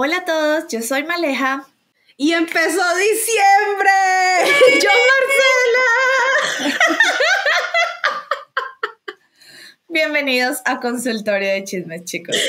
Hola 0.00 0.18
a 0.18 0.24
todos, 0.24 0.68
yo 0.68 0.80
soy 0.80 1.02
Maleja. 1.02 1.66
Y 2.16 2.30
empezó 2.30 2.80
diciembre. 2.96 3.90
yo 4.80 4.90
Marcela. 6.60 6.78
Bienvenidos 9.88 10.62
a 10.66 10.78
Consultorio 10.78 11.48
de 11.48 11.64
Chismes, 11.64 12.04
chicos. 12.04 12.36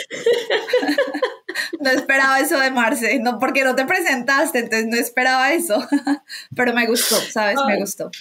No 1.81 1.91
esperaba 1.91 2.39
eso 2.39 2.59
de 2.59 2.71
Marce, 2.71 3.19
no 3.19 3.39
porque 3.39 3.63
no 3.63 3.73
te 3.73 3.85
presentaste, 3.85 4.59
entonces 4.59 4.87
no 4.87 4.97
esperaba 4.97 5.53
eso. 5.53 5.87
Pero 6.55 6.73
me 6.73 6.85
gustó, 6.87 7.15
¿sabes? 7.15 7.57
Me 7.67 7.77
gustó. 7.77 8.11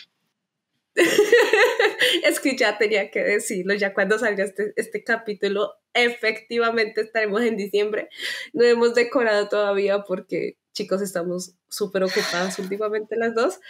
es 2.24 2.40
que 2.40 2.56
ya 2.56 2.78
tenía 2.78 3.10
que 3.10 3.22
decirlo, 3.22 3.74
ya 3.74 3.94
cuando 3.94 4.18
salga 4.18 4.44
este, 4.44 4.72
este 4.76 5.04
capítulo, 5.04 5.74
efectivamente 5.94 7.00
estaremos 7.02 7.42
en 7.42 7.56
diciembre. 7.56 8.08
No 8.52 8.64
hemos 8.64 8.94
decorado 8.94 9.48
todavía 9.48 10.02
porque, 10.02 10.56
chicos, 10.72 11.02
estamos 11.02 11.54
súper 11.68 12.04
ocupadas 12.04 12.58
últimamente 12.58 13.16
las 13.16 13.34
dos, 13.34 13.60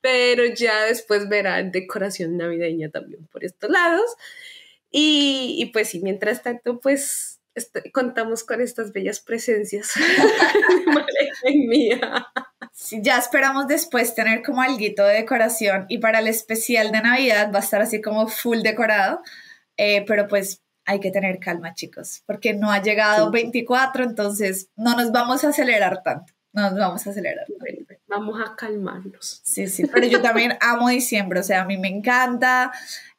pero 0.00 0.44
ya 0.44 0.84
después 0.84 1.28
verán 1.28 1.72
decoración 1.72 2.36
navideña 2.36 2.90
también 2.90 3.26
por 3.28 3.44
estos 3.44 3.70
lados. 3.70 4.10
Y, 4.90 5.70
pues 5.72 5.88
sí, 5.88 6.00
mientras 6.00 6.42
tanto, 6.42 6.78
pues 6.78 7.40
este, 7.54 7.90
contamos 7.90 8.44
con 8.44 8.60
estas 8.60 8.92
bellas 8.92 9.20
presencias 9.20 9.92
en 11.44 11.68
mía. 11.68 12.26
Ya 12.90 13.18
esperamos 13.18 13.68
después 13.68 14.14
tener 14.14 14.42
como 14.42 14.60
algo 14.60 14.78
de 14.78 15.14
decoración 15.14 15.86
y 15.88 15.98
para 15.98 16.18
el 16.18 16.26
especial 16.26 16.90
de 16.90 17.02
Navidad 17.02 17.52
va 17.52 17.58
a 17.58 17.62
estar 17.62 17.80
así 17.80 18.00
como 18.00 18.26
full 18.26 18.62
decorado, 18.62 19.20
eh, 19.76 20.04
pero 20.06 20.26
pues 20.26 20.62
hay 20.84 21.00
que 21.00 21.10
tener 21.10 21.38
calma 21.38 21.74
chicos, 21.74 22.22
porque 22.26 22.52
no 22.52 22.70
ha 22.70 22.82
llegado 22.82 23.30
24, 23.30 24.04
entonces 24.04 24.68
no 24.76 24.96
nos 24.96 25.12
vamos 25.12 25.44
a 25.44 25.48
acelerar 25.48 26.02
tanto, 26.02 26.34
no 26.52 26.62
nos 26.70 26.78
vamos 26.78 27.06
a 27.06 27.10
acelerar. 27.10 27.46
Vamos 28.06 28.40
a 28.40 28.54
calmarnos. 28.54 29.40
Sí, 29.44 29.66
sí, 29.66 29.86
pero 29.86 30.06
yo 30.06 30.20
también 30.20 30.58
amo 30.60 30.88
diciembre, 30.88 31.40
o 31.40 31.44
sea, 31.44 31.62
a 31.62 31.64
mí 31.64 31.78
me 31.78 31.88
encanta, 31.88 32.72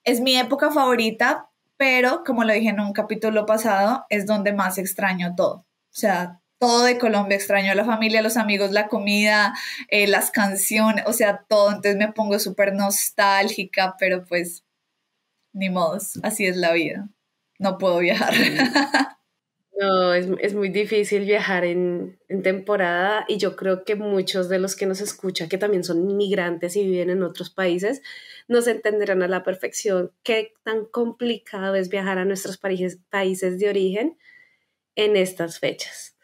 es 0.03 0.19
mi 0.19 0.37
época 0.37 0.69
favorita, 0.69 1.49
pero 1.77 2.23
como 2.23 2.43
lo 2.43 2.53
dije 2.53 2.69
en 2.69 2.79
un 2.79 2.93
capítulo 2.93 3.45
pasado, 3.45 4.05
es 4.09 4.25
donde 4.25 4.53
más 4.53 4.77
extraño 4.77 5.33
todo. 5.35 5.55
O 5.55 5.97
sea, 5.97 6.41
todo 6.59 6.83
de 6.85 6.97
Colombia, 6.97 7.35
extraño 7.37 7.71
a 7.71 7.75
la 7.75 7.85
familia, 7.85 8.21
los 8.21 8.37
amigos, 8.37 8.71
la 8.71 8.87
comida, 8.87 9.53
eh, 9.89 10.07
las 10.07 10.31
canciones, 10.31 11.03
o 11.07 11.13
sea, 11.13 11.45
todo. 11.47 11.69
Entonces 11.69 11.97
me 11.97 12.11
pongo 12.11 12.39
súper 12.39 12.73
nostálgica, 12.73 13.95
pero 13.99 14.25
pues 14.25 14.63
ni 15.53 15.69
modos, 15.69 16.19
así 16.23 16.45
es 16.45 16.57
la 16.57 16.73
vida. 16.73 17.09
No 17.59 17.77
puedo 17.77 17.99
viajar. 17.99 18.33
No, 19.77 20.13
es, 20.13 20.53
muy 20.53 20.69
difícil 20.69 21.25
viajar 21.25 21.65
en, 21.65 22.17
en, 22.29 22.43
temporada 22.43 23.25
y 23.27 23.37
yo 23.37 23.57
creo 23.57 23.83
que 23.83 23.95
muchos 23.95 24.47
de 24.47 24.57
los 24.57 24.73
que 24.73 24.85
nos 24.85 25.01
escuchan, 25.01 25.49
que 25.49 25.57
también 25.57 25.83
son 25.83 26.09
inmigrantes 26.09 26.77
y 26.77 26.85
viven 26.85 27.09
en 27.09 27.23
otros 27.23 27.49
países, 27.49 28.01
nos 28.47 28.67
entenderán 28.67 29.21
a 29.21 29.27
la 29.27 29.43
perfección 29.43 30.13
qué 30.23 30.53
tan 30.63 30.85
complicado 30.85 31.75
es 31.75 31.89
viajar 31.89 32.19
a 32.19 32.25
nuestros 32.25 32.57
países, 32.57 32.99
países 33.09 33.59
de 33.59 33.67
origen 33.67 34.17
en 34.95 35.17
estas 35.17 35.59
fechas. 35.59 36.14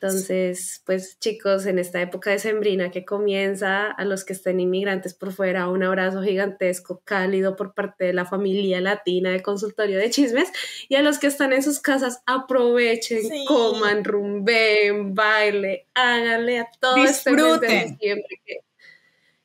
Entonces, 0.00 0.82
pues 0.84 1.18
chicos, 1.18 1.64
en 1.66 1.78
esta 1.78 2.02
época 2.02 2.30
de 2.30 2.38
sembrina 2.38 2.90
que 2.90 3.04
comienza, 3.04 3.90
a 3.90 4.04
los 4.04 4.24
que 4.24 4.34
estén 4.34 4.60
inmigrantes 4.60 5.14
por 5.14 5.32
fuera, 5.32 5.68
un 5.68 5.82
abrazo 5.82 6.22
gigantesco, 6.22 7.00
cálido 7.04 7.56
por 7.56 7.72
parte 7.72 8.04
de 8.04 8.12
la 8.12 8.26
familia 8.26 8.80
latina 8.80 9.30
de 9.30 9.42
consultorio 9.42 9.96
de 9.98 10.10
chismes. 10.10 10.50
Y 10.88 10.96
a 10.96 11.02
los 11.02 11.18
que 11.18 11.28
están 11.28 11.52
en 11.52 11.62
sus 11.62 11.80
casas, 11.80 12.22
aprovechen, 12.26 13.22
coman, 13.46 14.04
rumben, 14.04 15.14
baile, 15.14 15.86
háganle 15.94 16.58
a 16.58 16.68
todo 16.78 16.96
este 16.96 17.30
Disfruten. 17.30 17.96
que, 17.98 18.22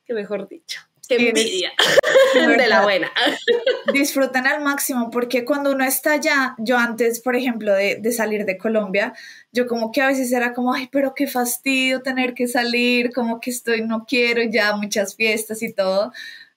que 0.04 0.14
mejor 0.14 0.46
dicho 0.48 0.89
envidia 1.16 1.72
de 2.58 2.68
la 2.68 2.82
buena. 2.82 3.10
Disfruten 3.92 4.46
al 4.46 4.62
máximo 4.62 5.10
porque 5.10 5.44
cuando 5.44 5.72
uno 5.72 5.84
está 5.84 6.12
allá, 6.12 6.54
yo 6.58 6.76
antes, 6.78 7.20
por 7.20 7.36
ejemplo, 7.36 7.72
de, 7.74 7.96
de, 7.96 8.12
salir 8.12 8.44
de 8.44 8.58
Colombia, 8.58 9.12
yo 9.52 9.66
como 9.66 9.92
que 9.92 10.02
a 10.02 10.08
veces 10.08 10.32
era 10.32 10.52
como, 10.52 10.72
ay, 10.72 10.88
pero 10.90 11.14
qué 11.14 11.26
fastidio 11.26 12.02
tener 12.02 12.34
que 12.34 12.48
salir, 12.48 13.12
como 13.12 13.40
que 13.40 13.50
estoy, 13.50 13.82
no 13.82 14.04
quiero 14.06 14.42
ya 14.42 14.76
muchas 14.76 15.16
fiestas 15.16 15.62
y 15.62 15.72
todo. 15.72 16.12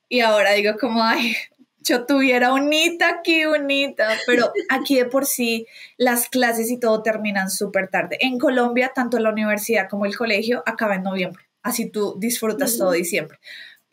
Y 0.10 0.20
ahora 0.20 0.54
digo 0.54 0.74
como, 0.80 1.04
ay, 1.04 1.36
yo 1.84 2.06
tuviera 2.06 2.54
unita 2.54 3.10
aquí, 3.10 3.46
unita, 3.46 4.18
pero 4.26 4.52
aquí 4.70 4.98
de 4.98 5.06
por 5.06 5.26
sí 5.26 5.68
las 5.98 6.30
clases 6.30 6.72
y 6.72 6.80
todo 6.80 7.04
terminan 7.04 7.50
súper 7.50 7.90
tarde. 7.90 8.18
En 8.22 8.40
Colombia, 8.40 8.92
tanto 8.96 9.20
la 9.20 9.32
universidad 9.32 9.90
como 9.90 10.06
el 10.06 10.16
colegio 10.16 10.64
acaba 10.66 10.96
en 10.96 11.04
noviembre, 11.04 11.44
así 11.62 11.90
tú 11.90 12.16
disfrutas 12.20 12.78
todo 12.78 12.92
diciembre 12.92 13.40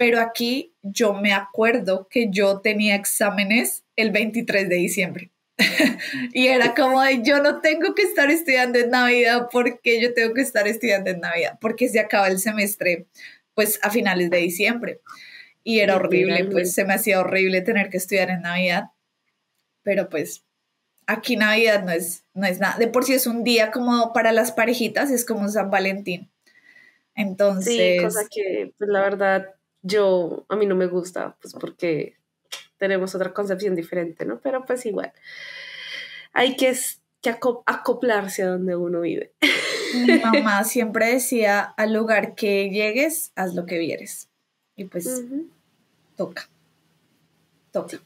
pero 0.00 0.18
aquí 0.18 0.72
yo 0.82 1.12
me 1.12 1.34
acuerdo 1.34 2.08
que 2.08 2.30
yo 2.30 2.60
tenía 2.60 2.94
exámenes 2.94 3.84
el 3.96 4.10
23 4.12 4.66
de 4.66 4.76
diciembre. 4.76 5.30
y 6.32 6.46
era 6.46 6.74
como 6.74 7.02
de, 7.02 7.22
yo 7.22 7.42
no 7.42 7.60
tengo 7.60 7.94
que 7.94 8.04
estar 8.04 8.30
estudiando 8.30 8.78
en 8.78 8.88
Navidad 8.88 9.48
porque 9.52 10.00
yo 10.00 10.14
tengo 10.14 10.32
que 10.32 10.40
estar 10.40 10.66
estudiando 10.66 11.10
en 11.10 11.20
Navidad, 11.20 11.58
porque 11.60 11.86
se 11.90 12.00
acaba 12.00 12.28
el 12.28 12.38
semestre 12.38 13.08
pues 13.52 13.78
a 13.82 13.90
finales 13.90 14.30
de 14.30 14.38
diciembre. 14.38 15.02
Y 15.64 15.80
era 15.80 15.96
horrible, 15.96 16.46
pues 16.46 16.72
se 16.72 16.86
me 16.86 16.94
hacía 16.94 17.20
horrible 17.20 17.60
tener 17.60 17.90
que 17.90 17.98
estudiar 17.98 18.30
en 18.30 18.40
Navidad. 18.40 18.84
Pero 19.82 20.08
pues 20.08 20.46
aquí 21.06 21.36
Navidad 21.36 21.84
no 21.84 21.92
es, 21.92 22.24
no 22.32 22.46
es 22.46 22.58
nada. 22.58 22.78
De 22.78 22.88
por 22.88 23.04
sí 23.04 23.12
es 23.12 23.26
un 23.26 23.44
día 23.44 23.70
como 23.70 24.14
para 24.14 24.32
las 24.32 24.50
parejitas, 24.50 25.10
es 25.10 25.26
como 25.26 25.46
San 25.50 25.70
Valentín. 25.70 26.30
Entonces... 27.14 27.98
Sí, 27.98 28.02
cosa 28.02 28.26
que 28.30 28.72
pues 28.78 28.88
la 28.88 29.02
verdad 29.02 29.59
yo, 29.82 30.44
a 30.48 30.56
mí 30.56 30.66
no 30.66 30.74
me 30.74 30.86
gusta, 30.86 31.36
pues 31.40 31.54
porque 31.54 32.16
tenemos 32.78 33.14
otra 33.14 33.32
concepción 33.32 33.74
diferente, 33.74 34.24
¿no? 34.24 34.38
Pero 34.40 34.64
pues 34.64 34.86
igual, 34.86 35.12
hay 36.32 36.56
que, 36.56 36.76
que 37.20 37.30
acoplarse 37.66 38.42
a 38.42 38.48
donde 38.48 38.76
uno 38.76 39.00
vive. 39.02 39.32
Mi 40.06 40.18
mamá 40.24 40.64
siempre 40.64 41.12
decía, 41.12 41.60
al 41.76 41.92
lugar 41.92 42.34
que 42.34 42.70
llegues, 42.70 43.32
haz 43.36 43.54
lo 43.54 43.66
que 43.66 43.78
vieres. 43.78 44.28
Y 44.76 44.84
pues 44.84 45.24
toca, 46.16 46.48
toca. 47.70 48.00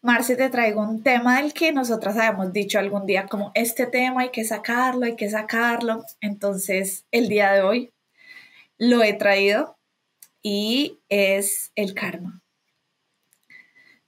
Marce, 0.00 0.34
te 0.34 0.48
traigo 0.48 0.80
un 0.80 1.04
tema 1.04 1.40
del 1.40 1.52
que 1.52 1.70
nosotras 1.70 2.16
habíamos 2.16 2.52
dicho 2.52 2.80
algún 2.80 3.06
día, 3.06 3.26
como 3.26 3.52
este 3.54 3.86
tema 3.86 4.22
hay 4.22 4.30
que 4.30 4.44
sacarlo, 4.44 5.06
hay 5.06 5.14
que 5.14 5.30
sacarlo. 5.30 6.04
Entonces, 6.20 7.04
el 7.12 7.28
día 7.28 7.52
de 7.52 7.62
hoy 7.62 7.92
lo 8.78 9.04
he 9.04 9.12
traído 9.12 9.78
y 10.42 11.00
es 11.08 11.72
el 11.74 11.94
karma. 11.94 12.42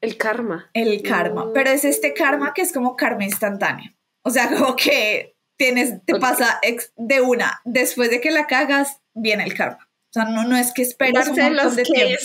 El 0.01 0.17
karma. 0.17 0.71
El 0.75 1.03
karma. 1.03 1.47
Mm. 1.47 1.53
Pero 1.55 1.71
es 1.71 1.85
este 1.85 2.13
karma 2.13 2.53
que 2.55 2.63
es 2.63 2.73
como 2.73 2.97
karma 2.97 3.25
instantáneo. 3.25 3.95
O 4.23 4.31
sea, 4.31 4.49
como 4.49 4.77
que 4.77 5.37
tienes, 5.57 6.05
te 6.05 6.17
pasa 6.17 6.61
de 6.97 7.21
una. 7.21 7.61
Después 7.65 8.11
de 8.11 8.21
que 8.21 8.31
la 8.31 8.47
cagas, 8.47 9.01
viene 9.15 9.45
el 9.45 9.55
karma. 9.55 9.89
O 10.11 10.13
sea, 10.13 10.25
no, 10.25 10.45
no 10.45 10.57
es 10.57 10.73
que 10.73 10.83
esperas 10.83 11.29
un 11.29 11.37
montón 11.37 11.77
de 11.77 11.83
tiempo. 11.83 12.17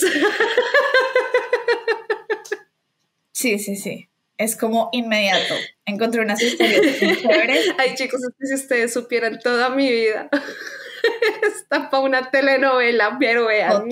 Sí, 3.32 3.58
sí, 3.58 3.74
sí. 3.74 4.10
Es 4.36 4.54
como 4.54 4.90
inmediato. 4.92 5.54
Encontré 5.86 6.20
unas 6.20 6.42
historias 6.42 6.82
chéveres. 6.98 7.74
Ay, 7.78 7.94
chicos, 7.94 8.20
si 8.38 8.54
ustedes 8.54 8.92
supieran 8.92 9.38
toda 9.38 9.70
mi 9.70 9.90
vida. 9.90 10.28
Está 11.54 11.90
para 11.90 12.02
una 12.02 12.30
telenovela, 12.30 13.16
pero 13.18 13.46
vean. 13.46 13.88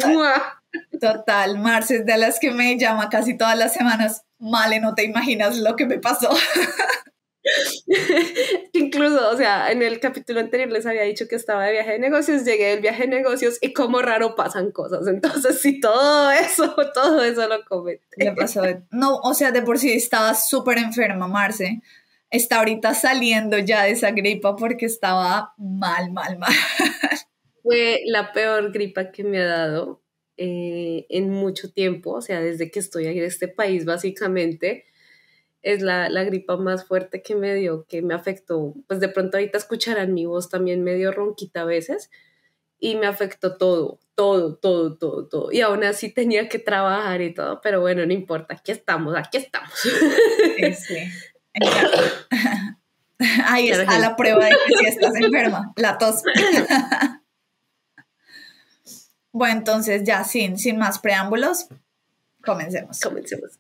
Total, 1.01 1.59
Marce 1.59 1.97
es 1.97 2.07
de 2.07 2.19
las 2.19 2.39
que 2.39 2.51
me 2.51 2.79
llama 2.79 3.09
casi 3.09 3.37
todas 3.37 3.57
las 3.57 3.73
semanas. 3.73 4.25
Male, 4.39 4.81
no 4.81 4.95
te 4.95 5.05
imaginas 5.05 5.57
lo 5.59 5.77
que 5.77 5.87
me 5.87 5.99
pasó. 5.99 6.31
Incluso, 8.73 9.31
o 9.31 9.37
sea, 9.37 9.71
en 9.71 9.83
el 9.83 10.01
capítulo 10.01 10.41
anterior 10.41 10.71
les 10.71 10.87
había 10.87 11.03
dicho 11.03 11.27
que 11.29 11.37
estaba 11.37 11.65
de 11.65 11.73
viaje 11.73 11.93
de 11.93 11.99
negocios, 11.99 12.45
llegué 12.45 12.71
del 12.71 12.81
viaje 12.81 13.05
de 13.05 13.09
negocios 13.09 13.59
y 13.61 13.73
como 13.73 14.03
raro 14.03 14.35
pasan 14.35 14.71
cosas. 14.71 15.07
Entonces, 15.07 15.61
sí, 15.61 15.81
todo 15.81 16.31
eso, 16.31 16.75
todo 16.95 17.25
eso 17.25 17.47
lo 17.49 17.65
comenté. 17.65 18.33
pasó. 18.37 18.63
No, 18.91 19.17
o 19.17 19.35
sea, 19.35 19.51
de 19.51 19.63
por 19.63 19.79
sí 19.79 19.93
estaba 19.93 20.35
súper 20.35 20.79
enferma, 20.79 21.29
Marce 21.29 21.81
está 22.31 22.59
ahorita 22.59 22.95
saliendo 22.95 23.59
ya 23.59 23.85
de 23.85 23.93
esa 23.93 24.11
gripa 24.11 24.57
porque 24.57 24.87
estaba 24.87 25.55
mal, 25.57 26.13
mal, 26.13 26.39
mal. 26.39 26.53
Fue 27.63 28.01
la 28.07 28.33
peor 28.33 28.73
gripa 28.73 29.11
que 29.11 29.25
me 29.25 29.39
ha 29.39 29.47
dado 29.47 30.03
eh, 30.37 31.07
en 31.09 31.31
mucho 31.31 31.73
tiempo, 31.73 32.13
o 32.13 32.21
sea, 32.21 32.41
desde 32.41 32.71
que 32.71 32.79
estoy 32.79 33.07
en 33.07 33.19
este 33.19 33.49
país 33.49 33.85
básicamente. 33.85 34.85
Es 35.61 35.83
la, 35.83 36.09
la, 36.09 36.23
gripa 36.23 36.57
más 36.57 36.87
fuerte 36.87 37.21
que 37.21 37.35
me 37.35 37.55
dio, 37.55 37.85
que 37.89 38.01
me 38.01 38.15
afectó. 38.15 38.75
Pues 38.87 39.01
de 39.01 39.09
pronto 39.09 39.37
ahorita 39.37 39.59
escucharán 39.59 40.15
mi 40.15 40.25
voz 40.25 40.49
también 40.49 40.85
medio 40.85 41.11
ronquita 41.11 41.63
a 41.63 41.65
veces 41.65 42.11
y 42.79 42.97
me 42.97 43.07
afectó 43.07 43.57
todo, 43.57 43.99
todo, 44.15 44.57
todo, 44.57 44.97
todo, 44.97 45.27
todo. 45.29 45.53
Y 45.53 45.61
aún 45.61 45.83
así 45.85 46.13
tenía 46.13 46.49
que 46.49 46.59
trabajar 46.59 47.21
y 47.23 47.35
todo, 47.35 47.61
pero 47.61 47.81
bueno, 47.81 48.07
no 48.07 48.13
importa, 48.13 48.55
aquí 48.55 48.73
estamos, 48.73 49.17
aquí 49.17 49.39
estamos. 49.39 49.73
Sí, 49.75 49.91
Ahí 53.47 53.69
está 53.69 53.99
la 53.99 54.15
prueba 54.17 54.45
de 54.45 54.53
que 54.67 54.79
si 54.79 54.87
estás 54.87 55.15
enferma, 55.17 55.73
la 55.77 55.99
tos. 55.99 56.23
bueno, 59.33 59.59
entonces 59.59 60.05
ya 60.05 60.23
sin, 60.25 60.57
sin 60.59 60.79
más 60.79 61.01
preámbulos, 61.01 61.67
comencemos. 62.45 63.01
Comencemos. 63.01 63.59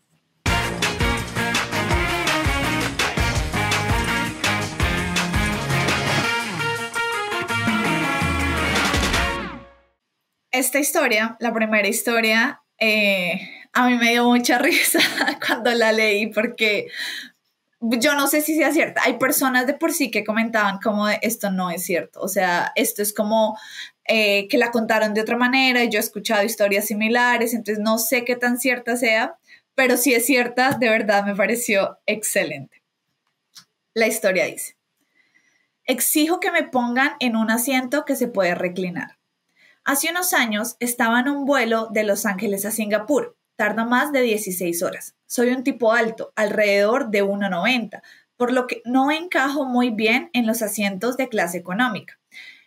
Esta 10.50 10.79
historia, 10.79 11.37
la 11.41 11.52
primera 11.52 11.87
historia, 11.87 12.62
eh, 12.81 13.41
a 13.73 13.88
mí 13.88 13.96
me 13.96 14.11
dio 14.11 14.25
mucha 14.25 14.58
risa 14.61 14.99
cuando 15.46 15.73
la 15.73 15.93
leí 15.93 16.29
porque 16.29 16.88
yo 17.81 18.15
no 18.15 18.27
sé 18.27 18.41
si 18.41 18.57
sea 18.57 18.73
cierta. 18.73 19.03
Hay 19.05 19.19
personas 19.19 19.67
de 19.67 19.75
por 19.75 19.93
sí 19.93 20.11
que 20.11 20.25
comentaban 20.25 20.79
como 20.83 21.09
esto 21.09 21.51
no 21.51 21.71
es 21.71 21.85
cierto. 21.85 22.21
O 22.21 22.29
sea, 22.29 22.73
esto 22.75 23.03
es 23.03 23.13
como 23.13 23.57
eh, 24.05 24.49
que 24.49 24.59
la 24.59 24.71
contaron 24.71 25.15
de 25.15 25.21
otra 25.21 25.37
manera 25.37 25.85
yo 25.85 25.99
he 25.99 26.03
escuchado 26.03 26.43
historias 26.43 26.87
similares, 26.87 27.55
entonces 27.55 27.83
no 27.83 27.99
sé 27.99 28.25
qué 28.25 28.37
tan 28.37 28.59
cierta 28.59 28.97
sea, 28.97 29.37
pero 29.75 29.97
si 29.97 30.15
es 30.15 30.27
cierta, 30.27 30.73
de 30.73 30.89
verdad 30.89 31.25
me 31.25 31.37
pareció 31.37 31.99
excelente. 32.07 32.83
La 33.95 34.07
historia 34.07 34.47
dice, 34.47 34.77
exijo 35.85 36.41
que 36.41 36.51
me 36.51 36.65
pongan 36.65 37.13
en 37.21 37.37
un 37.37 37.51
asiento 37.51 38.05
que 38.05 38.17
se 38.17 38.29
puede 38.29 38.55
reclinar. 38.55 39.19
Hace 39.85 40.11
unos 40.11 40.33
años 40.35 40.77
estaba 40.81 41.21
en 41.21 41.29
un 41.29 41.45
vuelo 41.47 41.89
de 41.91 42.05
Los 42.05 42.27
Ángeles 42.27 42.65
a 42.65 42.71
Singapur 42.71 43.38
tarda 43.58 43.84
más 43.84 44.12
de 44.12 44.22
16 44.22 44.84
horas. 44.84 45.16
Soy 45.26 45.49
un 45.49 45.64
tipo 45.64 45.93
alto, 45.93 46.32
alrededor 46.37 47.10
de 47.10 47.25
1,90, 47.25 48.02
por 48.37 48.52
lo 48.52 48.69
que 48.69 48.82
no 48.84 49.10
encajo 49.10 49.64
muy 49.64 49.90
bien 49.90 50.31
en 50.32 50.46
los 50.46 50.62
asientos 50.62 51.16
de 51.16 51.28
clase 51.28 51.58
económica. 51.58 52.20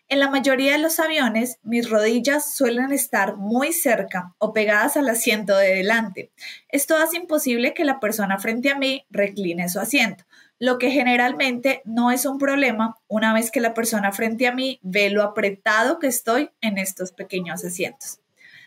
En 0.10 0.20
la 0.20 0.30
mayoría 0.30 0.74
de 0.74 0.80
los 0.80 1.00
aviones, 1.00 1.60
mis 1.64 1.90
rodillas 1.90 2.54
suelen 2.54 2.92
estar 2.92 3.38
muy 3.38 3.72
cerca 3.72 4.36
o 4.38 4.52
pegadas 4.52 4.98
al 4.98 5.08
asiento 5.08 5.56
de 5.56 5.76
delante. 5.76 6.34
Esto 6.68 6.98
hace 6.98 7.16
imposible 7.16 7.74
que 7.74 7.86
la 7.86 8.02
persona 8.02 8.38
frente 8.38 8.70
a 8.70 8.78
mí 8.78 9.06
recline 9.10 9.70
su 9.70 9.80
asiento, 9.80 10.26
lo 10.60 10.78
que 10.78 10.92
generalmente 10.92 11.82
no 11.86 12.12
es 12.12 12.26
un 12.26 12.38
problema 12.38 12.98
una 13.08 13.34
vez 13.34 13.50
que 13.50 13.62
la 13.62 13.74
persona 13.74 14.12
frente 14.12 14.46
a 14.46 14.54
mí 14.54 14.82
ve 14.84 15.10
lo 15.10 15.24
apretado 15.24 16.00
que 16.00 16.08
estoy 16.08 16.50
en 16.60 16.78
estos 16.78 17.14
pequeños 17.14 17.64
asientos. 17.64 18.20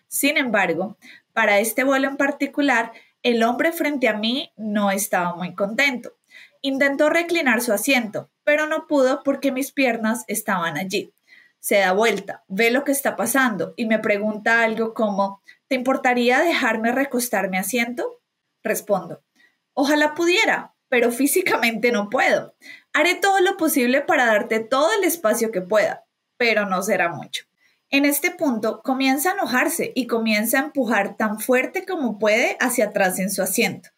Sin 0.09 0.39
embargo, 0.39 0.97
para 1.35 1.59
este 1.59 1.85
vuelo 1.85 2.09
en 2.09 2.17
particular, 2.17 2.93
el 3.23 3.43
hombre 3.43 3.73
frente 3.73 4.09
a 4.09 4.15
mí 4.15 4.53
no 4.57 4.91
estaba 4.91 5.37
muy 5.37 5.55
contento. 5.55 6.15
Intentó 6.63 7.11
reclinar 7.11 7.61
su 7.61 7.75
asiento, 7.75 8.31
pero 8.45 8.67
no 8.67 8.87
pudo 8.87 9.23
porque 9.23 9.53
mis 9.53 9.73
piernas 9.73 10.25
estaban 10.29 10.79
allí. 10.79 11.13
Se 11.61 11.77
da 11.77 11.93
vuelta, 11.93 12.45
ve 12.49 12.71
lo 12.71 12.85
que 12.85 12.93
está 12.93 13.17
pasando 13.17 13.75
y 13.77 13.85
me 13.87 13.99
pregunta 13.99 14.63
algo 14.63 14.95
como 14.95 15.43
¿Te 15.69 15.77
importaría 15.77 16.41
dejarme 16.41 16.93
recostar 16.93 17.49
mi 17.49 17.57
asiento? 17.57 18.21
Respondo, 18.63 19.25
ojalá 19.73 20.15
pudiera, 20.15 20.75
pero 20.89 21.11
físicamente 21.11 21.91
no 21.91 22.11
puedo. 22.11 22.55
Haré 22.93 23.15
todo 23.15 23.41
lo 23.41 23.57
posible 23.57 24.03
para 24.03 24.27
darte 24.27 24.61
todo 24.61 24.93
el 24.93 25.05
espacio 25.05 25.51
que 25.51 25.63
pueda, 25.63 26.05
pero 26.37 26.67
no 26.67 26.83
será 26.83 27.09
mucho. 27.09 27.47
En 27.95 28.07
este 28.07 28.33
punto 28.33 28.81
comienza 28.83 29.31
a 29.31 29.35
enojarse 29.35 29.93
y 29.95 30.09
comienza 30.09 30.59
a 30.59 30.65
empujar 30.65 31.17
tan 31.17 31.39
fuerte 31.39 31.87
como 31.87 32.19
puede 32.19 32.57
hacia 32.59 32.87
atrás 32.87 33.21
en 33.21 33.31
su 33.31 33.41
asiento. 33.41 33.91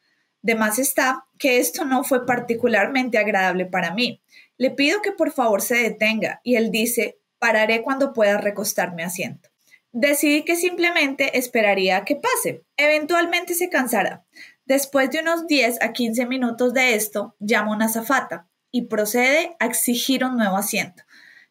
De 0.42 0.54
más 0.54 0.78
está 0.78 1.24
que 1.38 1.60
esto 1.60 1.86
no 1.86 2.04
fue 2.04 2.26
particularmente 2.26 3.16
agradable 3.16 3.64
para 3.64 3.94
mí. 3.94 4.20
Le 4.58 4.70
pido 4.70 5.00
que 5.00 5.12
por 5.12 5.32
favor 5.32 5.62
se 5.62 5.76
detenga 5.76 6.42
y 6.44 6.56
él 6.56 6.70
dice, 6.70 7.16
pararé 7.38 7.80
cuando 7.80 8.12
pueda 8.12 8.36
recostar 8.36 8.94
mi 8.94 9.02
asiento. 9.02 9.48
Decidí 9.92 10.44
que 10.44 10.56
simplemente 10.56 11.38
esperaría 11.38 11.96
a 11.96 12.04
que 12.04 12.16
pase. 12.16 12.66
Eventualmente 12.76 13.54
se 13.54 13.70
cansará. 13.70 14.26
Después 14.66 15.10
de 15.10 15.20
unos 15.20 15.46
10 15.46 15.80
a 15.80 15.94
15 15.94 16.26
minutos 16.26 16.74
de 16.74 16.96
esto, 16.96 17.34
llama 17.38 17.74
una 17.74 17.88
zafata 17.88 18.46
y 18.70 18.88
procede 18.88 19.56
a 19.58 19.64
exigir 19.64 20.22
un 20.22 20.36
nuevo 20.36 20.58
asiento. 20.58 21.02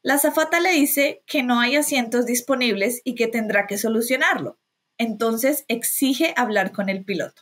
La 0.05 0.19
zafata 0.19 0.59
le 0.59 0.69
dice 0.69 1.23
que 1.25 1.41
no 1.41 1.59
hay 1.59 1.77
asientos 1.77 2.27
disponibles 2.27 3.01
y 3.03 3.15
que 3.15 3.25
tendrá 3.25 3.65
que 3.65 3.79
solucionarlo. 3.79 4.59
Entonces 4.99 5.65
exige 5.67 6.35
hablar 6.37 6.71
con 6.73 6.89
el 6.89 7.03
piloto. 7.03 7.41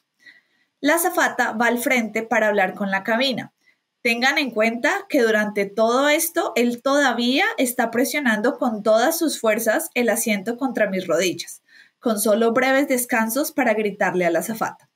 La 0.79 0.97
zafata 0.97 1.51
va 1.51 1.65
al 1.67 1.77
frente 1.77 2.23
para 2.23 2.47
hablar 2.47 2.73
con 2.73 2.89
la 2.89 3.03
cabina. 3.03 3.53
Tengan 4.01 4.37
en 4.37 4.49
cuenta 4.49 5.07
que 5.09 5.21
durante 5.21 5.65
todo 5.65 6.07
esto 6.07 6.53
él 6.55 6.81
todavía 6.81 7.43
está 7.57 7.91
presionando 7.91 8.57
con 8.57 8.81
todas 8.81 9.17
sus 9.17 9.41
fuerzas 9.41 9.89
el 9.93 10.07
asiento 10.07 10.55
contra 10.55 10.89
mis 10.89 11.05
rodillas, 11.05 11.63
con 11.99 12.17
solo 12.17 12.53
breves 12.53 12.87
descansos 12.87 13.51
para 13.51 13.73
gritarle 13.73 14.25
a 14.25 14.31
la 14.31 14.41
zafata. 14.41 14.89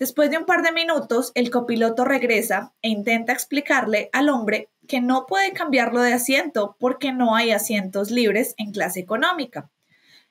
Después 0.00 0.32
de 0.32 0.38
un 0.38 0.46
par 0.46 0.62
de 0.62 0.72
minutos, 0.72 1.30
el 1.36 1.50
copiloto 1.50 2.04
regresa 2.04 2.72
e 2.82 2.88
intenta 2.88 3.32
explicarle 3.32 4.10
al 4.12 4.30
hombre 4.30 4.68
que 4.88 5.00
no 5.00 5.26
puede 5.26 5.52
cambiarlo 5.52 6.00
de 6.00 6.12
asiento 6.12 6.76
porque 6.80 7.12
no 7.12 7.36
hay 7.36 7.52
asientos 7.52 8.10
libres 8.10 8.54
en 8.56 8.72
clase 8.72 8.98
económica. 8.98 9.70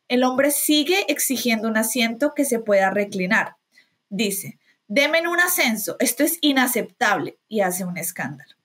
El 0.10 0.24
hombre 0.24 0.52
sigue 0.52 1.06
exigiendo 1.10 1.70
un 1.70 1.78
asiento 1.78 2.34
que 2.34 2.44
se 2.44 2.60
pueda 2.60 2.90
reclinar. 2.90 3.56
Dice, 4.10 4.60
Deme 4.90 5.28
un 5.28 5.40
ascenso, 5.40 5.98
esto 6.00 6.24
es 6.24 6.38
inaceptable 6.42 7.38
y 7.50 7.60
hace 7.60 7.84
un 7.84 7.98
escándalo. 7.98 8.56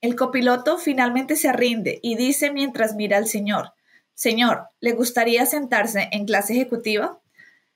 El 0.00 0.16
copiloto 0.16 0.76
finalmente 0.76 1.36
se 1.36 1.52
rinde 1.52 2.00
y 2.02 2.16
dice 2.16 2.50
mientras 2.50 2.94
mira 2.94 3.16
al 3.16 3.26
señor, 3.26 3.72
Señor, 4.14 4.68
¿le 4.80 4.92
gustaría 4.92 5.44
sentarse 5.46 6.08
en 6.10 6.24
clase 6.24 6.54
ejecutiva? 6.54 7.20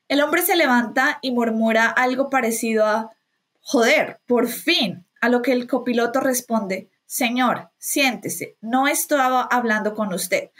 El 0.08 0.22
hombre 0.22 0.42
se 0.42 0.56
levanta 0.56 1.18
y 1.22 1.32
murmura 1.32 1.86
algo 1.86 2.30
parecido 2.30 2.86
a, 2.86 3.12
Joder, 3.60 4.20
por 4.26 4.48
fin, 4.48 5.06
a 5.20 5.28
lo 5.28 5.42
que 5.42 5.52
el 5.52 5.68
copiloto 5.68 6.20
responde, 6.20 6.88
Señor, 7.10 7.70
siéntese, 7.76 8.56
no 8.60 8.86
estaba 8.86 9.42
hablando 9.42 9.96
con 9.96 10.14
usted. 10.14 10.50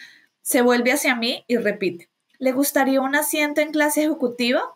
Se 0.43 0.63
vuelve 0.63 0.91
hacia 0.91 1.15
mí 1.15 1.45
y 1.47 1.59
repite, 1.59 2.11
¿le 2.41 2.51
gustaría 2.51 3.01
un 3.01 3.15
asiento 3.15 3.61
en 3.61 3.71
clase 3.71 4.03
ejecutiva? 4.03 4.75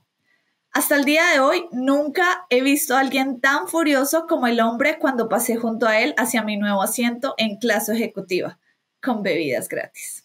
Hasta 0.71 0.95
el 0.95 1.05
día 1.05 1.27
de 1.33 1.41
hoy 1.41 1.67
nunca 1.73 2.47
he 2.49 2.63
visto 2.63 2.95
a 2.95 3.01
alguien 3.01 3.41
tan 3.41 3.67
furioso 3.67 4.29
como 4.29 4.47
el 4.47 4.61
hombre 4.61 5.01
cuando 5.01 5.29
pasé 5.29 5.57
junto 5.57 5.89
a 5.89 5.99
él 5.99 6.15
hacia 6.17 6.45
mi 6.45 6.57
nuevo 6.57 6.81
asiento 6.81 7.35
en 7.39 7.57
clase 7.57 7.93
ejecutiva, 7.93 8.61
con 9.03 9.25
bebidas 9.25 9.69
gratis. 9.69 10.25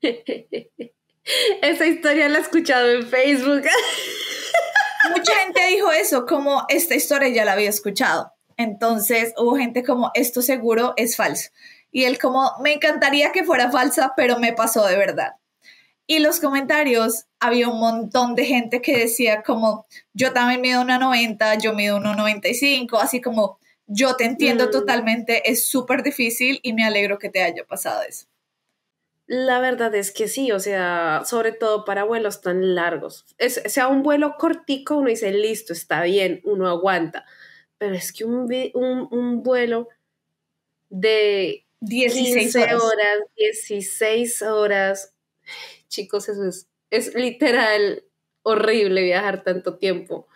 Esa 1.60 1.86
historia 1.86 2.30
la 2.30 2.38
he 2.38 2.40
escuchado 2.40 2.90
en 2.90 3.06
Facebook. 3.06 3.64
Mucha 5.14 5.34
gente 5.44 5.66
dijo 5.66 5.92
eso, 5.92 6.24
como 6.24 6.64
esta 6.70 6.94
historia 6.94 7.28
ya 7.28 7.44
la 7.44 7.52
había 7.52 7.68
escuchado. 7.68 8.32
Entonces 8.56 9.34
hubo 9.36 9.56
gente 9.56 9.82
como, 9.84 10.10
esto 10.14 10.42
seguro 10.42 10.94
es 10.96 11.16
falso. 11.16 11.50
Y 11.90 12.04
él 12.04 12.18
como, 12.18 12.52
me 12.62 12.72
encantaría 12.74 13.32
que 13.32 13.44
fuera 13.44 13.70
falsa, 13.70 14.14
pero 14.16 14.38
me 14.38 14.52
pasó 14.52 14.86
de 14.86 14.96
verdad. 14.96 15.32
Y 16.06 16.20
los 16.20 16.40
comentarios, 16.40 17.26
había 17.40 17.68
un 17.68 17.80
montón 17.80 18.34
de 18.34 18.44
gente 18.44 18.80
que 18.80 18.96
decía 18.96 19.42
como, 19.42 19.86
yo 20.14 20.32
también 20.32 20.60
mido 20.60 20.80
una 20.80 20.98
90, 20.98 21.56
yo 21.56 21.74
mido 21.74 21.98
1,95, 21.98 22.98
así 23.00 23.20
como, 23.20 23.58
yo 23.86 24.14
te 24.16 24.24
entiendo 24.24 24.66
mm. 24.66 24.70
totalmente, 24.70 25.50
es 25.50 25.66
súper 25.66 26.02
difícil 26.02 26.60
y 26.62 26.72
me 26.72 26.84
alegro 26.84 27.18
que 27.18 27.28
te 27.28 27.42
haya 27.42 27.64
pasado 27.64 28.02
eso. 28.08 28.26
La 29.26 29.58
verdad 29.58 29.92
es 29.96 30.12
que 30.12 30.28
sí, 30.28 30.52
o 30.52 30.60
sea, 30.60 31.22
sobre 31.24 31.50
todo 31.50 31.84
para 31.84 32.04
vuelos 32.04 32.40
tan 32.40 32.76
largos. 32.76 33.24
Es, 33.38 33.60
sea 33.66 33.88
un 33.88 34.04
vuelo 34.04 34.36
cortico, 34.38 34.96
uno 34.96 35.08
dice, 35.08 35.32
listo, 35.32 35.72
está 35.72 36.02
bien, 36.02 36.40
uno 36.44 36.68
aguanta 36.68 37.26
pero 37.78 37.94
es 37.94 38.12
que 38.12 38.24
un, 38.24 38.48
un, 38.74 39.42
vuelo 39.42 39.88
de 40.88 41.66
16 41.80 42.56
horas. 42.56 43.18
16 43.36 44.42
horas, 44.42 45.14
chicos, 45.88 46.28
eso 46.28 46.44
es, 46.48 46.68
es 46.90 47.14
literal 47.14 48.04
horrible 48.42 49.02
viajar 49.02 49.42
tanto 49.42 49.76
tiempo. 49.76 50.28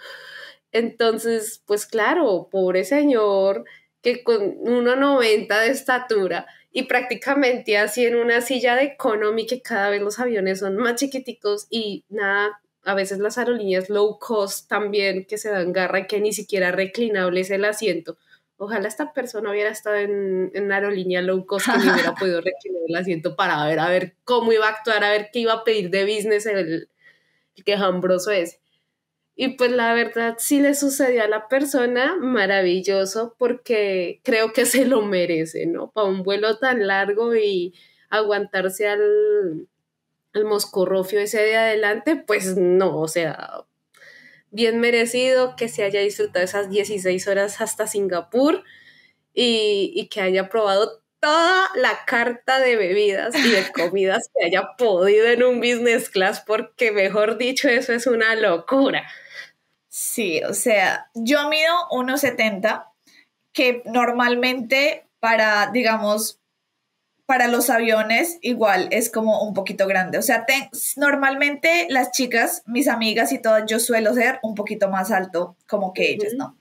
Entonces, 0.72 1.62
pues 1.66 1.86
claro, 1.86 2.48
pobre 2.50 2.84
señor 2.84 3.64
que 4.02 4.22
con 4.24 4.58
1,90 4.58 5.60
de 5.60 5.70
estatura 5.70 6.46
y 6.72 6.84
prácticamente 6.84 7.76
así 7.76 8.06
en 8.06 8.16
una 8.16 8.40
silla 8.40 8.76
de 8.76 8.84
economy 8.84 9.46
que 9.46 9.60
cada 9.60 9.90
vez 9.90 10.00
los 10.00 10.18
aviones 10.18 10.60
son 10.60 10.76
más 10.76 10.94
chiquiticos 10.96 11.66
y 11.70 12.04
nada 12.08 12.60
a 12.84 12.94
veces 12.94 13.18
las 13.18 13.38
aerolíneas 13.38 13.90
low 13.90 14.18
cost 14.18 14.68
también 14.68 15.26
que 15.26 15.38
se 15.38 15.50
dan 15.50 15.72
garra 15.72 16.00
y 16.00 16.06
que 16.06 16.20
ni 16.20 16.32
siquiera 16.32 16.72
reclinable 16.72 17.40
es 17.40 17.50
el 17.50 17.64
asiento. 17.64 18.18
Ojalá 18.56 18.88
esta 18.88 19.12
persona 19.12 19.50
hubiera 19.50 19.70
estado 19.70 19.96
en, 19.96 20.50
en 20.54 20.64
una 20.64 20.76
aerolínea 20.76 21.22
low 21.22 21.46
cost 21.46 21.68
y 21.68 21.88
hubiera 21.88 22.14
podido 22.18 22.40
reclinar 22.40 22.82
el 22.88 22.96
asiento 22.96 23.36
para 23.36 23.64
ver, 23.66 23.78
a 23.78 23.88
ver 23.88 24.16
cómo 24.24 24.52
iba 24.52 24.66
a 24.66 24.70
actuar, 24.70 25.04
a 25.04 25.10
ver 25.10 25.30
qué 25.32 25.40
iba 25.40 25.52
a 25.52 25.64
pedir 25.64 25.90
de 25.90 26.04
business 26.04 26.46
el, 26.46 26.88
el 27.56 27.64
quejambroso 27.64 28.30
ese. 28.30 28.60
Y 29.42 29.56
pues 29.56 29.70
la 29.72 29.94
verdad, 29.94 30.34
si 30.38 30.60
le 30.60 30.74
sucedió 30.74 31.24
a 31.24 31.28
la 31.28 31.48
persona, 31.48 32.16
maravilloso, 32.16 33.34
porque 33.38 34.20
creo 34.22 34.52
que 34.52 34.66
se 34.66 34.84
lo 34.84 35.00
merece, 35.00 35.64
¿no? 35.64 35.90
Para 35.92 36.08
un 36.08 36.22
vuelo 36.22 36.58
tan 36.58 36.86
largo 36.86 37.34
y 37.34 37.74
aguantarse 38.10 38.88
al, 38.88 39.68
al 40.32 40.44
moscorrofio 40.44 41.20
ese 41.20 41.40
de 41.40 41.56
adelante, 41.56 42.16
pues 42.16 42.56
no, 42.56 42.98
o 42.98 43.08
sea, 43.08 43.64
bien 44.50 44.80
merecido 44.80 45.56
que 45.56 45.68
se 45.68 45.84
haya 45.84 46.00
disfrutado 46.00 46.44
esas 46.44 46.70
16 46.70 47.26
horas 47.28 47.60
hasta 47.60 47.86
Singapur 47.86 48.64
y, 49.34 49.92
y 49.94 50.08
que 50.08 50.20
haya 50.20 50.48
probado 50.48 51.00
toda 51.20 51.68
la 51.76 52.04
carta 52.06 52.58
de 52.58 52.76
bebidas 52.76 53.34
y 53.34 53.50
de 53.50 53.70
comidas 53.72 54.30
que 54.34 54.46
haya 54.46 54.70
podido 54.76 55.26
en 55.26 55.42
un 55.42 55.60
business 55.60 56.08
class, 56.08 56.42
porque 56.46 56.92
mejor 56.92 57.38
dicho, 57.38 57.68
eso 57.68 57.92
es 57.92 58.06
una 58.06 58.34
locura. 58.34 59.06
Sí, 59.88 60.42
o 60.44 60.54
sea, 60.54 61.10
yo 61.14 61.48
mido 61.48 61.74
1,70, 61.90 62.86
que 63.52 63.82
normalmente 63.84 65.06
para, 65.20 65.70
digamos, 65.72 66.39
para 67.30 67.46
los 67.46 67.70
aviones 67.70 68.38
igual 68.42 68.88
es 68.90 69.08
como 69.08 69.46
un 69.46 69.54
poquito 69.54 69.86
grande. 69.86 70.18
O 70.18 70.22
sea, 70.22 70.44
normalmente 70.96 71.86
las 71.88 72.10
chicas, 72.10 72.64
mis 72.66 72.88
amigas 72.88 73.30
y 73.30 73.38
todas, 73.38 73.62
yo 73.68 73.78
suelo 73.78 74.12
ser 74.14 74.40
un 74.42 74.56
poquito 74.56 74.90
más 74.90 75.12
alto 75.12 75.56
como 75.68 75.92
que 75.92 76.10
ellas, 76.10 76.32
¿no? 76.36 76.58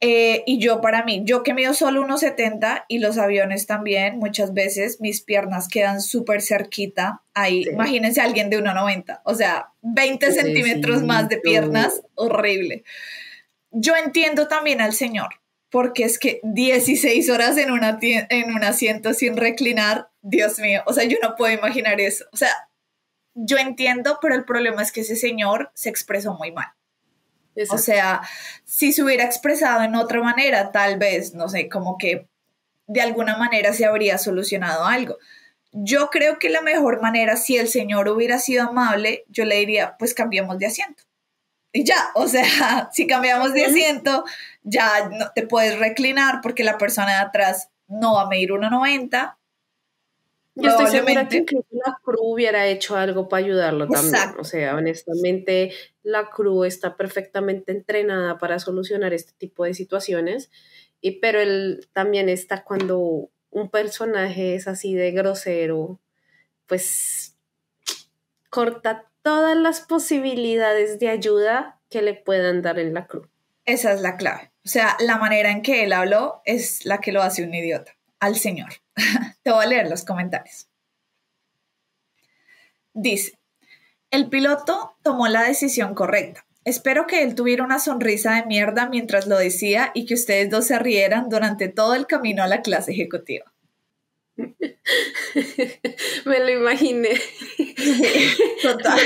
Eh, 0.00 0.44
y 0.46 0.58
yo 0.60 0.80
para 0.80 1.04
mí, 1.04 1.24
yo 1.26 1.42
que 1.42 1.52
mido 1.52 1.74
solo 1.74 2.06
1,70 2.06 2.86
y 2.88 3.00
los 3.00 3.18
aviones 3.18 3.66
también, 3.66 4.18
muchas 4.18 4.54
veces 4.54 4.98
mis 4.98 5.20
piernas 5.20 5.68
quedan 5.68 6.00
súper 6.00 6.40
cerquita. 6.40 7.20
Ahí, 7.34 7.66
imagínense 7.70 8.22
a 8.22 8.24
alguien 8.24 8.48
de 8.48 8.64
1,90, 8.64 9.20
o 9.24 9.34
sea, 9.34 9.72
20 9.82 10.32
centímetros 10.32 11.02
más 11.02 11.28
de 11.28 11.36
piernas, 11.36 12.00
horrible. 12.14 12.84
Yo 13.70 13.94
entiendo 13.94 14.48
también 14.48 14.80
al 14.80 14.94
señor, 14.94 15.41
porque 15.72 16.04
es 16.04 16.18
que 16.18 16.38
16 16.44 17.30
horas 17.30 17.56
en, 17.56 17.70
una 17.70 17.98
en 18.02 18.54
un 18.54 18.62
asiento 18.62 19.14
sin 19.14 19.38
reclinar, 19.38 20.10
Dios 20.20 20.58
mío, 20.58 20.82
o 20.84 20.92
sea, 20.92 21.04
yo 21.04 21.16
no 21.22 21.34
puedo 21.34 21.52
imaginar 21.52 21.98
eso. 21.98 22.26
O 22.30 22.36
sea, 22.36 22.50
yo 23.34 23.56
entiendo, 23.56 24.18
pero 24.20 24.34
el 24.34 24.44
problema 24.44 24.82
es 24.82 24.92
que 24.92 25.00
ese 25.00 25.16
señor 25.16 25.72
se 25.74 25.88
expresó 25.88 26.34
muy 26.34 26.52
mal. 26.52 26.66
O 27.70 27.78
sea, 27.78 28.20
si 28.66 28.92
se 28.92 29.02
hubiera 29.02 29.24
expresado 29.24 29.82
en 29.82 29.94
otra 29.94 30.22
manera, 30.22 30.72
tal 30.72 30.98
vez, 30.98 31.32
no 31.32 31.48
sé, 31.48 31.70
como 31.70 31.96
que 31.96 32.28
de 32.86 33.00
alguna 33.00 33.38
manera 33.38 33.72
se 33.72 33.86
habría 33.86 34.18
solucionado 34.18 34.84
algo. 34.84 35.16
Yo 35.72 36.10
creo 36.10 36.38
que 36.38 36.50
la 36.50 36.60
mejor 36.60 37.00
manera, 37.00 37.36
si 37.36 37.56
el 37.56 37.68
señor 37.68 38.08
hubiera 38.08 38.38
sido 38.38 38.68
amable, 38.68 39.24
yo 39.28 39.46
le 39.46 39.56
diría, 39.56 39.96
pues 39.98 40.12
cambiemos 40.12 40.58
de 40.58 40.66
asiento. 40.66 41.02
Y 41.72 41.84
ya, 41.84 42.10
o 42.14 42.28
sea, 42.28 42.90
si 42.92 43.06
cambiamos 43.06 43.54
de 43.54 43.64
asiento, 43.64 44.24
ya 44.62 45.08
no 45.08 45.30
te 45.34 45.46
puedes 45.46 45.78
reclinar 45.78 46.40
porque 46.42 46.64
la 46.64 46.78
persona 46.78 47.12
de 47.12 47.22
atrás 47.26 47.70
no 47.88 48.14
va 48.14 48.22
a 48.22 48.28
medir 48.28 48.50
1,90 48.50 49.36
yo 50.54 50.68
estoy 50.68 50.86
segura 50.88 51.28
que 51.28 51.38
incluso 51.38 51.66
la 51.70 51.98
crew 52.04 52.20
hubiera 52.20 52.66
hecho 52.66 52.96
algo 52.96 53.28
para 53.28 53.44
ayudarlo 53.44 53.88
también. 53.88 54.34
O 54.38 54.44
sea, 54.44 54.76
honestamente, 54.76 55.72
la 56.02 56.28
crew 56.28 56.64
está 56.64 56.96
perfectamente 56.96 57.72
entrenada 57.72 58.38
para 58.38 58.58
solucionar 58.58 59.14
este 59.14 59.32
tipo 59.38 59.64
de 59.64 59.72
situaciones. 59.72 60.50
Y, 61.00 61.20
pero 61.20 61.40
él 61.40 61.88
también 61.92 62.28
está 62.28 62.64
cuando 62.64 63.30
un 63.50 63.70
personaje 63.70 64.54
es 64.54 64.68
así 64.68 64.94
de 64.94 65.12
grosero, 65.12 66.00
pues 66.66 67.36
corta 68.50 69.10
todas 69.22 69.56
las 69.56 69.80
posibilidades 69.80 70.98
de 70.98 71.08
ayuda 71.08 71.80
que 71.88 72.02
le 72.02 72.14
puedan 72.14 72.62
dar 72.62 72.78
en 72.78 72.94
la 72.94 73.06
crew. 73.06 73.28
Esa 73.64 73.92
es 73.92 74.00
la 74.00 74.16
clave. 74.16 74.52
O 74.64 74.68
sea, 74.68 74.96
la 75.00 75.18
manera 75.18 75.50
en 75.50 75.62
que 75.62 75.84
él 75.84 75.92
habló 75.92 76.42
es 76.44 76.84
la 76.84 76.98
que 76.98 77.12
lo 77.12 77.22
hace 77.22 77.44
un 77.44 77.54
idiota 77.54 77.96
al 78.20 78.36
Señor. 78.36 78.70
Te 79.42 79.50
voy 79.50 79.64
a 79.64 79.68
leer 79.68 79.88
los 79.88 80.04
comentarios. 80.04 80.68
Dice, 82.94 83.38
el 84.10 84.28
piloto 84.28 84.96
tomó 85.02 85.26
la 85.28 85.42
decisión 85.42 85.94
correcta. 85.94 86.46
Espero 86.64 87.06
que 87.06 87.22
él 87.22 87.34
tuviera 87.34 87.64
una 87.64 87.80
sonrisa 87.80 88.34
de 88.34 88.46
mierda 88.46 88.88
mientras 88.88 89.26
lo 89.26 89.36
decía 89.36 89.90
y 89.94 90.06
que 90.06 90.14
ustedes 90.14 90.50
dos 90.50 90.66
se 90.66 90.78
rieran 90.78 91.28
durante 91.28 91.68
todo 91.68 91.94
el 91.94 92.06
camino 92.06 92.42
a 92.42 92.46
la 92.46 92.62
clase 92.62 92.92
ejecutiva. 92.92 93.51
Me 96.24 96.38
lo 96.40 96.50
imaginé. 96.50 97.10
Total. 98.62 99.00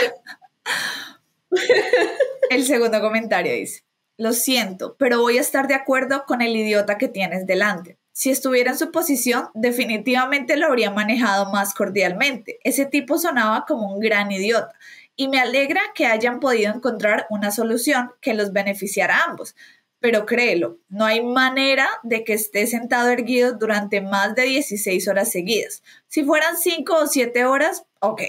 El 2.50 2.64
segundo 2.64 3.00
comentario 3.00 3.52
dice, 3.52 3.84
lo 4.16 4.32
siento, 4.32 4.96
pero 4.98 5.20
voy 5.20 5.38
a 5.38 5.40
estar 5.40 5.68
de 5.68 5.74
acuerdo 5.74 6.24
con 6.26 6.42
el 6.42 6.56
idiota 6.56 6.98
que 6.98 7.08
tienes 7.08 7.46
delante. 7.46 7.98
Si 8.12 8.30
estuviera 8.30 8.70
en 8.70 8.78
su 8.78 8.90
posición, 8.90 9.50
definitivamente 9.52 10.56
lo 10.56 10.68
habría 10.68 10.90
manejado 10.90 11.50
más 11.52 11.74
cordialmente. 11.74 12.58
Ese 12.64 12.86
tipo 12.86 13.18
sonaba 13.18 13.66
como 13.66 13.92
un 13.92 14.00
gran 14.00 14.32
idiota 14.32 14.72
y 15.16 15.28
me 15.28 15.38
alegra 15.38 15.80
que 15.94 16.06
hayan 16.06 16.40
podido 16.40 16.72
encontrar 16.72 17.26
una 17.28 17.50
solución 17.50 18.12
que 18.20 18.34
los 18.34 18.52
beneficiara 18.52 19.18
a 19.18 19.24
ambos. 19.24 19.54
Pero 20.00 20.26
créelo, 20.26 20.78
no 20.88 21.04
hay 21.04 21.22
manera 21.22 21.88
de 22.02 22.22
que 22.22 22.34
esté 22.34 22.66
sentado 22.66 23.08
erguido 23.08 23.54
durante 23.54 24.00
más 24.00 24.34
de 24.34 24.42
16 24.42 25.08
horas 25.08 25.30
seguidas. 25.30 25.82
Si 26.06 26.22
fueran 26.22 26.56
5 26.56 26.94
o 26.94 27.06
7 27.06 27.44
horas, 27.44 27.84
ok, 28.00 28.22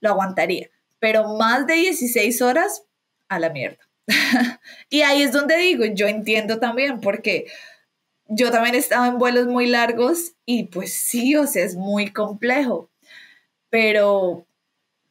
lo 0.00 0.10
aguantaría. 0.10 0.70
Pero 0.98 1.36
más 1.36 1.66
de 1.66 1.74
16 1.74 2.42
horas, 2.42 2.84
a 3.28 3.38
la 3.38 3.50
mierda. 3.50 3.78
y 4.90 5.02
ahí 5.02 5.22
es 5.22 5.32
donde 5.32 5.56
digo, 5.56 5.84
yo 5.84 6.06
entiendo 6.06 6.58
también, 6.60 7.00
porque 7.00 7.46
yo 8.28 8.50
también 8.50 8.74
he 8.74 8.78
estado 8.78 9.06
en 9.06 9.18
vuelos 9.18 9.46
muy 9.46 9.66
largos 9.66 10.34
y 10.44 10.64
pues 10.64 10.92
sí, 10.92 11.36
o 11.36 11.46
sea, 11.46 11.64
es 11.64 11.76
muy 11.76 12.12
complejo, 12.12 12.90
pero, 13.70 14.46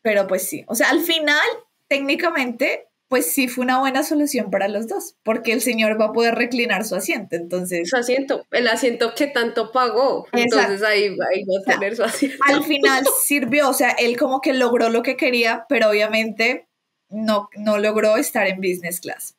pero 0.02 0.28
pues 0.28 0.48
sí, 0.48 0.64
o 0.68 0.76
sea, 0.76 0.90
al 0.90 1.02
final, 1.02 1.46
técnicamente, 1.88 2.88
pues 3.16 3.32
sí 3.32 3.48
fue 3.48 3.64
una 3.64 3.80
buena 3.80 4.04
solución 4.04 4.52
para 4.52 4.68
los 4.68 4.90
dos, 4.90 5.16
porque 5.24 5.54
el 5.54 5.62
señor 5.62 5.98
va 5.98 6.08
a 6.08 6.12
poder 6.12 6.36
reclinar 6.36 6.84
su 6.84 6.96
asiento, 6.96 7.38
entonces... 7.38 7.90
Su 7.90 7.96
asiento, 7.96 8.46
el 8.52 8.68
asiento 8.68 9.16
que 9.16 9.28
tanto 9.28 9.72
pagó, 9.72 10.28
entonces 10.34 10.84
ahí, 10.84 11.16
va 11.16 11.26
a 11.26 11.64
tener 11.64 11.96
su 11.96 12.04
asiento. 12.04 12.36
Al 12.46 12.62
final 12.66 13.06
sirvió, 13.24 13.70
o 13.70 13.74
sea, 13.74 13.92
él 13.92 14.18
como 14.18 14.42
que 14.42 14.52
logró 14.52 14.90
lo 14.90 15.02
que 15.02 15.16
quería, 15.16 15.66
pero 15.70 15.92
obviamente 15.92 16.68
no, 17.08 17.48
no 17.56 17.78
logró 17.78 18.18
estar 18.18 18.48
en 18.48 18.58
business 18.58 19.00
class. 19.00 19.38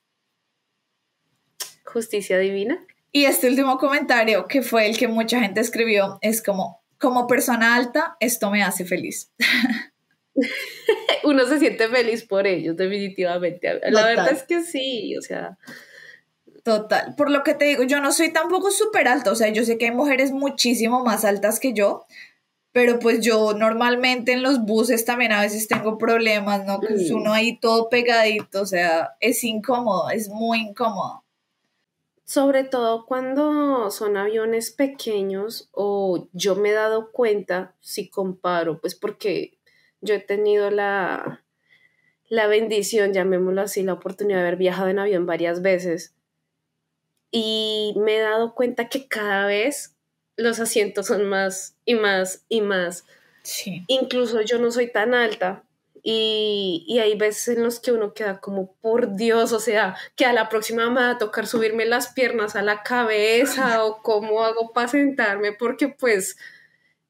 Justicia 1.85 2.39
divina. 2.39 2.83
Y 3.13 3.27
este 3.27 3.47
último 3.47 3.77
comentario, 3.77 4.47
que 4.47 4.63
fue 4.63 4.87
el 4.87 4.97
que 4.97 5.07
mucha 5.07 5.39
gente 5.39 5.61
escribió, 5.61 6.19
es 6.23 6.43
como, 6.43 6.81
como 6.97 7.27
persona 7.27 7.75
alta, 7.75 8.17
esto 8.21 8.51
me 8.51 8.63
hace 8.63 8.87
feliz. 8.87 9.31
Uno 11.27 11.45
se 11.47 11.59
siente 11.59 11.89
feliz 11.89 12.25
por 12.25 12.47
ellos, 12.47 12.77
definitivamente. 12.77 13.81
La 13.91 14.07
verdad 14.07 14.31
es 14.31 14.45
que 14.45 14.63
sí, 14.63 15.17
o 15.17 15.23
sea. 15.23 15.59
Total. 16.63 17.15
Por 17.17 17.31
lo 17.31 17.43
que 17.43 17.55
te 17.55 17.65
digo, 17.65 17.83
yo 17.85 18.01
no 18.01 18.13
soy 18.13 18.33
tampoco 18.33 18.71
súper 18.71 19.09
alta, 19.09 19.31
o 19.31 19.35
sea, 19.35 19.49
yo 19.49 19.65
sé 19.65 19.79
que 19.79 19.87
hay 19.87 19.91
mujeres 19.91 20.33
muchísimo 20.33 21.05
más 21.05 21.25
altas 21.25 21.61
que 21.61 21.73
yo, 21.73 22.07
pero 22.73 22.99
pues 22.99 23.21
yo 23.21 23.55
normalmente 23.55 24.33
en 24.33 24.43
los 24.43 24.65
buses 24.65 25.05
también 25.05 25.33
a 25.33 25.41
veces 25.41 25.69
tengo 25.69 25.99
problemas, 25.99 26.65
¿no? 26.65 26.81
Que 26.81 26.95
uno 27.13 27.33
ahí 27.33 27.59
todo 27.59 27.89
pegadito, 27.89 28.63
o 28.63 28.67
sea, 28.67 29.17
es 29.21 29.45
incómodo, 29.45 30.11
es 30.11 30.29
muy 30.29 30.61
incómodo 30.61 31.25
sobre 32.27 32.65
todo 32.65 33.07
cuando 33.07 33.91
son 33.93 34.17
aviones 34.17 34.73
pequeños 34.73 35.69
o 35.71 36.27
yo 36.33 36.57
me 36.57 36.71
he 36.71 36.73
dado 36.73 37.13
cuenta, 37.13 37.77
si 37.81 38.11
comparo, 38.11 38.81
pues 38.81 38.97
porque 38.97 39.56
yo 40.01 40.15
he 40.15 40.21
tenido 40.21 40.71
la, 40.71 41.45
la 42.29 42.47
bendición, 42.47 43.13
llamémoslo 43.13 43.63
así, 43.63 43.83
la 43.83 43.95
oportunidad 43.95 44.39
de 44.39 44.43
haber 44.43 44.57
viajado 44.57 44.89
en 44.89 44.99
avión 44.99 45.27
varias 45.27 45.63
veces 45.63 46.15
y 47.31 47.95
me 47.97 48.17
he 48.17 48.21
dado 48.21 48.55
cuenta 48.55 48.89
que 48.89 49.09
cada 49.09 49.47
vez 49.47 49.97
los 50.37 50.61
asientos 50.61 51.07
son 51.07 51.25
más 51.29 51.77
y 51.85 51.95
más 51.95 52.45
y 52.49 52.61
más. 52.61 53.05
Sí. 53.43 53.85
Incluso 53.89 54.41
yo 54.43 54.59
no 54.59 54.71
soy 54.71 54.91
tan 54.91 55.15
alta, 55.15 55.67
y, 56.09 57.01
hay 57.01 57.17
veces 57.17 57.57
en 57.57 57.65
los 57.65 57.81
que 57.81 57.91
uno 57.91 58.15
queda 58.15 58.39
como, 58.39 58.73
por 58.75 59.17
Dios, 59.17 59.53
o 59.53 59.59
sea, 59.59 59.97
que 60.15 60.25
a 60.25 60.33
la 60.33 60.49
próxima 60.49 60.89
me 60.89 61.01
va 61.01 61.11
a 61.11 61.19
tocar 61.19 61.49
subirme 61.49 61.85
las 61.85 62.13
piernas 62.13 62.55
a 62.55 62.63
la 62.63 62.85
cabeza 62.85 63.85
o 63.85 64.03
cómo 64.03 64.45
hago 64.45 64.73
para 64.73 64.87
sentarme, 64.87 65.53
porque 65.53 65.89
pues 65.89 66.37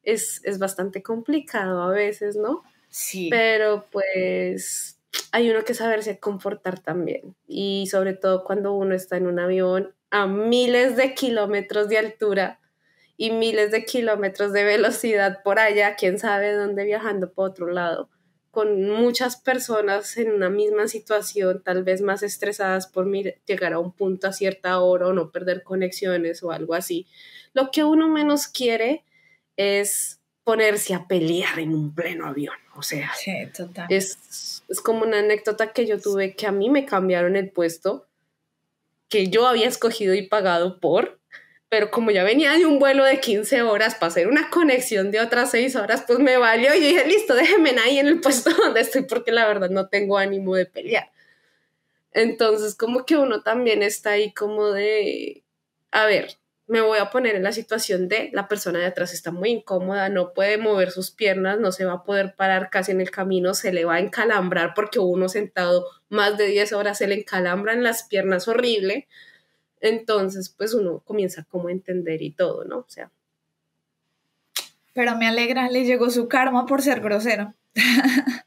es, 0.01 0.41
bastante 0.57 1.03
complicado 1.03 1.83
a 1.83 1.91
veces, 1.91 2.37
¿no? 2.37 2.63
Sí. 2.97 3.29
Pero 3.29 3.85
pues 3.91 4.99
hay 5.31 5.51
uno 5.51 5.63
que 5.63 5.75
saberse 5.75 6.17
comportar 6.17 6.79
también. 6.79 7.35
Y 7.47 7.85
sobre 7.91 8.13
todo 8.13 8.43
cuando 8.43 8.73
uno 8.73 8.95
está 8.95 9.17
en 9.17 9.27
un 9.27 9.37
avión 9.37 9.93
a 10.09 10.25
miles 10.25 10.95
de 10.95 11.13
kilómetros 11.13 11.89
de 11.89 11.99
altura 11.99 12.59
y 13.15 13.29
miles 13.29 13.69
de 13.69 13.85
kilómetros 13.85 14.51
de 14.51 14.63
velocidad 14.63 15.43
por 15.43 15.59
allá, 15.59 15.95
quién 15.95 16.17
sabe 16.17 16.53
dónde 16.53 16.85
viajando 16.85 17.31
por 17.31 17.51
otro 17.51 17.67
lado 17.67 18.09
con 18.49 18.89
muchas 18.89 19.39
personas 19.39 20.17
en 20.17 20.31
una 20.31 20.49
misma 20.49 20.87
situación, 20.87 21.61
tal 21.63 21.83
vez 21.83 22.01
más 22.01 22.23
estresadas 22.23 22.87
por 22.87 23.07
llegar 23.45 23.73
a 23.73 23.77
un 23.77 23.91
punto 23.91 24.25
a 24.25 24.33
cierta 24.33 24.79
hora 24.79 25.05
o 25.05 25.13
no 25.13 25.29
perder 25.29 25.61
conexiones 25.61 26.41
o 26.41 26.49
algo 26.49 26.73
así. 26.73 27.05
Lo 27.53 27.69
que 27.69 27.83
uno 27.83 28.07
menos 28.07 28.47
quiere 28.47 29.05
es 29.57 30.19
ponerse 30.47 30.93
a 30.93 31.05
pelear 31.07 31.59
en 31.59 31.75
un 31.75 31.93
pleno 31.93 32.25
avión. 32.25 32.55
O 32.73 32.81
sea, 32.81 33.11
Es, 33.89 34.63
es 34.69 34.79
como 34.79 35.03
una 35.03 35.19
anécdota 35.19 35.73
que 35.73 35.85
yo 35.85 35.99
tuve 35.99 36.35
que 36.35 36.47
a 36.47 36.53
mí 36.53 36.69
me 36.69 36.85
cambiaron 36.85 37.35
el 37.35 37.49
puesto 37.49 38.07
que 39.09 39.27
yo 39.27 39.45
había 39.45 39.67
escogido 39.67 40.13
y 40.13 40.25
pagado 40.25 40.79
por, 40.79 41.19
pero 41.67 41.91
como 41.91 42.11
ya 42.11 42.23
venía 42.23 42.53
de 42.53 42.65
un 42.65 42.79
vuelo 42.79 43.03
de 43.03 43.19
15 43.19 43.61
horas 43.63 43.95
para 43.95 44.07
hacer 44.07 44.29
una 44.29 44.49
conexión 44.49 45.11
de 45.11 45.19
otras 45.19 45.51
6 45.51 45.75
horas, 45.75 46.05
pues 46.07 46.19
me 46.19 46.37
valió 46.37 46.73
y 46.73 46.79
dije, 46.79 47.05
listo, 47.05 47.35
déjenme 47.35 47.71
ahí 47.81 47.99
en 47.99 48.07
el 48.07 48.21
puesto 48.21 48.49
donde 48.57 48.79
estoy 48.79 49.01
porque 49.01 49.33
la 49.33 49.45
verdad 49.49 49.69
no 49.69 49.89
tengo 49.89 50.17
ánimo 50.17 50.55
de 50.55 50.65
pelear. 50.65 51.11
Entonces, 52.13 52.73
como 52.73 53.05
que 53.05 53.17
uno 53.17 53.43
también 53.43 53.83
está 53.83 54.11
ahí 54.11 54.33
como 54.33 54.71
de, 54.71 55.43
a 55.91 56.05
ver, 56.05 56.37
me 56.67 56.81
voy 56.81 56.99
a 56.99 57.09
poner 57.09 57.35
en 57.35 57.43
la 57.43 57.53
situación 57.53 58.09
de 58.09 58.29
la 58.33 58.49
persona 58.49 58.79
de 58.79 58.85
atrás 58.85 59.13
está 59.13 59.31
muy 59.31 59.49
incómoda, 59.51 60.09
no 60.09 60.33
puede 60.33 60.57
mover 60.57 60.91
sus 60.91 61.11
piernas, 61.11 61.59
no 61.59 61.71
se 61.71 61.85
va 61.85 61.93
a 61.93 62.03
poder 62.03 62.35
parar 62.35 62.69
casi 62.69 62.91
en 62.91 62.99
el 62.99 63.09
camino, 63.09 63.53
se 63.53 63.71
le 63.71 63.85
va 63.85 63.95
a 63.95 63.99
encalambrar 63.99 64.73
porque 64.75 64.99
uno 64.99 65.29
sentado 65.29 65.85
más 66.09 66.37
de 66.37 66.47
10 66.47 66.73
horas 66.73 66.97
se 66.97 67.07
le 67.07 67.15
encalambran 67.15 67.83
las 67.83 68.03
piernas 68.03 68.49
horrible. 68.49 69.07
Entonces, 69.79 70.49
pues 70.49 70.73
uno 70.73 70.99
comienza 71.05 71.45
como 71.45 71.69
a 71.69 71.71
entender 71.71 72.21
y 72.21 72.31
todo, 72.31 72.65
¿no? 72.65 72.79
O 72.79 72.89
sea. 72.89 73.11
Pero 74.93 75.15
me 75.15 75.27
alegra, 75.27 75.69
le 75.69 75.85
llegó 75.85 76.09
su 76.09 76.27
karma 76.27 76.65
por 76.65 76.81
ser 76.81 76.99
grosero. 76.99 77.53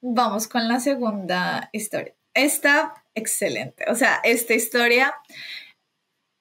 Vamos 0.00 0.48
con 0.48 0.66
la 0.66 0.80
segunda 0.80 1.68
historia. 1.72 2.14
Está 2.34 3.04
excelente. 3.14 3.84
O 3.88 3.94
sea, 3.94 4.20
esta 4.24 4.54
historia 4.54 5.14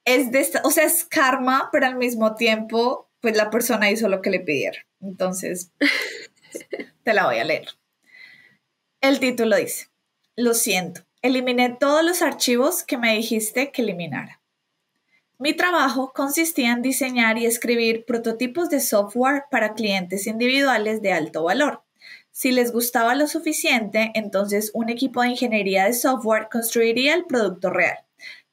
es 0.06 0.32
de 0.32 0.48
o 0.64 0.72
sea, 0.72 0.86
es 0.86 1.04
karma, 1.04 1.70
pero 1.72 1.88
al 1.88 1.96
mismo 1.96 2.36
tiempo, 2.36 3.10
pues 3.20 3.36
la 3.36 3.50
persona 3.50 3.90
hizo 3.90 4.08
lo 4.08 4.22
que 4.22 4.30
le 4.30 4.40
pidieron. 4.40 4.84
Entonces, 5.02 5.72
te 7.04 7.14
la 7.14 7.26
voy 7.26 7.40
a 7.40 7.44
leer. 7.44 7.68
El 9.02 9.20
título 9.20 9.58
dice, 9.58 9.88
lo 10.36 10.54
siento, 10.54 11.02
eliminé 11.22 11.76
todos 11.80 12.04
los 12.04 12.22
archivos 12.22 12.84
que 12.84 12.98
me 12.98 13.16
dijiste 13.16 13.72
que 13.72 13.82
eliminara. 13.82 14.42
Mi 15.38 15.54
trabajo 15.54 16.14
consistía 16.14 16.72
en 16.72 16.82
diseñar 16.82 17.38
y 17.38 17.46
escribir 17.46 18.06
prototipos 18.06 18.70
de 18.70 18.80
software 18.80 19.44
para 19.52 19.74
clientes 19.74 20.28
individuales 20.28 21.02
de 21.02 21.12
alto 21.12 21.44
valor. 21.44 21.84
Si 22.32 22.52
les 22.52 22.72
gustaba 22.72 23.16
lo 23.16 23.28
suficiente, 23.28 24.12
entonces 24.14 24.72
un 24.74 24.90
equipo 24.90 25.22
de 25.22 25.30
ingeniería 25.30 25.86
de 25.86 25.94
software 25.94 26.48
construiría 26.50 27.14
el 27.14 27.26
producto 27.26 27.70
real. 27.70 28.05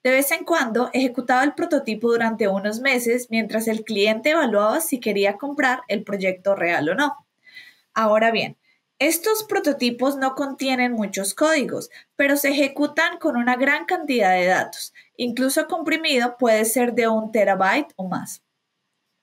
De 0.02 0.10
vez 0.10 0.32
en 0.32 0.44
cuando 0.44 0.90
ejecutaba 0.92 1.44
el 1.44 1.54
prototipo 1.54 2.10
durante 2.10 2.48
unos 2.48 2.80
meses 2.80 3.28
mientras 3.30 3.68
el 3.68 3.84
cliente 3.84 4.30
evaluaba 4.30 4.80
si 4.80 4.98
quería 4.98 5.36
comprar 5.36 5.82
el 5.86 6.02
proyecto 6.02 6.56
real 6.56 6.88
o 6.88 6.94
no. 6.94 7.26
Ahora 7.94 8.32
bien, 8.32 8.56
estos 8.98 9.44
prototipos 9.44 10.16
no 10.16 10.34
contienen 10.34 10.92
muchos 10.92 11.34
códigos, 11.34 11.90
pero 12.16 12.36
se 12.36 12.50
ejecutan 12.50 13.18
con 13.18 13.36
una 13.36 13.56
gran 13.56 13.84
cantidad 13.84 14.32
de 14.32 14.46
datos. 14.46 14.92
Incluso 15.16 15.66
comprimido 15.66 16.36
puede 16.36 16.64
ser 16.64 16.94
de 16.94 17.08
un 17.08 17.32
terabyte 17.32 17.92
o 17.96 18.08
más. 18.08 18.42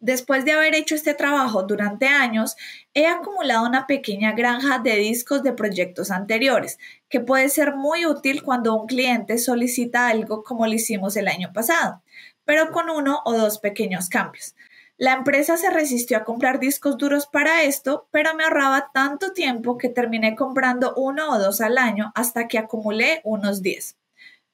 Después 0.02 0.46
de 0.46 0.54
haber 0.54 0.76
hecho 0.76 0.96
este 0.96 1.14
trabajo 1.14 1.64
durante 1.64 2.08
años, 2.08 2.56
he 2.94 3.06
acumulado 3.06 3.68
una 3.68 3.86
pequeña 3.86 4.32
granja 4.32 4.80
de 4.80 4.96
discos 4.96 5.44
de 5.44 5.52
proyectos 5.52 6.10
anteriores, 6.10 6.78
que 7.10 7.20
puede 7.20 7.50
ser 7.50 7.76
muy 7.76 8.06
útil 8.06 8.44
cuando 8.44 8.76
un 8.76 8.88
cliente 8.88 9.38
solicita 9.38 10.08
algo 10.08 10.44
como 10.44 10.68
lo 10.68 10.74
hicimos 10.74 11.18
el 11.18 11.28
año 11.28 11.52
pasado, 11.54 12.02
pero 12.46 12.72
con 12.72 12.90
uno 12.90 13.22
o 13.26 13.34
dos 13.34 13.60
pequeños 13.60 14.10
cambios. 14.10 14.56
La 14.98 15.14
empresa 15.14 15.56
se 15.56 15.70
resistió 15.70 16.18
a 16.18 16.26
comprar 16.26 16.60
discos 16.60 16.98
duros 16.98 17.26
para 17.26 17.64
esto, 17.64 18.10
pero 18.12 18.36
me 18.36 18.44
ahorraba 18.44 18.92
tanto 18.94 19.32
tiempo 19.32 19.78
que 19.78 19.88
terminé 19.88 20.36
comprando 20.36 20.94
uno 20.96 21.32
o 21.32 21.40
dos 21.40 21.62
al 21.62 21.78
año 21.78 22.12
hasta 22.16 22.50
que 22.50 22.58
acumulé 22.58 23.22
unos 23.24 23.62
10, 23.62 23.96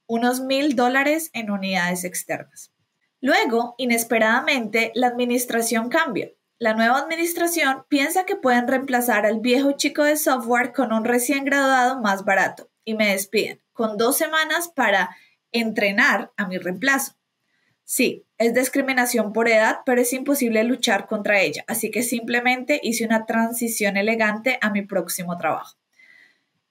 unos 0.05 0.41
mil 0.41 0.75
dólares 0.75 1.31
en 1.33 1.49
unidades 1.49 2.03
externas. 2.03 2.71
Luego, 3.21 3.73
inesperadamente, 3.79 4.91
la 4.93 5.07
administración 5.07 5.89
cambia. 5.89 6.29
La 6.57 6.73
nueva 6.73 6.99
administración 6.99 7.83
piensa 7.89 8.25
que 8.25 8.37
pueden 8.37 8.69
reemplazar 8.69 9.25
al 9.25 9.41
viejo 9.41 9.73
chico 9.73 10.03
de 10.03 10.15
software 10.15 10.71
con 10.71 10.93
un 10.93 11.03
recién 11.03 11.43
graduado 11.43 11.99
más 11.99 12.23
barato 12.23 12.71
y 12.85 12.93
me 12.93 13.11
despiden, 13.11 13.61
con 13.73 13.97
dos 13.97 14.15
semanas 14.15 14.69
para 14.69 15.17
entrenar 15.51 16.31
a 16.37 16.47
mi 16.47 16.57
reemplazo. 16.57 17.17
Sí, 17.83 18.25
es 18.37 18.53
discriminación 18.53 19.33
por 19.33 19.49
edad, 19.49 19.79
pero 19.85 19.99
es 19.99 20.13
imposible 20.13 20.63
luchar 20.63 21.07
contra 21.07 21.41
ella, 21.41 21.65
así 21.67 21.91
que 21.91 22.03
simplemente 22.03 22.79
hice 22.81 23.05
una 23.05 23.25
transición 23.25 23.97
elegante 23.97 24.57
a 24.61 24.69
mi 24.69 24.81
próximo 24.81 25.37
trabajo. 25.37 25.75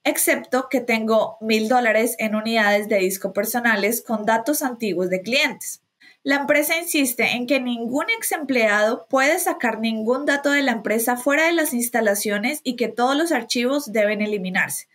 Excepto 0.03 0.69
que 0.71 0.81
tengo 0.81 1.37
mil 1.43 1.69
dólares 1.69 2.17
en 2.19 2.35
unidades 2.35 2.89
de 2.89 3.01
disco 3.01 3.35
personales 3.35 4.03
con 4.03 4.25
datos 4.25 4.63
antiguos 4.63 5.11
de 5.11 5.21
clientes. 5.21 5.84
La 6.27 6.37
empresa 6.37 6.79
insiste 6.79 7.33
en 7.33 7.47
que 7.47 7.61
ningún 7.61 8.07
ex 8.09 8.33
empleado 8.33 9.07
puede 9.11 9.39
sacar 9.39 9.79
ningún 9.81 10.25
dato 10.25 10.51
de 10.51 10.63
la 10.63 10.73
empresa 10.73 11.19
fuera 11.19 11.45
de 11.45 11.53
las 11.53 11.75
instalaciones 11.75 12.63
y 12.65 12.77
que 12.77 12.89
todos 12.89 13.15
los 13.15 13.31
archivos 13.31 13.93
deben 13.93 14.23
eliminarse. 14.23 14.89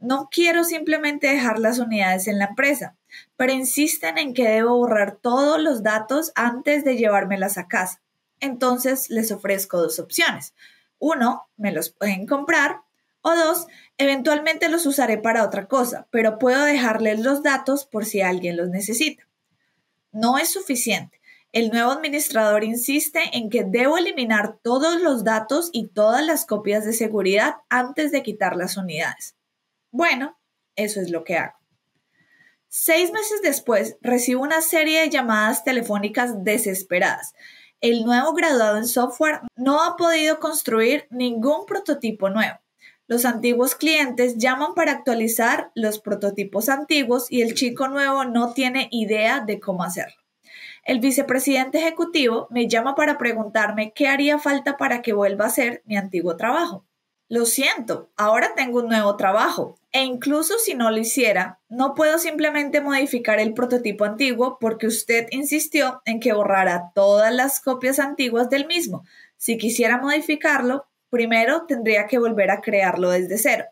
No 0.00 0.28
quiero 0.30 0.64
simplemente 0.64 1.28
dejar 1.28 1.58
las 1.58 1.78
unidades 1.78 2.28
en 2.28 2.38
la 2.38 2.44
empresa, 2.44 2.94
pero 3.38 3.54
insisten 3.54 4.18
en 4.18 4.34
que 4.34 4.46
debo 4.46 4.76
borrar 4.76 5.16
todos 5.16 5.58
los 5.58 5.82
datos 5.82 6.30
antes 6.34 6.84
de 6.84 6.98
llevármelas 6.98 7.56
a 7.56 7.68
casa. 7.68 8.02
Entonces 8.40 9.08
les 9.08 9.32
ofrezco 9.32 9.80
dos 9.80 9.98
opciones. 9.98 10.52
Uno, 10.98 11.48
me 11.56 11.72
los 11.72 11.88
pueden 11.88 12.26
comprar 12.26 12.82
o 13.22 13.34
dos, 13.34 13.66
eventualmente 13.96 14.68
los 14.68 14.84
usaré 14.84 15.16
para 15.16 15.42
otra 15.42 15.68
cosa, 15.68 16.06
pero 16.10 16.38
puedo 16.38 16.62
dejarles 16.66 17.20
los 17.20 17.42
datos 17.42 17.86
por 17.86 18.04
si 18.04 18.20
alguien 18.20 18.58
los 18.58 18.68
necesita 18.68 19.26
no 20.16 20.38
es 20.38 20.50
suficiente. 20.50 21.20
El 21.52 21.70
nuevo 21.70 21.90
administrador 21.90 22.64
insiste 22.64 23.20
en 23.32 23.50
que 23.50 23.64
debo 23.64 23.98
eliminar 23.98 24.58
todos 24.62 25.00
los 25.00 25.24
datos 25.24 25.70
y 25.72 25.88
todas 25.88 26.24
las 26.24 26.46
copias 26.46 26.84
de 26.84 26.92
seguridad 26.92 27.56
antes 27.68 28.12
de 28.12 28.22
quitar 28.22 28.56
las 28.56 28.76
unidades. 28.76 29.36
Bueno, 29.90 30.38
eso 30.74 31.00
es 31.00 31.10
lo 31.10 31.22
que 31.22 31.36
hago. 31.36 31.54
Seis 32.68 33.12
meses 33.12 33.40
después, 33.42 33.96
recibo 34.00 34.42
una 34.42 34.60
serie 34.60 35.00
de 35.00 35.10
llamadas 35.10 35.64
telefónicas 35.64 36.42
desesperadas. 36.44 37.34
El 37.80 38.04
nuevo 38.04 38.32
graduado 38.32 38.78
en 38.78 38.86
software 38.86 39.40
no 39.54 39.82
ha 39.82 39.96
podido 39.96 40.40
construir 40.40 41.06
ningún 41.10 41.66
prototipo 41.66 42.30
nuevo. 42.30 42.58
Los 43.08 43.24
antiguos 43.24 43.76
clientes 43.76 44.36
llaman 44.36 44.74
para 44.74 44.90
actualizar 44.90 45.70
los 45.76 46.00
prototipos 46.00 46.68
antiguos 46.68 47.30
y 47.30 47.42
el 47.42 47.54
chico 47.54 47.86
nuevo 47.86 48.24
no 48.24 48.52
tiene 48.52 48.88
idea 48.90 49.40
de 49.40 49.60
cómo 49.60 49.84
hacerlo. 49.84 50.16
El 50.82 50.98
vicepresidente 50.98 51.78
ejecutivo 51.78 52.48
me 52.50 52.66
llama 52.66 52.96
para 52.96 53.16
preguntarme 53.16 53.92
qué 53.92 54.08
haría 54.08 54.38
falta 54.38 54.76
para 54.76 55.02
que 55.02 55.12
vuelva 55.12 55.44
a 55.44 55.48
hacer 55.48 55.82
mi 55.84 55.96
antiguo 55.96 56.36
trabajo. 56.36 56.84
Lo 57.28 57.44
siento, 57.44 58.10
ahora 58.16 58.54
tengo 58.54 58.78
un 58.78 58.88
nuevo 58.88 59.16
trabajo 59.16 59.76
e 59.92 60.02
incluso 60.04 60.58
si 60.58 60.74
no 60.74 60.90
lo 60.90 60.98
hiciera, 60.98 61.60
no 61.68 61.94
puedo 61.94 62.18
simplemente 62.18 62.80
modificar 62.80 63.40
el 63.40 63.52
prototipo 63.52 64.04
antiguo 64.04 64.58
porque 64.60 64.86
usted 64.86 65.26
insistió 65.30 66.02
en 66.04 66.20
que 66.20 66.32
borrara 66.32 66.92
todas 66.94 67.32
las 67.32 67.60
copias 67.60 67.98
antiguas 67.98 68.48
del 68.48 68.66
mismo. 68.66 69.04
Si 69.36 69.58
quisiera 69.58 69.98
modificarlo, 69.98 70.86
primero 71.16 71.64
tendría 71.64 72.06
que 72.06 72.18
volver 72.18 72.50
a 72.50 72.60
crearlo 72.60 73.08
desde 73.08 73.38
cero. 73.38 73.64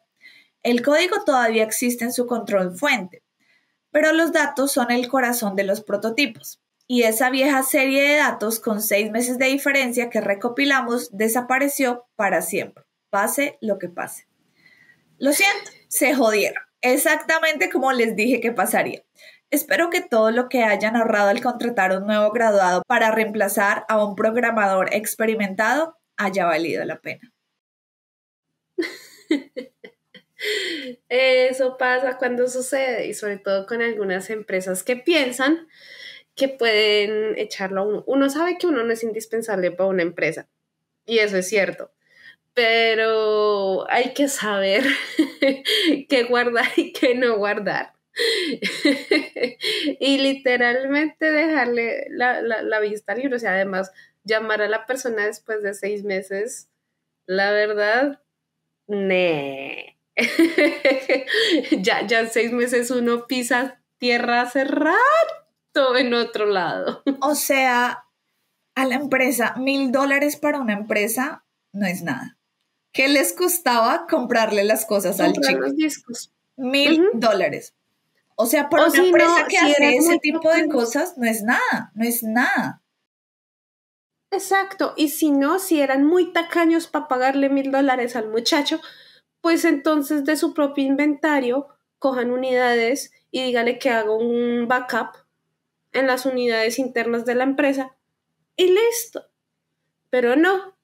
El 0.63 0.81
código 0.81 1.25
todavía 1.25 1.63
existe 1.63 2.05
en 2.05 2.13
su 2.13 2.27
control 2.27 2.75
fuente, 2.75 3.23
pero 3.91 4.15
los 4.15 4.33
datos 4.33 4.73
son 4.73 4.91
el 4.91 5.09
corazón 5.09 5.57
de 5.57 5.65
los 5.65 5.83
prototipos. 5.83 6.63
Y 6.87 7.03
esa 7.03 7.29
vieja 7.29 7.63
serie 7.63 8.03
de 8.03 8.17
datos 8.17 8.61
con 8.61 8.81
seis 8.81 9.11
meses 9.11 9.37
de 9.37 9.47
diferencia 9.47 10.09
que 10.09 10.23
recopilamos 10.23 11.15
desapareció 11.15 12.07
para 12.17 12.41
siempre, 12.41 12.85
pase 13.11 13.59
lo 13.61 13.79
que 13.79 13.91
pase. 13.91 14.27
Lo 15.19 15.33
siento, 15.33 15.71
se 15.89 16.15
jodieron, 16.15 16.63
exactamente 16.81 17.69
como 17.69 17.93
les 17.93 18.17
dije 18.17 18.41
que 18.41 18.53
pasaría. 18.53 19.05
Espero 19.51 19.91
que 19.91 20.01
todo 20.01 20.31
lo 20.31 20.49
que 20.49 20.65
hayan 20.65 20.97
ahorrado 20.97 21.29
al 21.29 21.43
contratar 21.43 21.93
un 21.93 22.07
nuevo 22.07 22.33
graduado 22.33 22.83
para 22.87 23.11
reemplazar 23.11 23.85
a 23.89 24.03
un 24.03 24.17
programador 24.17 24.95
experimentado 24.95 25.99
haya 26.17 26.47
valido 26.47 26.85
la 26.87 27.01
pena. 27.01 27.34
Eso 31.09 31.77
pasa 31.79 32.19
cuando 32.19 32.49
sucede 32.49 33.07
y 33.07 33.15
sobre 33.15 33.39
todo 33.39 33.67
con 33.67 33.83
algunas 33.83 34.31
empresas 34.31 34.83
que 34.83 34.97
piensan 34.97 35.69
que 36.35 36.49
pueden 36.49 37.39
echarlo 37.39 37.81
a 37.81 37.85
uno. 37.85 38.05
Uno 38.07 38.29
sabe 38.29 38.59
que 38.59 38.67
uno 38.67 38.83
no 38.85 38.93
es 38.93 39.05
indispensable 39.05 39.71
para 39.71 39.89
una 39.89 40.03
empresa 40.03 40.49
y 41.07 41.19
eso 41.19 41.37
es 41.37 41.49
cierto, 41.49 41.93
pero 42.55 43.91
hay 43.91 44.15
que 44.15 44.29
saber 44.29 44.85
qué 46.09 46.27
guardar 46.29 46.69
y 46.77 46.93
qué 46.93 47.15
no 47.15 47.37
guardar. 47.37 47.95
y 50.01 50.19
literalmente 50.19 51.33
dejarle 51.33 52.07
la, 52.11 52.81
vista 52.81 53.15
libre, 53.15 53.37
o 53.37 53.39
sea, 53.39 53.55
además 53.55 53.93
llamar 54.23 54.63
a 54.63 54.69
la 54.69 54.87
persona 54.87 55.27
después 55.27 55.63
de 55.63 55.75
seis 55.75 56.05
meses, 56.05 56.69
la 57.27 57.51
verdad, 57.53 58.21
ne. 58.87 59.99
ya, 61.83 62.07
ya 62.07 62.27
seis 62.29 62.53
meses 62.53 62.91
uno 62.91 63.27
pisa 63.27 63.81
tierra 63.99 64.43
hace 64.43 64.65
rato 64.65 65.97
en 65.97 66.15
otro 66.15 66.47
lado. 66.47 67.03
O 67.21 67.35
sea, 67.35 68.05
a 68.75 68.85
la 68.87 68.95
empresa, 68.97 69.55
mil 69.57 69.93
dólares 69.93 70.37
para 70.37 70.61
una 70.61 70.73
empresa 70.73 71.45
no 71.73 71.87
es 71.87 72.03
nada. 72.03 72.37
¿Qué 72.93 73.09
les 73.09 73.33
costaba 73.33 74.07
comprarle 74.09 74.63
las 74.65 74.87
cosas 74.87 75.19
al 75.21 75.33
chico? 75.33 75.61
Los 75.61 75.77
discos. 75.77 76.33
Mil 76.57 77.05
dólares. 77.15 77.75
O 78.37 78.47
sea, 78.47 78.69
para 78.69 78.87
una 78.87 79.05
empresa 79.05 79.47
que 79.49 79.59
hace 79.59 79.97
ese 79.97 80.19
tipo 80.19 80.49
de 80.53 80.69
cosas 80.69 81.15
no 81.17 81.27
es 81.27 81.43
nada, 81.43 81.91
no 81.95 82.05
es 82.05 82.23
nada. 82.23 82.83
Exacto, 84.35 84.95
y 84.97 85.11
si 85.11 85.31
no, 85.31 85.61
si 85.61 85.81
eran 85.81 86.05
muy 86.05 86.33
tacaños 86.33 86.89
para 86.89 87.07
pagarle 87.07 87.49
mil 87.49 87.71
dólares 87.71 88.17
al 88.17 88.29
muchacho, 88.29 88.81
pues 89.41 89.65
entonces 89.65 90.25
de 90.25 90.37
su 90.37 90.55
propio 90.55 90.85
inventario 90.85 91.69
cojan 92.01 92.33
unidades 92.33 93.13
y 93.31 93.45
dígale 93.45 93.79
que 93.79 93.91
haga 93.91 94.11
un 94.11 94.67
backup 94.67 95.17
en 95.93 96.09
las 96.09 96.27
unidades 96.27 96.81
internas 96.81 97.25
de 97.25 97.37
la 97.37 97.45
empresa 97.45 97.97
y 98.57 98.75
listo. 98.75 99.25
Pero 100.11 100.35
no, 100.35 100.77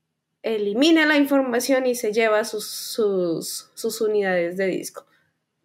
elimina 0.43 1.05
la 1.05 1.17
información 1.17 1.87
y 1.87 1.97
se 1.97 2.13
lleva 2.13 2.45
sus, 2.45 2.71
sus, 2.71 3.71
sus 3.75 4.01
unidades 4.01 4.57
de 4.57 4.67
disco. 4.67 5.07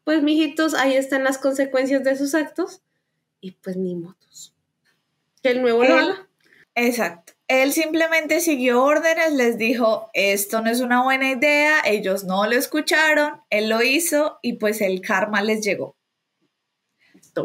Pues, 0.03 0.23
mijitos, 0.23 0.73
ahí 0.73 0.95
están 0.95 1.23
las 1.23 1.37
consecuencias 1.37 2.03
de 2.03 2.15
sus 2.15 2.33
actos 2.33 2.81
y 3.41 3.51
pues 3.51 3.77
ni 3.77 3.95
motos. 3.95 4.55
Que 5.43 5.49
el 5.49 5.61
nuevo 5.61 5.83
lo 5.83 6.27
Exacto. 6.73 7.34
Él 7.47 7.73
simplemente 7.73 8.41
siguió 8.41 8.83
órdenes, 8.83 9.33
les 9.33 9.57
dijo, 9.57 10.09
esto 10.13 10.61
no 10.61 10.71
es 10.71 10.81
una 10.81 11.03
buena 11.03 11.29
idea, 11.29 11.81
ellos 11.85 12.23
no 12.23 12.45
lo 12.47 12.55
escucharon, 12.55 13.41
él 13.51 13.69
lo 13.69 13.83
hizo 13.83 14.39
y 14.41 14.53
pues 14.53 14.81
el 14.81 15.01
karma 15.01 15.43
les 15.43 15.63
llegó. 15.63 15.95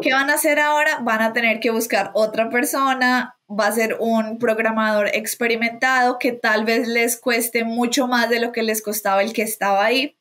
¿Qué 0.00 0.12
van 0.12 0.30
a 0.30 0.34
hacer 0.34 0.58
ahora? 0.60 1.00
Van 1.02 1.20
a 1.20 1.32
tener 1.32 1.60
que 1.60 1.70
buscar 1.70 2.12
otra 2.14 2.48
persona, 2.48 3.36
va 3.48 3.66
a 3.66 3.72
ser 3.72 3.96
un 3.98 4.38
programador 4.38 5.08
experimentado 5.08 6.18
que 6.18 6.32
tal 6.32 6.64
vez 6.64 6.86
les 6.86 7.18
cueste 7.18 7.64
mucho 7.64 8.06
más 8.06 8.30
de 8.30 8.40
lo 8.40 8.52
que 8.52 8.62
les 8.62 8.82
costaba 8.82 9.22
el 9.22 9.32
que 9.32 9.42
estaba 9.42 9.84
ahí. 9.84 10.16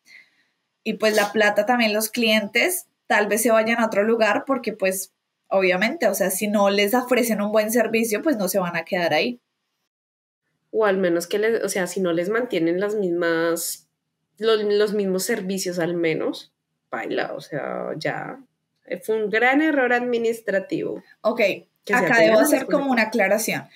Y 0.83 0.93
pues 0.93 1.15
la 1.15 1.31
plata 1.31 1.65
también 1.65 1.93
los 1.93 2.09
clientes 2.09 2.87
tal 3.05 3.27
vez 3.27 3.43
se 3.43 3.51
vayan 3.51 3.79
a 3.79 3.85
otro 3.85 4.03
lugar 4.03 4.43
porque 4.45 4.73
pues 4.73 5.13
obviamente, 5.47 6.07
o 6.07 6.15
sea, 6.15 6.31
si 6.31 6.47
no 6.47 6.69
les 6.69 6.93
ofrecen 6.93 7.41
un 7.41 7.51
buen 7.51 7.71
servicio, 7.71 8.21
pues 8.21 8.37
no 8.37 8.47
se 8.47 8.59
van 8.59 8.75
a 8.75 8.85
quedar 8.85 9.13
ahí. 9.13 9.39
O 10.71 10.85
al 10.85 10.97
menos 10.97 11.27
que 11.27 11.39
les, 11.39 11.63
o 11.63 11.69
sea, 11.69 11.87
si 11.87 11.99
no 11.99 12.13
les 12.13 12.29
mantienen 12.29 12.79
las 12.79 12.95
mismas, 12.95 13.89
los, 14.37 14.93
mismos 14.93 15.23
servicios 15.23 15.79
al 15.79 15.95
menos, 15.95 16.53
baila, 16.91 17.33
o 17.33 17.41
sea, 17.41 17.87
ya. 17.97 18.39
Fue 19.03 19.23
un 19.23 19.29
gran 19.29 19.61
error 19.61 19.93
administrativo. 19.93 21.03
Ok, 21.21 21.41
acá 21.93 22.19
debo 22.19 22.39
hacer 22.39 22.65
como 22.65 22.91
una 22.91 23.03
aclaración. 23.03 23.67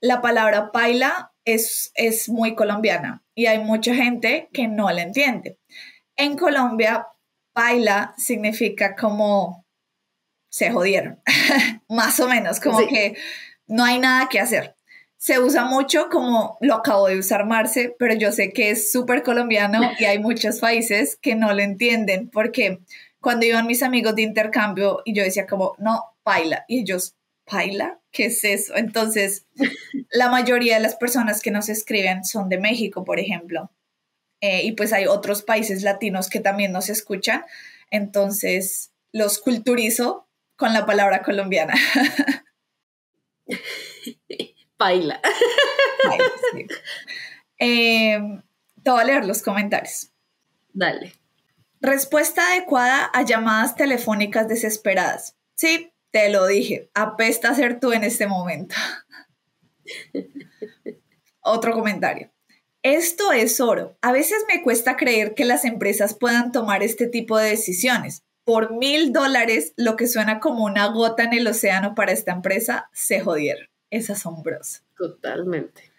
La 0.00 0.20
palabra 0.20 0.72
paila 0.72 1.32
es, 1.44 1.90
es 1.94 2.28
muy 2.28 2.54
colombiana 2.54 3.22
y 3.34 3.46
hay 3.46 3.58
mucha 3.58 3.94
gente 3.94 4.48
que 4.52 4.68
no 4.68 4.90
la 4.90 5.02
entiende. 5.02 5.58
En 6.16 6.36
Colombia, 6.36 7.06
paila 7.52 8.14
significa 8.16 8.94
como 8.94 9.64
se 10.48 10.70
jodieron, 10.70 11.20
más 11.88 12.20
o 12.20 12.28
menos, 12.28 12.60
como 12.60 12.78
que 12.86 13.16
no 13.66 13.84
hay 13.84 13.98
nada 13.98 14.28
que 14.28 14.40
hacer. 14.40 14.77
Se 15.18 15.40
usa 15.40 15.64
mucho 15.64 16.08
como 16.10 16.56
lo 16.60 16.74
acabo 16.74 17.08
de 17.08 17.18
usar 17.18 17.44
Marce, 17.44 17.94
pero 17.98 18.14
yo 18.14 18.30
sé 18.30 18.52
que 18.52 18.70
es 18.70 18.92
súper 18.92 19.24
colombiano 19.24 19.80
y 19.98 20.04
hay 20.04 20.20
muchos 20.20 20.60
países 20.60 21.16
que 21.16 21.34
no 21.34 21.52
lo 21.52 21.60
entienden 21.60 22.30
porque 22.30 22.78
cuando 23.20 23.44
iban 23.44 23.66
mis 23.66 23.82
amigos 23.82 24.14
de 24.14 24.22
intercambio 24.22 25.02
y 25.04 25.14
yo 25.14 25.24
decía 25.24 25.46
como, 25.46 25.74
no, 25.78 26.04
paila, 26.22 26.64
y 26.68 26.80
ellos, 26.80 27.16
paila, 27.44 28.00
¿qué 28.12 28.26
es 28.26 28.44
eso? 28.44 28.76
Entonces, 28.76 29.46
la 30.10 30.28
mayoría 30.28 30.76
de 30.76 30.82
las 30.82 30.94
personas 30.94 31.42
que 31.42 31.50
nos 31.50 31.68
escriben 31.68 32.24
son 32.24 32.48
de 32.48 32.58
México, 32.58 33.04
por 33.04 33.18
ejemplo, 33.18 33.72
eh, 34.40 34.62
y 34.62 34.72
pues 34.72 34.92
hay 34.92 35.06
otros 35.06 35.42
países 35.42 35.82
latinos 35.82 36.28
que 36.28 36.38
también 36.38 36.70
nos 36.70 36.90
escuchan, 36.90 37.44
entonces 37.90 38.92
los 39.10 39.40
culturizo 39.40 40.28
con 40.54 40.72
la 40.72 40.86
palabra 40.86 41.22
colombiana. 41.22 41.74
Paila. 44.78 45.20
Em, 47.58 48.40
te 48.82 48.90
voy 48.90 49.00
a 49.00 49.04
leer 49.04 49.24
los 49.26 49.42
comentarios. 49.42 50.12
Dale. 50.72 51.12
Respuesta 51.80 52.52
adecuada 52.52 53.10
a 53.12 53.22
llamadas 53.22 53.74
telefónicas 53.74 54.48
desesperadas. 54.48 55.36
Sí, 55.54 55.92
te 56.12 56.30
lo 56.30 56.46
dije. 56.46 56.88
Apesta 56.94 57.54
ser 57.54 57.80
tú 57.80 57.92
en 57.92 58.04
este 58.04 58.26
momento. 58.26 58.76
Otro 61.40 61.72
comentario. 61.72 62.30
Esto 62.82 63.32
es 63.32 63.60
oro. 63.60 63.98
A 64.02 64.12
veces 64.12 64.44
me 64.48 64.62
cuesta 64.62 64.96
creer 64.96 65.34
que 65.34 65.44
las 65.44 65.64
empresas 65.64 66.14
puedan 66.14 66.52
tomar 66.52 66.82
este 66.82 67.08
tipo 67.08 67.36
de 67.36 67.50
decisiones 67.50 68.22
por 68.44 68.72
mil 68.72 69.12
dólares, 69.12 69.74
lo 69.76 69.96
que 69.96 70.06
suena 70.06 70.40
como 70.40 70.64
una 70.64 70.86
gota 70.86 71.24
en 71.24 71.34
el 71.34 71.46
océano 71.46 71.94
para 71.94 72.12
esta 72.12 72.32
empresa, 72.32 72.88
se 72.94 73.20
jodieron. 73.20 73.67
Es 73.90 74.10
asombroso. 74.10 74.80
Totalmente. 74.96 75.92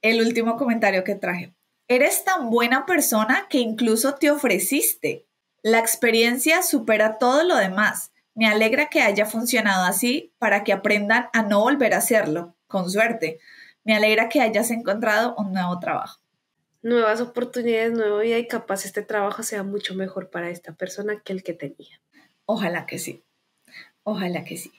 El 0.00 0.20
último 0.20 0.56
comentario 0.56 1.04
que 1.04 1.14
traje. 1.14 1.54
Eres 1.88 2.24
tan 2.24 2.50
buena 2.50 2.86
persona 2.86 3.46
que 3.48 3.58
incluso 3.58 4.14
te 4.14 4.30
ofreciste. 4.30 5.26
La 5.62 5.78
experiencia 5.78 6.62
supera 6.62 7.18
todo 7.18 7.44
lo 7.44 7.56
demás. 7.56 8.12
Me 8.34 8.46
alegra 8.46 8.88
que 8.88 9.02
haya 9.02 9.26
funcionado 9.26 9.84
así 9.84 10.32
para 10.38 10.64
que 10.64 10.72
aprendan 10.72 11.28
a 11.32 11.42
no 11.42 11.60
volver 11.60 11.94
a 11.94 11.98
hacerlo, 11.98 12.56
con 12.66 12.90
suerte. 12.90 13.38
Me 13.84 13.94
alegra 13.94 14.28
que 14.28 14.40
hayas 14.40 14.70
encontrado 14.70 15.34
un 15.36 15.52
nuevo 15.52 15.78
trabajo 15.78 16.22
nuevas 16.82 17.20
oportunidades, 17.20 17.92
nueva 17.92 18.20
vida 18.20 18.38
y 18.38 18.48
capaz 18.48 18.84
este 18.84 19.02
trabajo 19.02 19.42
sea 19.42 19.62
mucho 19.62 19.94
mejor 19.94 20.30
para 20.30 20.50
esta 20.50 20.72
persona 20.72 21.20
que 21.20 21.32
el 21.32 21.42
que 21.42 21.54
tenía. 21.54 22.00
Ojalá 22.44 22.86
que 22.86 22.98
sí. 22.98 23.24
Ojalá 24.02 24.44
que 24.44 24.56
sí. 24.56 24.72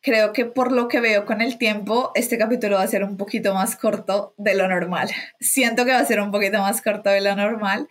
Creo 0.00 0.32
que 0.32 0.44
por 0.44 0.70
lo 0.70 0.88
que 0.88 1.00
veo 1.00 1.26
con 1.26 1.40
el 1.40 1.58
tiempo, 1.58 2.12
este 2.14 2.38
capítulo 2.38 2.76
va 2.76 2.82
a 2.82 2.88
ser 2.88 3.02
un 3.02 3.16
poquito 3.16 3.52
más 3.54 3.76
corto 3.76 4.34
de 4.36 4.54
lo 4.54 4.68
normal. 4.68 5.10
Siento 5.40 5.84
que 5.84 5.92
va 5.92 5.98
a 5.98 6.04
ser 6.04 6.20
un 6.20 6.30
poquito 6.30 6.58
más 6.58 6.82
corto 6.82 7.10
de 7.10 7.20
lo 7.20 7.34
normal. 7.34 7.88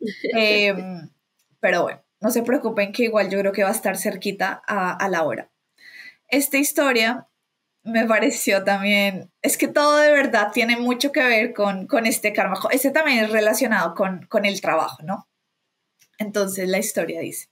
Em, 0.34 1.10
pero 1.60 1.82
bueno, 1.82 2.02
no 2.20 2.30
se 2.30 2.42
preocupen 2.42 2.92
que 2.92 3.04
igual 3.04 3.28
yo 3.28 3.38
creo 3.38 3.52
que 3.52 3.62
va 3.62 3.68
a 3.68 3.72
estar 3.72 3.98
cerquita 3.98 4.62
a, 4.66 4.92
a 4.92 5.08
la 5.10 5.24
hora. 5.24 5.50
Esta 6.28 6.56
historia 6.56 7.28
me 7.82 8.06
pareció 8.06 8.62
también, 8.64 9.30
es 9.42 9.56
que 9.56 9.68
todo 9.68 9.98
de 9.98 10.10
verdad 10.10 10.52
tiene 10.52 10.76
mucho 10.76 11.12
que 11.12 11.22
ver 11.22 11.52
con, 11.52 11.86
con 11.86 12.06
este 12.06 12.32
karma. 12.32 12.58
Este 12.70 12.90
también 12.90 13.24
es 13.24 13.30
relacionado 13.30 13.94
con, 13.94 14.26
con 14.26 14.44
el 14.44 14.60
trabajo, 14.60 15.02
¿no? 15.02 15.28
Entonces 16.18 16.68
la 16.68 16.78
historia 16.78 17.20
dice, 17.20 17.48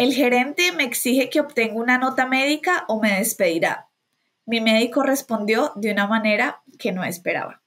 el 0.00 0.14
gerente 0.14 0.72
me 0.72 0.84
exige 0.84 1.28
que 1.28 1.40
obtenga 1.40 1.74
una 1.74 1.98
nota 1.98 2.24
médica 2.24 2.86
o 2.88 3.02
me 3.02 3.18
despedirá. 3.18 3.90
Mi 4.46 4.62
médico 4.62 5.02
respondió 5.02 5.72
de 5.76 5.92
una 5.92 6.06
manera 6.06 6.62
que 6.78 6.90
no 6.90 7.04
esperaba. 7.04 7.60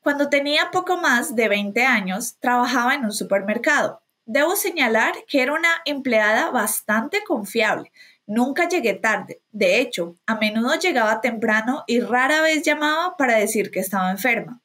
Cuando 0.00 0.30
tenía 0.30 0.70
poco 0.70 0.96
más 0.96 1.36
de 1.36 1.50
20 1.50 1.84
años, 1.84 2.38
trabajaba 2.40 2.94
en 2.94 3.04
un 3.04 3.12
supermercado. 3.12 4.00
Debo 4.24 4.56
señalar 4.56 5.12
que 5.28 5.42
era 5.42 5.52
una 5.52 5.68
empleada 5.84 6.50
bastante 6.50 7.22
confiable, 7.22 7.92
Nunca 8.26 8.66
llegué 8.66 8.92
tarde. 8.92 9.42
De 9.52 9.80
hecho, 9.80 10.16
a 10.26 10.34
menudo 10.34 10.78
llegaba 10.78 11.22
temprano 11.22 11.84
y 11.86 12.00
rara 12.00 12.42
vez 12.42 12.62
llamaba 12.62 13.16
para 13.16 13.36
decir 13.36 13.70
que 13.70 13.80
estaba 13.80 14.10
enferma. 14.10 14.60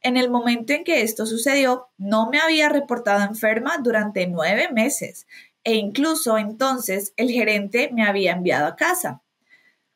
En 0.00 0.16
el 0.16 0.30
momento 0.30 0.72
en 0.72 0.82
que 0.82 1.02
esto 1.02 1.26
sucedió, 1.26 1.88
no 1.96 2.30
me 2.30 2.38
había 2.38 2.70
reportado 2.70 3.22
enferma 3.22 3.76
durante 3.82 4.26
nueve 4.26 4.70
meses 4.72 5.26
e 5.64 5.74
incluso 5.74 6.38
entonces 6.38 7.12
el 7.16 7.30
gerente 7.30 7.90
me 7.92 8.04
había 8.04 8.32
enviado 8.32 8.66
a 8.66 8.76
casa. 8.76 9.22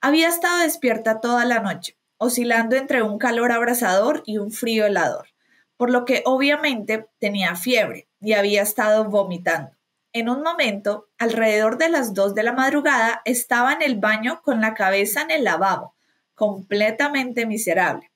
Había 0.01 0.29
estado 0.29 0.59
despierta 0.59 1.21
toda 1.21 1.45
la 1.45 1.61
noche, 1.61 1.97
oscilando 2.19 2.77
entre 2.77 3.03
un 3.03 3.19
calor 3.19 3.53
abrasador 3.53 4.23
y 4.27 4.39
un 4.39 4.53
frío 4.53 4.87
helador, 4.87 5.29
por 5.77 5.91
lo 5.91 6.05
que 6.05 6.23
obviamente 6.25 7.07
tenía 7.19 7.57
fiebre 7.57 8.09
y 8.21 8.35
había 8.35 8.63
estado 8.63 9.05
vomitando. 9.05 9.73
En 10.13 10.29
un 10.29 10.43
momento, 10.43 11.09
alrededor 11.19 11.77
de 11.77 11.91
las 11.91 12.15
dos 12.15 12.35
de 12.35 12.43
la 12.43 12.53
madrugada, 12.53 13.21
estaba 13.25 13.73
en 13.75 13.83
el 13.83 13.97
baño 13.97 14.41
con 14.43 14.61
la 14.61 14.75
cabeza 14.75 15.23
en 15.23 15.31
el 15.31 15.45
lavabo, 15.45 15.95
completamente 16.35 17.45
miserable. 17.45 18.11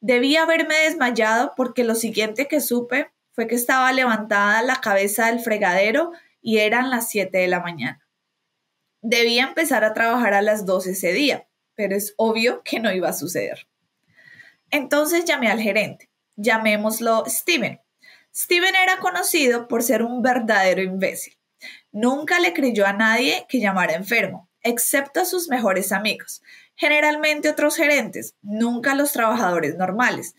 Debí 0.00 0.36
haberme 0.36 0.74
desmayado 0.74 1.52
porque 1.56 1.84
lo 1.84 1.94
siguiente 1.94 2.46
que 2.46 2.60
supe 2.60 3.10
fue 3.32 3.46
que 3.46 3.56
estaba 3.56 3.92
levantada 3.92 4.62
la 4.62 4.76
cabeza 4.76 5.26
del 5.26 5.40
fregadero 5.40 6.12
y 6.44 6.58
eran 6.58 6.90
las 6.90 7.08
7 7.08 7.38
de 7.38 7.48
la 7.48 7.60
mañana. 7.60 8.06
Debía 9.00 9.44
empezar 9.44 9.82
a 9.82 9.94
trabajar 9.94 10.34
a 10.34 10.42
las 10.42 10.66
12 10.66 10.90
ese 10.90 11.12
día, 11.14 11.48
pero 11.74 11.96
es 11.96 12.12
obvio 12.18 12.62
que 12.62 12.80
no 12.80 12.92
iba 12.92 13.08
a 13.08 13.14
suceder. 13.14 13.66
Entonces 14.70 15.24
llamé 15.24 15.50
al 15.50 15.58
gerente, 15.58 16.10
llamémoslo 16.36 17.24
Steven. 17.26 17.80
Steven 18.34 18.74
era 18.76 18.98
conocido 18.98 19.68
por 19.68 19.82
ser 19.82 20.02
un 20.02 20.20
verdadero 20.20 20.82
imbécil. 20.82 21.38
Nunca 21.92 22.38
le 22.40 22.52
creyó 22.52 22.86
a 22.86 22.92
nadie 22.92 23.46
que 23.48 23.60
llamara 23.60 23.94
enfermo, 23.94 24.50
excepto 24.60 25.20
a 25.20 25.24
sus 25.24 25.48
mejores 25.48 25.92
amigos, 25.92 26.42
generalmente 26.76 27.48
otros 27.48 27.76
gerentes, 27.76 28.34
nunca 28.42 28.94
los 28.94 29.12
trabajadores 29.12 29.76
normales, 29.76 30.34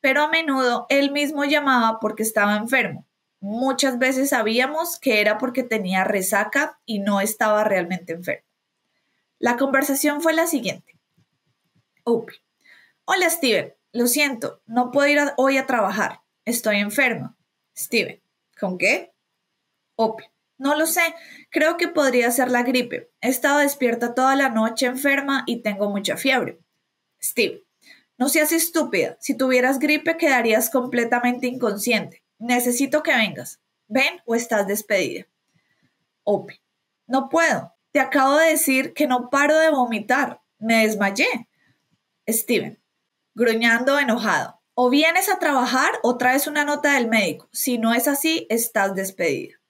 pero 0.00 0.22
a 0.22 0.28
menudo 0.28 0.86
él 0.88 1.10
mismo 1.10 1.44
llamaba 1.44 2.00
porque 2.00 2.22
estaba 2.22 2.56
enfermo. 2.56 3.06
Muchas 3.40 3.98
veces 3.98 4.28
sabíamos 4.28 4.98
que 4.98 5.20
era 5.20 5.38
porque 5.38 5.62
tenía 5.62 6.04
resaca 6.04 6.78
y 6.84 6.98
no 6.98 7.20
estaba 7.20 7.64
realmente 7.64 8.12
enfermo. 8.12 8.46
La 9.38 9.56
conversación 9.56 10.20
fue 10.20 10.34
la 10.34 10.46
siguiente. 10.46 10.98
Opie. 12.04 12.38
Hola 13.06 13.30
Steven, 13.30 13.74
lo 13.92 14.06
siento, 14.06 14.62
no 14.66 14.90
puedo 14.90 15.08
ir 15.08 15.18
hoy 15.38 15.56
a 15.56 15.66
trabajar. 15.66 16.20
Estoy 16.44 16.76
enfermo. 16.76 17.34
Steven. 17.76 18.22
¿Con 18.60 18.76
qué? 18.76 19.12
Opie. 19.96 20.30
No 20.58 20.74
lo 20.74 20.84
sé, 20.84 21.14
creo 21.48 21.78
que 21.78 21.88
podría 21.88 22.30
ser 22.30 22.50
la 22.50 22.62
gripe. 22.62 23.10
He 23.22 23.30
estado 23.30 23.60
despierta 23.60 24.14
toda 24.14 24.36
la 24.36 24.50
noche 24.50 24.84
enferma 24.84 25.44
y 25.46 25.62
tengo 25.62 25.88
mucha 25.88 26.18
fiebre. 26.18 26.60
Steve, 27.22 27.64
no 28.18 28.28
seas 28.28 28.52
estúpida. 28.52 29.16
Si 29.20 29.34
tuvieras 29.34 29.78
gripe 29.78 30.18
quedarías 30.18 30.68
completamente 30.68 31.46
inconsciente. 31.46 32.19
Necesito 32.40 33.02
que 33.02 33.14
vengas. 33.14 33.60
Ven 33.86 34.20
o 34.24 34.34
estás 34.34 34.66
despedida. 34.66 35.26
Opie, 36.24 36.60
no 37.06 37.28
puedo. 37.28 37.74
Te 37.92 38.00
acabo 38.00 38.36
de 38.36 38.50
decir 38.50 38.94
que 38.94 39.06
no 39.06 39.30
paro 39.30 39.58
de 39.58 39.70
vomitar. 39.70 40.40
Me 40.58 40.86
desmayé. 40.86 41.48
Steven, 42.26 42.82
gruñando 43.34 43.98
enojado. 43.98 44.60
O 44.74 44.88
vienes 44.88 45.28
a 45.28 45.38
trabajar 45.38 45.92
o 46.02 46.16
traes 46.16 46.46
una 46.46 46.64
nota 46.64 46.94
del 46.94 47.08
médico. 47.08 47.48
Si 47.52 47.76
no 47.76 47.92
es 47.92 48.08
así, 48.08 48.46
estás 48.48 48.94
despedida. 48.94 49.60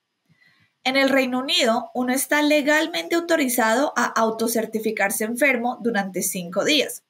En 0.85 0.97
el 0.97 1.09
Reino 1.09 1.41
Unido, 1.41 1.91
uno 1.93 2.13
está 2.13 2.41
legalmente 2.41 3.17
autorizado 3.17 3.93
a 3.97 4.05
autocertificarse 4.05 5.25
enfermo 5.25 5.79
durante 5.83 6.23
cinco 6.23 6.65
días. 6.65 7.03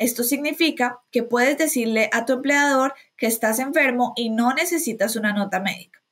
Esto 0.00 0.24
significa 0.24 1.02
que 1.10 1.22
puedes 1.22 1.58
decirle 1.58 2.08
a 2.14 2.24
tu 2.24 2.32
empleador 2.32 2.94
que 3.18 3.26
estás 3.26 3.58
enfermo 3.58 4.14
y 4.16 4.30
no 4.30 4.54
necesitas 4.54 5.14
una 5.14 5.34
nota 5.34 5.60
médica. 5.60 6.02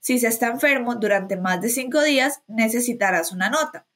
Si 0.00 0.18
se 0.18 0.26
está 0.26 0.48
enfermo 0.48 0.96
durante 0.96 1.36
más 1.36 1.60
de 1.60 1.68
cinco 1.68 2.02
días, 2.02 2.42
necesitarás 2.48 3.30
una 3.30 3.48
nota. 3.48 3.86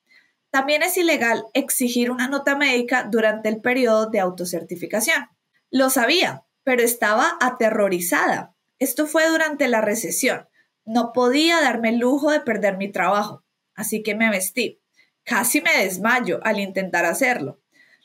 También 0.50 0.84
es 0.84 0.96
ilegal 0.96 1.46
exigir 1.52 2.12
una 2.12 2.28
nota 2.28 2.56
médica 2.56 3.08
durante 3.10 3.48
el 3.48 3.60
periodo 3.60 4.08
de 4.08 4.20
autocertificación. 4.20 5.26
Lo 5.68 5.90
sabía, 5.90 6.44
pero 6.62 6.84
estaba 6.84 7.36
aterrorizada. 7.40 8.54
Esto 8.78 9.08
fue 9.08 9.28
durante 9.28 9.66
la 9.66 9.80
recesión. 9.80 10.48
No 10.84 11.12
podía 11.12 11.60
darme 11.60 11.88
el 11.88 11.98
lujo 11.98 12.30
de 12.30 12.38
perder 12.38 12.76
mi 12.76 12.92
trabajo, 12.92 13.42
así 13.74 14.04
que 14.04 14.14
me 14.14 14.30
vestí. 14.30 14.80
Casi 15.24 15.60
me 15.60 15.76
desmayo 15.76 16.38
al 16.44 16.60
intentar 16.60 17.04
hacerlo. 17.04 17.60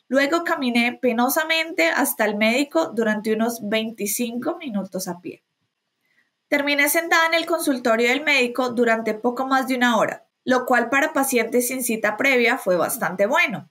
Luego 0.08 0.44
caminé 0.44 1.00
penosamente 1.02 1.88
hasta 1.88 2.26
el 2.26 2.36
médico 2.36 2.92
durante 2.94 3.34
unos 3.34 3.60
25 3.68 4.58
minutos 4.58 5.08
a 5.08 5.20
pie. 5.20 5.44
Terminé 6.48 6.90
sentada 6.90 7.26
en 7.28 7.34
el 7.34 7.46
consultorio 7.46 8.10
del 8.10 8.24
médico 8.24 8.70
durante 8.70 9.16
poco 9.16 9.48
más 9.48 9.68
de 9.68 9.76
una 9.76 9.98
hora, 9.98 10.28
lo 10.44 10.66
cual 10.66 10.90
para 10.90 11.12
pacientes 11.12 11.68
sin 11.68 11.84
cita 11.84 12.18
previa 12.18 12.58
fue 12.58 12.76
bastante 12.76 13.26
bueno. 13.26 13.70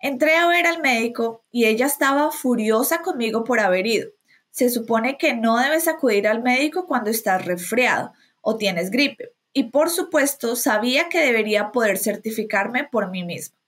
Entré 0.00 0.36
a 0.36 0.46
ver 0.46 0.66
al 0.66 0.80
médico 0.80 1.44
y 1.50 1.66
ella 1.66 1.86
estaba 1.86 2.30
furiosa 2.30 3.02
conmigo 3.02 3.44
por 3.44 3.60
haber 3.60 3.86
ido. 3.86 4.08
Se 4.50 4.70
supone 4.70 5.18
que 5.18 5.34
no 5.34 5.58
debes 5.58 5.86
acudir 5.86 6.26
al 6.26 6.42
médico 6.42 6.86
cuando 6.86 7.10
estás 7.10 7.44
resfriado, 7.44 8.12
o 8.40 8.56
tienes 8.56 8.90
gripe. 8.90 9.32
Y 9.52 9.64
por 9.64 9.90
supuesto, 9.90 10.56
sabía 10.56 11.08
que 11.08 11.20
debería 11.20 11.72
poder 11.72 11.98
certificarme 11.98 12.84
por 12.84 13.10
mí 13.10 13.24
misma. 13.24 13.58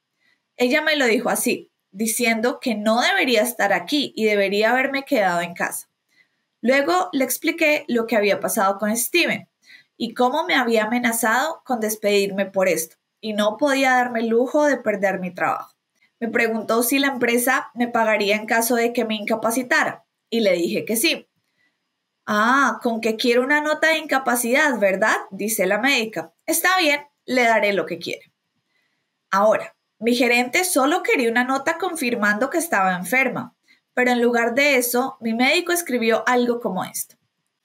Ella 0.57 0.83
me 0.83 0.97
lo 0.97 1.07
dijo 1.07 1.31
así, 1.31 1.70
diciendo 1.91 2.61
que 2.61 2.75
no 2.75 3.01
debería 3.01 3.43
estar 3.43 3.73
aquí 3.73 4.13
y 4.17 4.25
debería 4.25 4.71
haberme 4.71 5.05
quedado 5.05 5.41
en 5.41 5.55
casa. 5.55 5.89
Luego 6.61 7.09
le 7.13 7.25
expliqué 7.25 7.85
lo 7.89 8.07
que 8.07 8.17
había 8.17 8.41
pasado 8.41 8.79
con 8.79 8.97
Steven 8.97 9.49
y 9.97 10.15
cómo 10.15 10.45
me 10.45 10.55
había 10.55 10.85
amenazado 10.85 11.63
con 11.65 11.81
despedirme 11.81 12.47
por 12.47 12.69
esto 12.69 12.97
y 13.21 13.33
no 13.33 13.57
podía 13.57 13.93
darme 13.93 14.21
el 14.21 14.29
lujo 14.29 14.65
de 14.65 14.77
perder 14.77 15.21
mi 15.21 15.33
trabajo. 15.33 15.75
Me 16.19 16.29
preguntó 16.29 16.83
si 16.83 16.99
la 16.99 17.09
empresa 17.09 17.71
me 17.75 17.89
pagaría 17.89 18.37
en 18.37 18.47
caso 18.47 18.77
de 18.77 18.93
que 18.93 19.05
me 19.05 19.15
incapacitara 19.15 20.05
y 20.29 20.41
le 20.41 20.53
dije 20.53 20.85
que 20.85 20.97
sí. 20.97 21.27
Ah, 22.27 22.79
con 22.83 23.01
que 23.01 23.17
quiero 23.17 23.43
una 23.43 23.61
nota 23.61 23.89
de 23.89 23.99
incapacidad, 23.99 24.79
¿verdad? 24.79 25.17
dice 25.31 25.67
la 25.67 25.79
médica. 25.79 26.33
Está 26.47 26.79
bien, 26.79 27.01
le 27.25 27.43
daré 27.43 27.73
lo 27.73 27.87
que 27.87 27.99
quiere. 27.99 28.33
Ahora, 29.31 29.75
mi 30.01 30.15
gerente 30.15 30.65
solo 30.65 31.03
quería 31.03 31.31
una 31.31 31.45
nota 31.45 31.77
confirmando 31.79 32.49
que 32.49 32.59
estaba 32.59 32.97
enferma, 32.97 33.55
pero 33.95 34.11
en 34.11 34.23
lugar 34.23 34.55
de 34.55 34.77
eso, 34.77 35.19
mi 35.21 35.35
médico 35.35 35.73
escribió 35.73 36.25
algo 36.27 36.59
como 36.61 36.85
esto. 36.85 37.17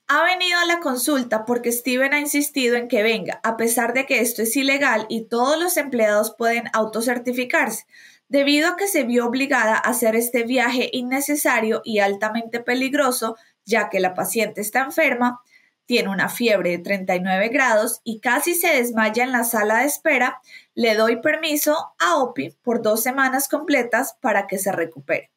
Ha 0.08 0.24
venido 0.24 0.60
a 0.60 0.66
la 0.66 0.82
consulta 0.82 1.46
porque 1.46 1.72
Steven 1.72 2.14
ha 2.14 2.20
insistido 2.20 2.76
en 2.76 2.88
que 2.90 3.04
venga, 3.04 3.40
a 3.42 3.58
pesar 3.58 3.94
de 3.94 4.06
que 4.06 4.20
esto 4.20 4.42
es 4.42 4.56
ilegal 4.56 5.06
y 5.10 5.26
todos 5.26 5.58
los 5.58 5.78
empleados 5.78 6.36
pueden 6.38 6.66
autocertificarse, 6.74 7.86
debido 8.28 8.70
a 8.70 8.76
que 8.76 8.88
se 8.88 9.04
vio 9.04 9.26
obligada 9.26 9.76
a 9.76 9.90
hacer 9.90 10.16
este 10.16 10.44
viaje 10.44 10.90
innecesario 10.92 11.82
y 11.86 12.00
altamente 12.00 12.60
peligroso 12.60 13.38
ya 13.64 13.90
que 13.90 14.00
la 14.00 14.14
paciente 14.14 14.62
está 14.62 14.82
enferma, 14.82 15.42
tiene 15.86 16.10
una 16.10 16.30
fiebre 16.30 16.72
de 16.72 16.80
39 16.80 17.50
grados 17.50 18.02
y 18.04 18.20
casi 18.20 18.56
se 18.56 18.68
desmaya 18.76 19.24
en 19.24 19.32
la 19.32 19.44
sala 19.44 19.80
de 19.80 19.86
espera, 19.86 20.42
le 20.74 20.96
doy 20.96 21.22
permiso 21.22 21.94
a 22.00 22.18
OPI 22.18 22.58
por 22.64 22.82
dos 22.82 23.04
semanas 23.04 23.48
completas 23.48 24.18
para 24.22 24.48
que 24.48 24.58
se 24.58 24.72
recupere. 24.72 25.32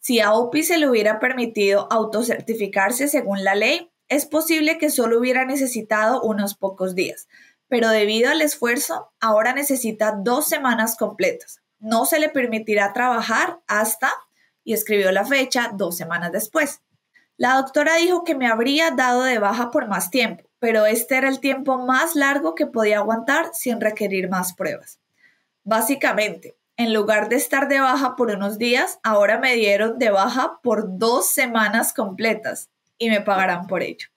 Si 0.00 0.20
a 0.20 0.34
OPI 0.34 0.62
se 0.62 0.78
le 0.78 0.88
hubiera 0.88 1.18
permitido 1.18 1.88
autocertificarse 1.90 3.08
según 3.08 3.42
la 3.42 3.54
ley, 3.54 3.90
es 4.08 4.26
posible 4.26 4.76
que 4.76 4.90
solo 4.90 5.18
hubiera 5.18 5.46
necesitado 5.46 6.22
unos 6.22 6.54
pocos 6.54 6.94
días, 6.94 7.26
pero 7.68 7.88
debido 7.88 8.30
al 8.30 8.42
esfuerzo, 8.42 9.12
ahora 9.18 9.54
necesita 9.54 10.14
dos 10.16 10.46
semanas 10.46 10.96
completas. 10.96 11.62
No 11.78 12.04
se 12.04 12.18
le 12.18 12.28
permitirá 12.28 12.92
trabajar 12.92 13.60
hasta, 13.66 14.12
y 14.62 14.72
escribió 14.72 15.10
la 15.10 15.24
fecha, 15.24 15.70
dos 15.74 15.96
semanas 15.96 16.32
después. 16.32 16.83
La 17.36 17.56
doctora 17.56 17.96
dijo 17.96 18.22
que 18.22 18.36
me 18.36 18.46
habría 18.46 18.92
dado 18.92 19.24
de 19.24 19.40
baja 19.40 19.72
por 19.72 19.88
más 19.88 20.10
tiempo, 20.10 20.44
pero 20.60 20.86
este 20.86 21.16
era 21.16 21.28
el 21.28 21.40
tiempo 21.40 21.78
más 21.78 22.14
largo 22.14 22.54
que 22.54 22.66
podía 22.66 22.98
aguantar 22.98 23.50
sin 23.52 23.80
requerir 23.80 24.28
más 24.28 24.54
pruebas. 24.54 25.00
Básicamente, 25.64 26.56
en 26.76 26.92
lugar 26.92 27.28
de 27.28 27.36
estar 27.36 27.66
de 27.66 27.80
baja 27.80 28.14
por 28.14 28.30
unos 28.30 28.56
días, 28.56 29.00
ahora 29.02 29.38
me 29.38 29.54
dieron 29.56 29.98
de 29.98 30.10
baja 30.10 30.60
por 30.62 30.96
dos 30.96 31.28
semanas 31.28 31.92
completas 31.92 32.68
y 32.98 33.10
me 33.10 33.20
pagarán 33.20 33.66
por 33.66 33.82
ello. 33.82 34.08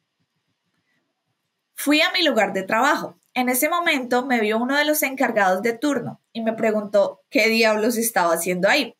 Fui 1.73 2.01
a 2.01 2.11
mi 2.11 2.23
lugar 2.23 2.53
de 2.53 2.63
trabajo. 2.63 3.17
En 3.33 3.49
ese 3.49 3.67
momento 3.67 4.25
me 4.25 4.39
vio 4.39 4.59
uno 4.59 4.75
de 4.75 4.85
los 4.85 5.01
encargados 5.01 5.63
de 5.63 5.73
turno 5.73 6.21
y 6.33 6.41
me 6.41 6.53
preguntó 6.53 7.21
qué 7.29 7.49
diablos 7.49 7.97
estaba 7.97 8.33
haciendo 8.33 8.69
ahí. 8.69 8.95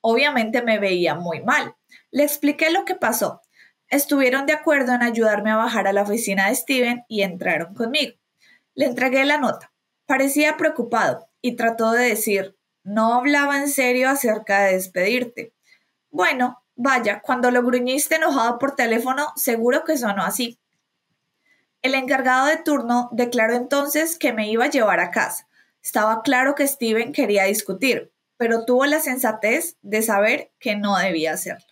Obviamente 0.00 0.62
me 0.62 0.78
veía 0.78 1.14
muy 1.14 1.42
mal. 1.42 1.74
Le 2.10 2.22
expliqué 2.22 2.70
lo 2.70 2.84
que 2.84 2.94
pasó 2.94 3.42
Estuvieron 3.90 4.44
de 4.46 4.52
acuerdo 4.52 4.92
en 4.92 5.02
ayudarme 5.02 5.50
a 5.50 5.56
bajar 5.56 5.88
a 5.88 5.92
la 5.92 6.02
oficina 6.02 6.48
de 6.48 6.54
Steven 6.54 7.04
y 7.08 7.22
entraron 7.22 7.74
conmigo. 7.74 8.14
Le 8.74 8.84
entregué 8.84 9.24
la 9.24 9.38
nota. 9.38 9.72
Parecía 10.06 10.56
preocupado 10.56 11.28
y 11.40 11.56
trató 11.56 11.92
de 11.92 12.08
decir, 12.08 12.56
no 12.82 13.14
hablaba 13.14 13.58
en 13.58 13.68
serio 13.68 14.10
acerca 14.10 14.60
de 14.60 14.74
despedirte. 14.74 15.52
Bueno, 16.10 16.62
vaya, 16.76 17.20
cuando 17.20 17.50
lo 17.50 17.62
gruñiste 17.62 18.16
enojado 18.16 18.58
por 18.58 18.76
teléfono, 18.76 19.32
seguro 19.36 19.84
que 19.84 19.96
sonó 19.96 20.22
así. 20.22 20.58
El 21.80 21.94
encargado 21.94 22.46
de 22.46 22.56
turno 22.56 23.08
declaró 23.12 23.54
entonces 23.54 24.18
que 24.18 24.32
me 24.32 24.50
iba 24.50 24.64
a 24.64 24.70
llevar 24.70 25.00
a 25.00 25.10
casa. 25.10 25.48
Estaba 25.82 26.22
claro 26.22 26.54
que 26.54 26.66
Steven 26.66 27.12
quería 27.12 27.44
discutir, 27.44 28.12
pero 28.36 28.64
tuvo 28.64 28.84
la 28.86 29.00
sensatez 29.00 29.76
de 29.82 30.02
saber 30.02 30.50
que 30.58 30.76
no 30.76 30.98
debía 30.98 31.32
hacerlo. 31.32 31.67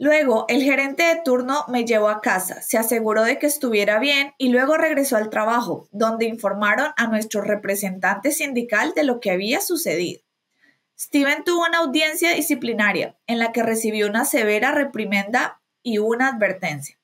Luego, 0.00 0.44
el 0.48 0.62
gerente 0.62 1.02
de 1.02 1.20
turno 1.24 1.64
me 1.66 1.84
llevó 1.84 2.08
a 2.08 2.20
casa, 2.20 2.62
se 2.62 2.78
aseguró 2.78 3.24
de 3.24 3.40
que 3.40 3.46
estuviera 3.46 3.98
bien 3.98 4.32
y 4.38 4.50
luego 4.50 4.76
regresó 4.76 5.16
al 5.16 5.28
trabajo, 5.28 5.88
donde 5.90 6.26
informaron 6.26 6.92
a 6.96 7.08
nuestro 7.08 7.40
representante 7.40 8.30
sindical 8.30 8.92
de 8.94 9.02
lo 9.02 9.18
que 9.18 9.32
había 9.32 9.60
sucedido. 9.60 10.22
Steven 10.96 11.42
tuvo 11.42 11.66
una 11.66 11.78
audiencia 11.78 12.32
disciplinaria 12.32 13.16
en 13.26 13.40
la 13.40 13.50
que 13.50 13.64
recibió 13.64 14.06
una 14.06 14.24
severa 14.24 14.70
reprimenda 14.70 15.60
y 15.82 15.98
una 15.98 16.28
advertencia. 16.28 16.96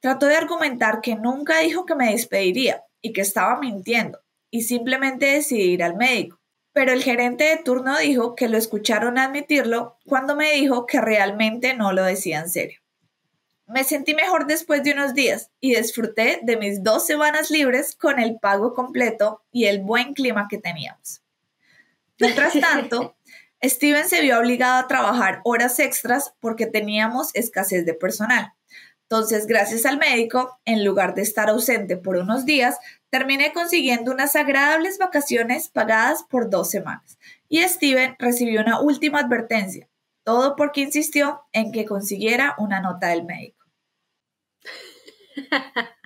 Trató 0.00 0.26
de 0.26 0.36
argumentar 0.36 1.00
que 1.00 1.16
nunca 1.16 1.58
dijo 1.58 1.86
que 1.86 1.96
me 1.96 2.12
despediría 2.12 2.84
y 3.02 3.12
que 3.12 3.20
estaba 3.20 3.58
mintiendo 3.58 4.20
y 4.50 4.62
simplemente 4.62 5.26
decidí 5.26 5.72
ir 5.72 5.82
al 5.82 5.96
médico. 5.96 6.40
Pero 6.78 6.92
el 6.92 7.02
gerente 7.02 7.42
de 7.42 7.56
turno 7.56 7.98
dijo 7.98 8.36
que 8.36 8.48
lo 8.48 8.56
escucharon 8.56 9.18
admitirlo 9.18 9.98
cuando 10.06 10.36
me 10.36 10.52
dijo 10.52 10.86
que 10.86 11.00
realmente 11.00 11.74
no 11.74 11.92
lo 11.92 12.04
decía 12.04 12.38
en 12.38 12.48
serio. 12.48 12.80
Me 13.66 13.82
sentí 13.82 14.14
mejor 14.14 14.46
después 14.46 14.84
de 14.84 14.92
unos 14.92 15.12
días 15.12 15.50
y 15.58 15.74
disfruté 15.74 16.38
de 16.44 16.56
mis 16.56 16.84
dos 16.84 17.04
semanas 17.04 17.50
libres 17.50 17.96
con 17.96 18.20
el 18.20 18.38
pago 18.38 18.74
completo 18.74 19.42
y 19.50 19.64
el 19.64 19.80
buen 19.80 20.14
clima 20.14 20.46
que 20.48 20.58
teníamos. 20.58 21.20
Mientras 22.20 22.52
tanto, 22.60 23.16
Steven 23.60 24.08
se 24.08 24.20
vio 24.20 24.38
obligado 24.38 24.78
a 24.78 24.86
trabajar 24.86 25.40
horas 25.42 25.80
extras 25.80 26.34
porque 26.38 26.66
teníamos 26.66 27.34
escasez 27.34 27.86
de 27.86 27.94
personal. 27.94 28.52
Entonces, 29.10 29.48
gracias 29.48 29.84
al 29.84 29.98
médico, 29.98 30.60
en 30.64 30.84
lugar 30.84 31.16
de 31.16 31.22
estar 31.22 31.48
ausente 31.48 31.96
por 31.96 32.18
unos 32.18 32.44
días, 32.44 32.76
terminé 33.10 33.52
consiguiendo 33.52 34.12
unas 34.12 34.36
agradables 34.36 34.98
vacaciones 34.98 35.68
pagadas 35.68 36.24
por 36.24 36.50
dos 36.50 36.70
semanas. 36.70 37.18
Y 37.48 37.62
Steven 37.62 38.16
recibió 38.18 38.60
una 38.60 38.80
última 38.80 39.20
advertencia, 39.20 39.88
todo 40.24 40.56
porque 40.56 40.82
insistió 40.82 41.42
en 41.52 41.72
que 41.72 41.84
consiguiera 41.84 42.54
una 42.58 42.80
nota 42.80 43.08
del 43.08 43.24
médico. 43.24 43.64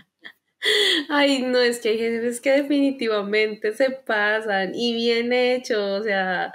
Ay, 1.08 1.42
no, 1.42 1.58
es 1.58 1.80
que 1.80 1.90
hay 1.90 1.98
jefes 1.98 2.40
que 2.40 2.52
definitivamente 2.52 3.74
se 3.74 3.90
pasan 3.90 4.72
y 4.74 4.94
bien 4.94 5.32
hecho, 5.32 5.94
o 5.94 6.02
sea, 6.02 6.52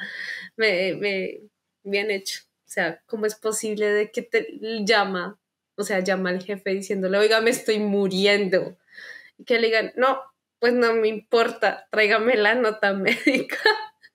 me, 0.56 0.96
me, 0.96 1.42
bien 1.84 2.12
hecho. 2.12 2.42
O 2.66 2.70
sea, 2.70 3.02
¿cómo 3.06 3.26
es 3.26 3.36
posible 3.36 3.88
de 3.90 4.12
que 4.12 4.22
te 4.22 4.48
llama, 4.86 5.40
o 5.76 5.84
sea, 5.84 6.00
llama 6.00 6.30
al 6.30 6.44
jefe 6.44 6.72
diciéndole, 6.72 7.18
oiga, 7.18 7.42
me 7.42 7.50
estoy 7.50 7.80
muriendo? 7.80 8.78
Que 9.46 9.60
le 9.60 9.68
digan, 9.68 9.94
no, 9.96 10.22
pues 10.60 10.74
no 10.74 10.94
me 10.94 11.08
importa, 11.08 11.88
tráigame 11.92 12.36
la 12.36 12.56
nota 12.56 12.94
médica. 12.94 13.58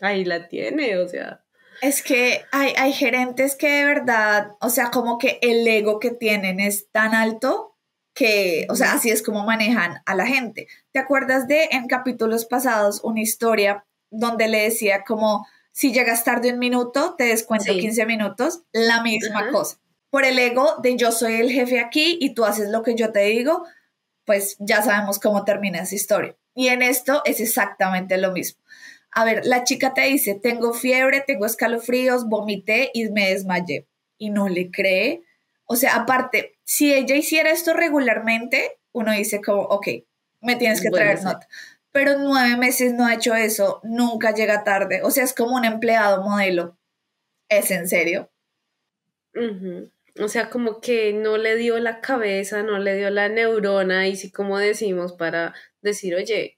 Ahí 0.00 0.24
la 0.24 0.48
tiene, 0.48 0.98
o 0.98 1.08
sea. 1.08 1.44
Es 1.82 2.02
que 2.02 2.44
hay, 2.52 2.74
hay 2.76 2.92
gerentes 2.92 3.56
que 3.56 3.68
de 3.68 3.84
verdad, 3.84 4.52
o 4.60 4.68
sea, 4.68 4.90
como 4.90 5.18
que 5.18 5.38
el 5.40 5.66
ego 5.66 5.98
que 5.98 6.10
tienen 6.10 6.60
es 6.60 6.90
tan 6.90 7.14
alto 7.14 7.70
que, 8.14 8.66
o 8.68 8.76
sea, 8.76 8.92
así 8.92 9.10
es 9.10 9.22
como 9.22 9.44
manejan 9.44 10.02
a 10.04 10.14
la 10.14 10.26
gente. 10.26 10.68
¿Te 10.92 10.98
acuerdas 10.98 11.48
de 11.48 11.68
en 11.72 11.86
capítulos 11.86 12.44
pasados 12.44 13.00
una 13.02 13.20
historia 13.20 13.86
donde 14.10 14.48
le 14.48 14.62
decía 14.62 15.04
como, 15.04 15.46
si 15.72 15.92
llegas 15.92 16.24
tarde 16.24 16.52
un 16.52 16.58
minuto, 16.58 17.14
te 17.16 17.24
descuento 17.24 17.72
15 17.72 18.04
minutos? 18.06 18.62
La 18.72 19.02
misma 19.02 19.50
cosa. 19.50 19.78
Por 20.10 20.24
el 20.24 20.38
ego 20.38 20.76
de 20.82 20.96
yo 20.96 21.12
soy 21.12 21.34
el 21.34 21.50
jefe 21.50 21.80
aquí 21.80 22.18
y 22.20 22.34
tú 22.34 22.44
haces 22.44 22.68
lo 22.68 22.82
que 22.82 22.94
yo 22.94 23.12
te 23.12 23.20
digo, 23.20 23.64
pues 24.30 24.54
ya 24.60 24.80
sabemos 24.80 25.18
cómo 25.18 25.44
termina 25.44 25.80
esa 25.80 25.96
historia. 25.96 26.36
Y 26.54 26.68
en 26.68 26.82
esto 26.82 27.20
es 27.24 27.40
exactamente 27.40 28.16
lo 28.16 28.30
mismo. 28.30 28.62
A 29.10 29.24
ver, 29.24 29.44
la 29.44 29.64
chica 29.64 29.92
te 29.92 30.02
dice, 30.02 30.36
tengo 30.40 30.72
fiebre, 30.72 31.24
tengo 31.26 31.46
escalofríos, 31.46 32.28
vomité 32.28 32.92
y 32.94 33.08
me 33.10 33.30
desmayé. 33.30 33.88
Y 34.18 34.30
no 34.30 34.48
le 34.48 34.70
cree. 34.70 35.24
O 35.64 35.74
sea, 35.74 35.96
aparte, 35.96 36.60
si 36.62 36.94
ella 36.94 37.16
hiciera 37.16 37.50
esto 37.50 37.72
regularmente, 37.74 38.78
uno 38.92 39.10
dice 39.10 39.40
como, 39.40 39.62
ok, 39.62 39.88
me 40.42 40.54
tienes 40.54 40.80
que 40.80 40.90
traer 40.90 41.24
nota. 41.24 41.48
Pero 41.90 42.16
nueve 42.20 42.56
meses 42.56 42.92
no 42.92 43.06
ha 43.06 43.14
hecho 43.14 43.34
eso, 43.34 43.80
nunca 43.82 44.32
llega 44.32 44.62
tarde. 44.62 45.02
O 45.02 45.10
sea, 45.10 45.24
es 45.24 45.34
como 45.34 45.56
un 45.56 45.64
empleado 45.64 46.22
modelo. 46.22 46.78
¿Es 47.48 47.72
en 47.72 47.88
serio? 47.88 48.30
O 50.18 50.28
sea, 50.28 50.50
como 50.50 50.80
que 50.80 51.12
no 51.12 51.36
le 51.38 51.56
dio 51.56 51.78
la 51.78 52.00
cabeza, 52.00 52.62
no 52.62 52.78
le 52.78 52.96
dio 52.96 53.10
la 53.10 53.28
neurona, 53.28 54.08
y 54.08 54.16
sí 54.16 54.32
como 54.32 54.58
decimos 54.58 55.12
para 55.12 55.54
decir, 55.82 56.14
oye, 56.14 56.56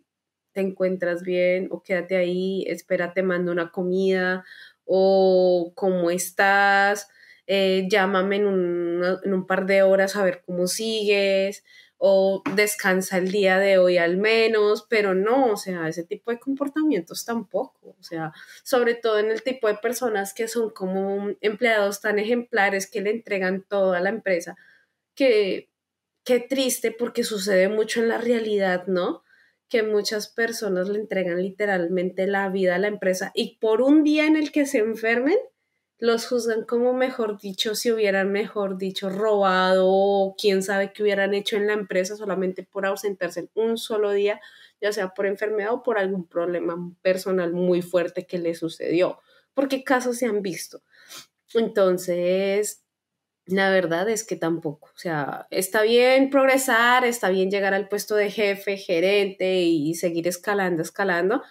te 0.52 0.60
encuentras 0.60 1.22
bien 1.22 1.68
o 1.70 1.82
quédate 1.82 2.16
ahí, 2.16 2.64
espera, 2.68 3.12
te 3.12 3.22
mando 3.22 3.52
una 3.52 3.70
comida 3.70 4.44
o 4.84 5.72
cómo 5.74 6.10
estás, 6.10 7.08
eh, 7.46 7.86
llámame 7.90 8.36
en 8.36 8.46
un, 8.46 9.18
en 9.24 9.34
un 9.34 9.46
par 9.46 9.66
de 9.66 9.82
horas 9.82 10.16
a 10.16 10.24
ver 10.24 10.42
cómo 10.46 10.66
sigues 10.66 11.64
o 12.04 12.42
descansa 12.56 13.18
el 13.18 13.30
día 13.30 13.60
de 13.60 13.78
hoy 13.78 13.96
al 13.96 14.16
menos, 14.16 14.84
pero 14.90 15.14
no, 15.14 15.52
o 15.52 15.56
sea, 15.56 15.86
ese 15.86 16.02
tipo 16.02 16.32
de 16.32 16.40
comportamientos 16.40 17.24
tampoco, 17.24 17.94
o 17.96 18.02
sea, 18.02 18.32
sobre 18.64 18.96
todo 18.96 19.20
en 19.20 19.30
el 19.30 19.44
tipo 19.44 19.68
de 19.68 19.76
personas 19.76 20.34
que 20.34 20.48
son 20.48 20.70
como 20.70 21.28
empleados 21.40 22.00
tan 22.00 22.18
ejemplares 22.18 22.90
que 22.90 23.02
le 23.02 23.10
entregan 23.10 23.62
todo 23.62 23.92
a 23.92 24.00
la 24.00 24.08
empresa, 24.08 24.56
que 25.14 25.70
qué 26.24 26.40
triste 26.40 26.90
porque 26.90 27.22
sucede 27.22 27.68
mucho 27.68 28.00
en 28.00 28.08
la 28.08 28.18
realidad, 28.18 28.88
¿no? 28.88 29.22
Que 29.68 29.84
muchas 29.84 30.26
personas 30.26 30.88
le 30.88 30.98
entregan 30.98 31.40
literalmente 31.40 32.26
la 32.26 32.48
vida 32.48 32.74
a 32.74 32.80
la 32.80 32.88
empresa 32.88 33.30
y 33.32 33.58
por 33.58 33.80
un 33.80 34.02
día 34.02 34.26
en 34.26 34.34
el 34.34 34.50
que 34.50 34.66
se 34.66 34.78
enfermen, 34.78 35.38
los 36.02 36.26
juzgan 36.26 36.64
como, 36.64 36.92
mejor 36.94 37.38
dicho, 37.38 37.76
si 37.76 37.92
hubieran, 37.92 38.32
mejor 38.32 38.76
dicho, 38.76 39.08
robado 39.08 39.86
o 39.86 40.34
quién 40.36 40.64
sabe 40.64 40.92
qué 40.92 41.04
hubieran 41.04 41.32
hecho 41.32 41.54
en 41.56 41.68
la 41.68 41.74
empresa 41.74 42.16
solamente 42.16 42.64
por 42.64 42.84
ausentarse 42.84 43.50
un 43.54 43.78
solo 43.78 44.10
día, 44.10 44.40
ya 44.80 44.92
sea 44.92 45.14
por 45.14 45.26
enfermedad 45.26 45.72
o 45.72 45.84
por 45.84 45.98
algún 45.98 46.26
problema 46.26 46.76
personal 47.02 47.52
muy 47.52 47.82
fuerte 47.82 48.26
que 48.26 48.38
le 48.38 48.56
sucedió, 48.56 49.20
porque 49.54 49.84
casos 49.84 50.18
se 50.18 50.26
han 50.26 50.42
visto. 50.42 50.82
Entonces, 51.54 52.82
la 53.46 53.70
verdad 53.70 54.08
es 54.08 54.24
que 54.24 54.34
tampoco, 54.34 54.88
o 54.92 54.98
sea, 54.98 55.46
está 55.50 55.82
bien 55.82 56.30
progresar, 56.30 57.04
está 57.04 57.28
bien 57.28 57.48
llegar 57.48 57.74
al 57.74 57.88
puesto 57.88 58.16
de 58.16 58.28
jefe, 58.28 58.76
gerente 58.76 59.60
y 59.60 59.94
seguir 59.94 60.26
escalando, 60.26 60.82
escalando, 60.82 61.44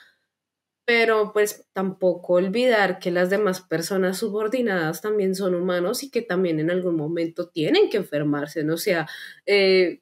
pero 0.85 1.31
pues 1.33 1.67
tampoco 1.73 2.33
olvidar 2.33 2.99
que 2.99 3.11
las 3.11 3.29
demás 3.29 3.61
personas 3.61 4.17
subordinadas 4.19 5.01
también 5.01 5.35
son 5.35 5.55
humanos 5.55 6.03
y 6.03 6.11
que 6.11 6.21
también 6.21 6.59
en 6.59 6.71
algún 6.71 6.95
momento 6.95 7.49
tienen 7.49 7.89
que 7.89 7.97
enfermarse, 7.97 8.63
¿no? 8.63 8.73
O 8.75 8.77
sea, 8.77 9.07
eh, 9.45 10.01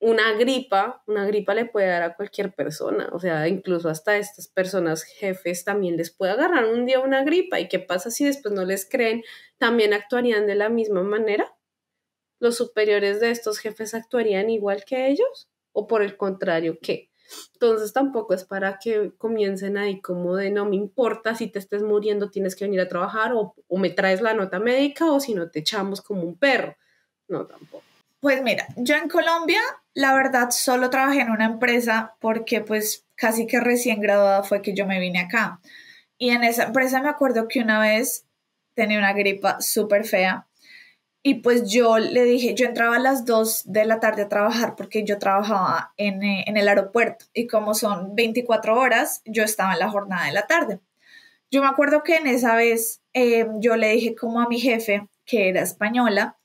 una 0.00 0.32
gripa, 0.32 1.02
una 1.06 1.24
gripa 1.26 1.54
le 1.54 1.66
puede 1.66 1.86
dar 1.86 2.02
a 2.02 2.16
cualquier 2.16 2.52
persona, 2.54 3.08
o 3.12 3.20
sea, 3.20 3.46
incluso 3.46 3.88
hasta 3.88 4.16
estas 4.16 4.48
personas 4.48 5.04
jefes 5.04 5.64
también 5.64 5.96
les 5.96 6.10
puede 6.10 6.32
agarrar 6.32 6.64
un 6.64 6.86
día 6.86 6.98
una 6.98 7.22
gripa 7.22 7.60
y 7.60 7.68
qué 7.68 7.78
pasa 7.78 8.10
si 8.10 8.24
después 8.24 8.52
no 8.52 8.64
les 8.64 8.88
creen, 8.88 9.22
también 9.58 9.92
actuarían 9.92 10.46
de 10.48 10.56
la 10.56 10.68
misma 10.70 11.04
manera. 11.04 11.54
¿Los 12.40 12.56
superiores 12.56 13.20
de 13.20 13.30
estos 13.30 13.58
jefes 13.60 13.94
actuarían 13.94 14.50
igual 14.50 14.84
que 14.84 15.06
ellos? 15.08 15.48
¿O 15.72 15.86
por 15.86 16.02
el 16.02 16.16
contrario, 16.16 16.78
qué? 16.82 17.11
Entonces 17.54 17.92
tampoco 17.92 18.34
es 18.34 18.44
para 18.44 18.78
que 18.78 19.12
comiencen 19.18 19.76
ahí 19.76 20.00
como 20.00 20.36
de 20.36 20.50
no 20.50 20.64
me 20.64 20.76
importa 20.76 21.34
si 21.34 21.46
te 21.46 21.58
estés 21.58 21.82
muriendo, 21.82 22.30
tienes 22.30 22.56
que 22.56 22.64
venir 22.64 22.80
a 22.80 22.88
trabajar 22.88 23.32
o, 23.32 23.54
o 23.68 23.78
me 23.78 23.90
traes 23.90 24.20
la 24.20 24.34
nota 24.34 24.58
médica 24.58 25.10
o 25.10 25.20
si 25.20 25.34
no 25.34 25.50
te 25.50 25.60
echamos 25.60 26.00
como 26.00 26.22
un 26.22 26.36
perro. 26.36 26.76
No, 27.28 27.46
tampoco. 27.46 27.84
Pues 28.20 28.40
mira, 28.42 28.66
yo 28.76 28.94
en 28.94 29.08
Colombia, 29.08 29.60
la 29.94 30.14
verdad, 30.14 30.50
solo 30.50 30.90
trabajé 30.90 31.22
en 31.22 31.30
una 31.30 31.44
empresa 31.44 32.14
porque 32.20 32.60
pues 32.60 33.04
casi 33.16 33.46
que 33.46 33.58
recién 33.58 34.00
graduada 34.00 34.44
fue 34.44 34.62
que 34.62 34.74
yo 34.74 34.86
me 34.86 35.00
vine 35.00 35.20
acá. 35.20 35.60
Y 36.18 36.30
en 36.30 36.44
esa 36.44 36.64
empresa 36.64 37.02
me 37.02 37.08
acuerdo 37.08 37.48
que 37.48 37.60
una 37.60 37.80
vez 37.80 38.26
tenía 38.74 38.98
una 38.98 39.12
gripa 39.12 39.60
súper 39.60 40.04
fea 40.04 40.46
y 41.22 41.34
pues 41.34 41.70
yo 41.70 41.98
le 41.98 42.24
dije, 42.24 42.54
yo 42.54 42.66
entraba 42.66 42.96
a 42.96 43.00
las 43.00 43.24
2 43.24 43.64
de 43.66 43.84
la 43.84 44.00
tarde 44.00 44.22
a 44.22 44.28
trabajar 44.28 44.74
porque 44.74 45.04
yo 45.04 45.18
trabajaba 45.18 45.94
en, 45.96 46.22
eh, 46.22 46.44
en, 46.48 46.56
el 46.56 46.68
aeropuerto 46.68 47.26
y 47.32 47.46
como 47.46 47.74
son 47.74 48.16
24 48.16 48.78
horas, 48.78 49.22
yo 49.24 49.44
estaba 49.44 49.74
en 49.74 49.78
la 49.78 49.90
jornada 49.90 50.26
de 50.26 50.32
la 50.32 50.46
tarde. 50.46 50.80
Yo 51.50 51.62
me 51.62 51.68
acuerdo 51.68 52.02
que 52.02 52.16
en 52.16 52.26
esa 52.26 52.56
vez 52.56 53.02
eh, 53.12 53.46
yo 53.60 53.76
le 53.76 53.90
dije 53.92 54.14
como 54.16 54.40
a 54.40 54.48
mi 54.48 54.58
jefe, 54.58 55.06
que 55.24 55.48
era 55.48 55.62
española, 55.62 56.38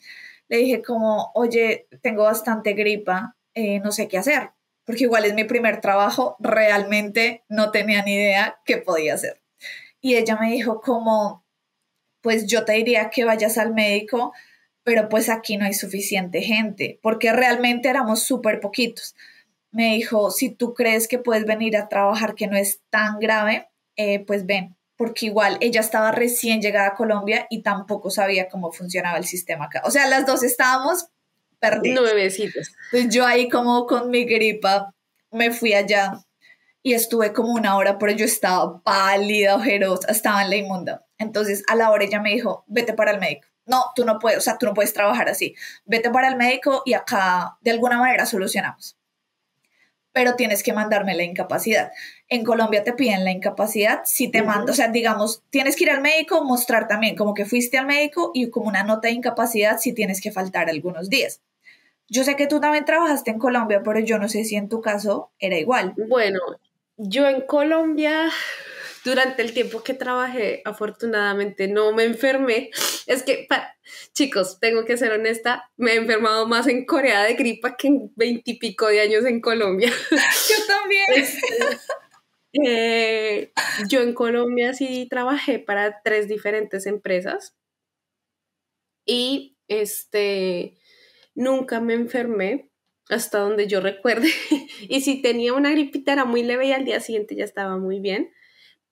le 0.48 0.58
dije 0.58 0.84
como, 0.84 1.32
oye, 1.34 1.88
tengo 2.02 2.24
bastante 2.24 2.74
gripa, 2.74 3.36
eh, 3.56 3.80
no 3.80 3.92
sé 3.92 4.08
qué 4.08 4.18
hacer, 4.18 4.52
porque 4.86 5.06
igual 5.06 5.26
es 5.26 5.34
mi 5.34 5.46
primer 5.46 5.82
trabajo, 5.82 6.36
realmente 6.40 7.44
no 7.50 7.72
tenía 7.72 8.04
ni 8.04 8.16
idea 8.16 8.60
qué 8.66 8.78
podía 8.78 9.16
hacer. 9.16 9.42
Y 10.02 10.16
ella 10.16 10.38
me 10.40 10.52
dijo 10.52 10.82
como, 10.82 11.46
pues 12.22 12.46
yo 12.46 12.66
te 12.66 12.74
diría 12.74 13.10
que 13.10 13.26
vayas 13.26 13.58
al 13.58 13.74
médico, 13.74 14.34
pero 14.88 15.10
pues 15.10 15.28
aquí 15.28 15.58
no 15.58 15.66
hay 15.66 15.74
suficiente 15.74 16.42
gente, 16.42 16.98
porque 17.04 17.34
realmente 17.34 17.90
éramos 17.90 18.24
súper 18.24 18.62
poquitos. 18.62 19.16
Me 19.70 19.96
dijo, 19.96 20.32
si 20.32 20.50
tú 20.50 20.74
crees 20.74 21.10
que 21.10 21.20
puedes 21.20 21.46
venir 21.46 21.76
a 21.76 21.90
trabajar, 21.90 22.36
que 22.36 22.48
no 22.48 22.56
es 22.56 22.80
tan 22.90 23.20
grave, 23.20 23.68
eh, 23.98 24.24
pues 24.26 24.46
ven, 24.46 24.78
porque 24.96 25.26
igual 25.26 25.58
ella 25.60 25.82
estaba 25.82 26.14
recién 26.14 26.62
llegada 26.62 26.88
a 26.88 26.96
Colombia 26.96 27.48
y 27.50 27.64
tampoco 27.64 28.10
sabía 28.10 28.48
cómo 28.48 28.72
funcionaba 28.72 29.18
el 29.18 29.26
sistema 29.26 29.66
acá. 29.66 29.82
O 29.84 29.92
sea, 29.92 30.08
las 30.08 30.26
dos 30.26 30.42
estábamos 30.42 31.10
perdidas. 31.60 32.00
Nuevecitas. 32.00 32.72
Entonces 32.86 33.14
yo 33.14 33.26
ahí 33.26 33.50
como 33.50 33.88
con 33.88 34.10
mi 34.10 34.24
gripa 34.24 34.94
me 35.34 35.52
fui 35.52 35.74
allá 35.74 36.22
y 36.82 36.94
estuve 36.94 37.34
como 37.34 37.52
una 37.52 37.76
hora, 37.76 37.98
pero 37.98 38.14
yo 38.14 38.24
estaba 38.24 38.82
pálida, 38.84 39.58
ojerosa, 39.58 40.08
estaba 40.10 40.44
en 40.44 40.50
la 40.50 40.56
inmunda. 40.56 41.06
Entonces 41.18 41.66
a 41.68 41.76
la 41.76 41.92
hora 41.92 42.06
ella 42.06 42.22
me 42.22 42.32
dijo, 42.32 42.64
vete 42.68 42.94
para 42.94 43.12
el 43.12 43.20
médico. 43.20 43.47
No, 43.68 43.86
tú 43.96 44.06
no 44.06 44.20
puedes, 44.20 44.40
o 44.40 44.42
sea, 44.42 44.58
tú 44.58 44.66
no 44.66 44.74
puedes 44.74 44.94
trabajar 44.94 45.30
así. 45.30 45.56
Vete 45.86 46.10
para 46.10 46.28
el 46.28 46.36
médico 46.36 46.84
y 46.86 46.94
acá 46.94 47.58
de 47.62 47.72
alguna 47.72 47.98
manera 47.98 48.26
solucionamos. 48.26 48.98
Pero 50.14 50.36
tienes 50.36 50.64
que 50.64 50.74
mandarme 50.74 51.16
la 51.16 51.24
incapacidad. 51.24 51.92
En 52.28 52.44
Colombia 52.44 52.84
te 52.84 52.94
piden 52.94 53.24
la 53.24 53.32
incapacidad 53.32 54.02
si 54.06 54.30
te 54.30 54.42
mando, 54.42 54.72
o 54.72 54.76
sea, 54.76 54.88
digamos, 54.88 55.44
tienes 55.52 55.76
que 55.76 55.84
ir 55.84 55.92
al 55.92 56.02
médico, 56.02 56.44
mostrar 56.44 56.88
también 56.88 57.16
como 57.16 57.36
que 57.36 57.46
fuiste 57.46 57.78
al 57.78 57.86
médico 57.86 58.32
y 58.34 58.50
como 58.50 58.68
una 58.68 58.84
nota 58.84 59.10
de 59.10 59.14
incapacidad 59.14 59.78
si 59.78 59.94
tienes 59.94 60.22
que 60.22 60.32
faltar 60.32 60.70
algunos 60.70 61.10
días. 61.10 61.42
Yo 62.10 62.24
sé 62.24 62.36
que 62.36 62.48
tú 62.48 62.60
también 62.60 62.86
trabajaste 62.86 63.32
en 63.32 63.40
Colombia, 63.40 63.82
pero 63.84 64.00
yo 64.00 64.18
no 64.18 64.30
sé 64.30 64.46
si 64.46 64.56
en 64.56 64.70
tu 64.70 64.82
caso 64.82 65.32
era 65.40 65.58
igual. 65.58 65.94
Bueno, 66.08 66.40
yo 66.96 67.28
en 67.28 67.42
Colombia, 67.42 68.30
durante 69.08 69.42
el 69.42 69.54
tiempo 69.54 69.84
que 69.84 69.94
trabajé, 69.94 70.62
afortunadamente 70.66 71.70
no 71.70 71.94
me 71.94 72.04
enfermé. 72.04 72.72
Es 73.06 73.24
que, 73.24 73.48
chicos, 74.14 74.60
tengo 74.60 74.84
que 74.84 74.98
ser 74.98 75.14
honesta, 75.14 75.72
me 75.78 75.94
he 75.94 75.96
enfermado 75.96 76.46
más 76.46 76.68
en 76.68 76.86
Corea 76.86 77.24
de 77.24 77.36
gripa 77.36 77.78
que 77.78 77.88
en 77.88 78.12
veintipico 78.18 78.88
de 78.88 79.00
años 79.00 79.24
en 79.26 79.40
Colombia. 79.40 79.90
Yo 80.12 80.66
también. 80.68 81.80
Eh, 82.54 83.52
yo 83.88 84.02
en 84.02 84.14
Colombia 84.14 84.74
sí 84.74 85.06
trabajé 85.08 85.60
para 85.60 86.02
tres 86.02 86.28
diferentes 86.28 86.88
empresas 86.88 87.56
y 89.06 89.58
este 89.68 90.80
nunca 91.36 91.82
me 91.82 91.94
enfermé 91.94 92.72
hasta 93.10 93.40
donde 93.40 93.68
yo 93.68 93.80
recuerde. 93.80 94.30
y 94.90 95.02
si 95.02 95.22
tenía 95.22 95.54
una 95.54 95.72
gripita 95.72 96.14
era 96.14 96.26
muy 96.26 96.42
leve 96.42 96.68
y 96.68 96.72
al 96.72 96.86
día 96.86 97.00
siguiente 97.00 97.36
ya 97.36 97.44
estaba 97.44 97.78
muy 97.78 98.00
bien. 98.00 98.32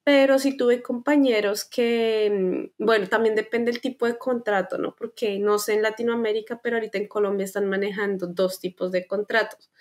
Pero 0.06 0.38
sí 0.38 0.56
tuve 0.56 0.84
compañeros 0.84 1.66
que, 1.66 2.32
mm, 2.80 2.86
bueno, 2.86 3.08
también 3.10 3.34
depende 3.36 3.72
del 3.72 3.82
tipo 3.82 4.06
de 4.06 4.18
contrato, 4.20 4.78
¿no? 4.78 4.95
Porque 4.95 5.39
no 5.39 5.58
sé 5.60 5.74
en 5.74 5.82
Latinoamérica, 5.82 6.62
pero 6.62 6.78
ahorita 6.78 6.99
en 6.99 7.08
Colombia 7.08 7.43
están 7.43 7.68
manejando 7.68 8.28
dos 8.28 8.60
tipos 8.60 8.91
de 8.91 9.08
contratos. 9.08 9.72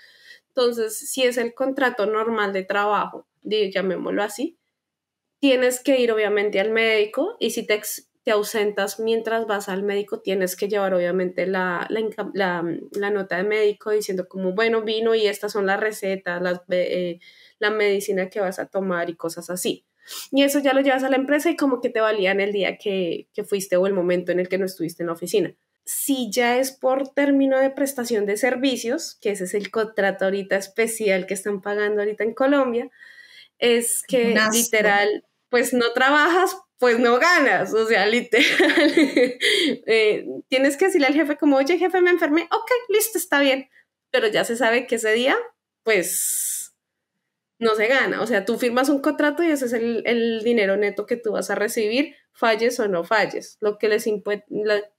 Entonces, 0.48 0.96
si 0.98 1.24
es 1.24 1.36
el 1.36 1.54
contrato 1.54 2.06
normal 2.06 2.52
de 2.54 2.64
trabajo, 2.64 3.26
llamémoslo 3.42 4.22
así, 4.22 4.58
tienes 5.40 5.80
que 5.80 6.00
ir 6.00 6.12
obviamente 6.12 6.60
al 6.60 6.70
médico 6.70 7.36
y 7.40 7.50
si 7.50 7.66
te, 7.66 7.80
te 8.24 8.30
ausentas 8.30 9.00
mientras 9.00 9.46
vas 9.46 9.68
al 9.68 9.82
médico, 9.82 10.20
tienes 10.20 10.56
que 10.56 10.68
llevar 10.68 10.94
obviamente 10.94 11.46
la, 11.46 11.86
la, 11.90 13.10
nota 13.10 13.36
de 13.36 13.44
médico 13.44 13.90
diciendo 13.90 14.26
como, 14.28 14.54
bueno, 14.54 14.82
vino 14.82 15.14
y 15.14 15.26
estas 15.26 15.52
son 15.52 15.66
las 15.66 15.80
recetas, 15.80 16.40
las, 16.40 16.62
eh, 16.70 17.18
la 17.58 17.70
medicina 17.70 18.30
que 18.30 18.40
vas 18.40 18.58
a 18.58 18.66
tomar 18.68 19.10
y 19.10 19.16
cosas 19.16 19.50
así. 19.50 19.84
Y 20.30 20.42
eso 20.42 20.58
ya 20.58 20.72
lo 20.72 20.80
llevas 20.80 21.04
a 21.04 21.10
la 21.10 21.16
empresa 21.16 21.50
y 21.50 21.56
como 21.56 21.80
que 21.80 21.90
te 21.90 22.00
valían 22.00 22.40
el 22.40 22.52
día 22.52 22.76
que, 22.78 23.28
que 23.34 23.44
fuiste 23.44 23.76
o 23.76 23.86
el 23.86 23.94
momento 23.94 24.32
en 24.32 24.40
el 24.40 24.48
que 24.48 24.58
no 24.58 24.66
estuviste 24.66 25.02
en 25.02 25.08
la 25.08 25.14
oficina. 25.14 25.54
Si 25.84 26.30
ya 26.30 26.58
es 26.58 26.72
por 26.72 27.08
término 27.08 27.58
de 27.58 27.70
prestación 27.70 28.26
de 28.26 28.36
servicios, 28.36 29.18
que 29.20 29.30
ese 29.30 29.44
es 29.44 29.54
el 29.54 29.70
contrato 29.70 30.24
ahorita 30.24 30.56
especial 30.56 31.26
que 31.26 31.34
están 31.34 31.60
pagando 31.60 32.00
ahorita 32.00 32.24
en 32.24 32.34
Colombia, 32.34 32.90
es 33.58 34.02
que 34.06 34.34
literal, 34.52 35.24
pues 35.50 35.72
no 35.72 35.92
trabajas 35.92 36.56
pues 36.78 36.98
no 36.98 37.18
ganas, 37.18 37.72
o 37.72 37.86
sea, 37.86 38.06
literal. 38.06 38.44
Eh, 39.86 40.26
tienes 40.48 40.76
que 40.76 40.86
decirle 40.86 41.06
al 41.06 41.14
jefe 41.14 41.36
como, 41.36 41.56
oye, 41.56 41.78
jefe, 41.78 42.00
me 42.00 42.10
enfermé, 42.10 42.42
ok, 42.50 42.70
listo, 42.88 43.16
está 43.16 43.40
bien, 43.40 43.70
pero 44.10 44.28
ya 44.28 44.44
se 44.44 44.56
sabe 44.56 44.86
que 44.86 44.96
ese 44.96 45.12
día, 45.12 45.36
pues, 45.82 46.53
no 47.64 47.74
se 47.74 47.88
gana, 47.88 48.20
o 48.20 48.26
sea, 48.26 48.44
tú 48.44 48.58
firmas 48.58 48.88
un 48.88 49.00
contrato 49.00 49.42
y 49.42 49.50
ese 49.50 49.64
es 49.66 49.72
el, 49.72 50.42
dinero 50.44 50.76
neto 50.76 51.06
que 51.06 51.16
tú 51.16 51.32
vas 51.32 51.50
a 51.50 51.54
recibir, 51.54 52.14
falles 52.32 52.78
o 52.78 52.86
no 52.88 53.04
falles. 53.04 53.56
Lo 53.60 53.78
que, 53.78 53.88
les 53.88 54.06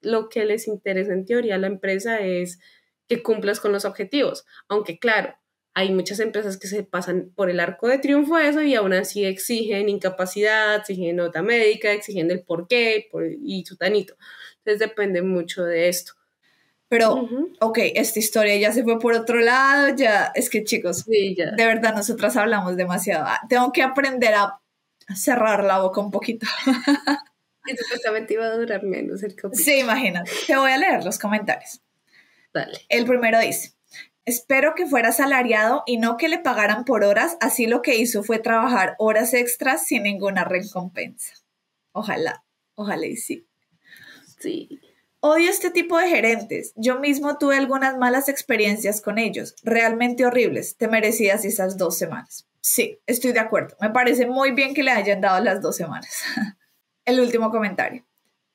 lo 0.01 0.29
que 0.29 0.45
les 0.45 0.67
interesa 0.67 1.13
en 1.13 1.25
teoría 1.25 1.55
a 1.55 1.59
la 1.59 1.67
empresa 1.67 2.19
es 2.19 2.59
que 3.07 3.21
cumplas 3.21 3.59
con 3.59 3.71
los 3.71 3.85
objetivos, 3.85 4.45
aunque 4.67 4.97
claro, 4.99 5.35
hay 5.75 5.91
muchas 5.91 6.19
empresas 6.21 6.57
que 6.57 6.67
se 6.67 6.83
pasan 6.83 7.31
por 7.35 7.49
el 7.49 7.59
arco 7.59 7.87
de 7.87 7.99
triunfo 7.99 8.37
eso 8.37 8.61
y 8.61 8.75
aún 8.75 8.93
así 8.93 9.25
exigen 9.25 9.89
incapacidad, 9.89 10.77
exigen 10.77 11.17
nota 11.17 11.41
médica, 11.43 11.91
exigen 11.91 12.31
el 12.31 12.43
por 12.43 12.67
qué 12.67 13.07
por, 13.11 13.25
y 13.29 13.63
su 13.65 13.75
tanito. 13.77 14.15
Entonces 14.59 14.79
depende 14.79 15.21
mucho 15.21 15.65
de 15.65 15.89
esto. 15.89 16.13
Pero, 16.87 17.27
ok, 17.59 17.79
esta 17.95 18.19
historia 18.19 18.55
ya 18.57 18.71
se 18.71 18.83
fue 18.83 18.99
por 18.99 19.13
otro 19.13 19.39
lado, 19.39 19.95
ya, 19.95 20.31
es 20.35 20.49
que 20.49 20.63
chicos, 20.63 21.05
de 21.05 21.53
verdad 21.57 21.95
nosotras 21.95 22.37
hablamos 22.37 22.77
demasiado. 22.77 23.25
Ah, 23.27 23.41
tengo 23.49 23.71
que 23.71 23.81
aprender 23.81 24.35
a 24.35 24.61
cerrar 25.15 25.63
la 25.63 25.79
boca 25.79 25.99
un 26.01 26.11
poquito. 26.11 26.45
y 27.65 27.75
supuestamente 27.75 28.35
iba 28.35 28.45
a 28.45 28.55
durar 28.55 28.83
menos 28.83 29.23
el 29.23 29.35
capítulo. 29.35 29.63
Sí, 29.63 29.79
imagínate. 29.79 30.29
Te 30.45 30.55
voy 30.55 30.71
a 30.71 30.77
leer 30.77 31.03
los 31.03 31.17
comentarios. 31.17 31.81
Dale. 32.53 32.77
El 32.87 33.05
primero 33.05 33.39
dice, 33.39 33.75
Espero 34.25 34.73
que 34.73 34.87
fuera 34.87 35.11
salariado 35.11 35.83
y 35.85 35.97
no 35.97 36.17
que 36.17 36.29
le 36.29 36.39
pagaran 36.39 36.83
por 36.83 37.03
horas, 37.03 37.37
así 37.41 37.67
lo 37.67 37.83
que 37.83 37.95
hizo 37.95 38.23
fue 38.23 38.39
trabajar 38.39 38.95
horas 38.97 39.35
extras 39.35 39.85
sin 39.85 40.01
ninguna 40.01 40.43
recompensa. 40.43 41.35
Ojalá, 41.91 42.43
ojalá 42.73 43.05
y 43.05 43.17
sí. 43.17 43.47
Sí. 44.39 44.81
Odio 45.27 45.49
este 45.49 45.71
tipo 45.71 45.97
de 45.97 46.07
gerentes. 46.07 46.71
Yo 46.75 46.99
mismo 46.99 47.39
tuve 47.39 47.57
algunas 47.57 47.97
malas 47.97 48.29
experiencias 48.29 49.01
con 49.01 49.17
ellos, 49.17 49.55
realmente 49.63 50.23
horribles. 50.23 50.77
Te 50.77 50.87
merecías 50.87 51.45
esas 51.45 51.79
dos 51.79 51.97
semanas. 51.97 52.47
Sí, 52.61 52.99
estoy 53.07 53.31
de 53.31 53.39
acuerdo. 53.39 53.75
Me 53.81 53.89
parece 53.89 54.27
muy 54.27 54.51
bien 54.51 54.75
que 54.75 54.83
le 54.83 54.91
hayan 54.91 55.21
dado 55.21 55.43
las 55.43 55.63
dos 55.63 55.77
semanas. 55.77 56.21
El 57.05 57.19
último 57.19 57.49
comentario. 57.49 58.05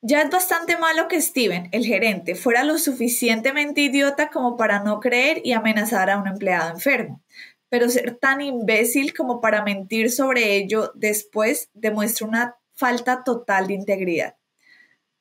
Ya 0.01 0.23
es 0.23 0.31
bastante 0.31 0.77
malo 0.79 1.09
que 1.09 1.21
Steven, 1.21 1.71
el 1.73 1.85
gerente, 1.85 2.37
fuera 2.37 2.63
lo 2.63 2.79
suficientemente 2.79 3.81
idiota 3.81 4.31
como 4.31 4.57
para 4.57 4.79
no 4.79 5.01
creer 5.01 5.41
y 5.43 5.53
amenazar 5.53 6.09
a 6.09 6.19
un 6.19 6.29
empleado 6.29 6.71
enfermo, 6.71 7.21
pero 7.69 7.89
ser 7.89 8.17
tan 8.17 8.41
imbécil 8.41 9.13
como 9.13 9.41
para 9.41 9.65
mentir 9.65 10.11
sobre 10.11 10.55
ello 10.55 10.93
después 10.95 11.69
demuestra 11.75 12.29
una 12.29 12.57
falta 12.75 13.25
total 13.25 13.67
de 13.67 13.75
integridad. 13.75 14.37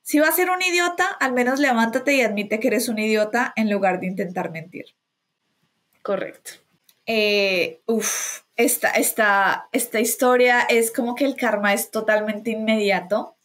Si 0.09 0.17
va 0.17 0.27
a 0.27 0.31
ser 0.31 0.49
un 0.49 0.59
idiota, 0.59 1.05
al 1.05 1.33
menos 1.33 1.59
levántate 1.59 2.15
y 2.15 2.21
admite 2.21 2.59
que 2.59 2.69
eres 2.69 2.89
un 2.89 2.97
idiota 2.97 3.53
en 3.55 3.69
lugar 3.69 3.99
de 3.99 4.07
intentar 4.07 4.49
mentir. 4.49 4.85
Correcto. 6.01 6.53
Eh, 7.05 7.83
uf, 7.85 8.39
esta, 8.55 8.89
esta, 8.89 9.69
esta 9.71 9.99
historia 9.99 10.61
es 10.61 10.89
como 10.91 11.13
que 11.13 11.25
el 11.25 11.35
karma 11.35 11.75
es 11.75 11.91
totalmente 11.91 12.49
inmediato 12.49 13.37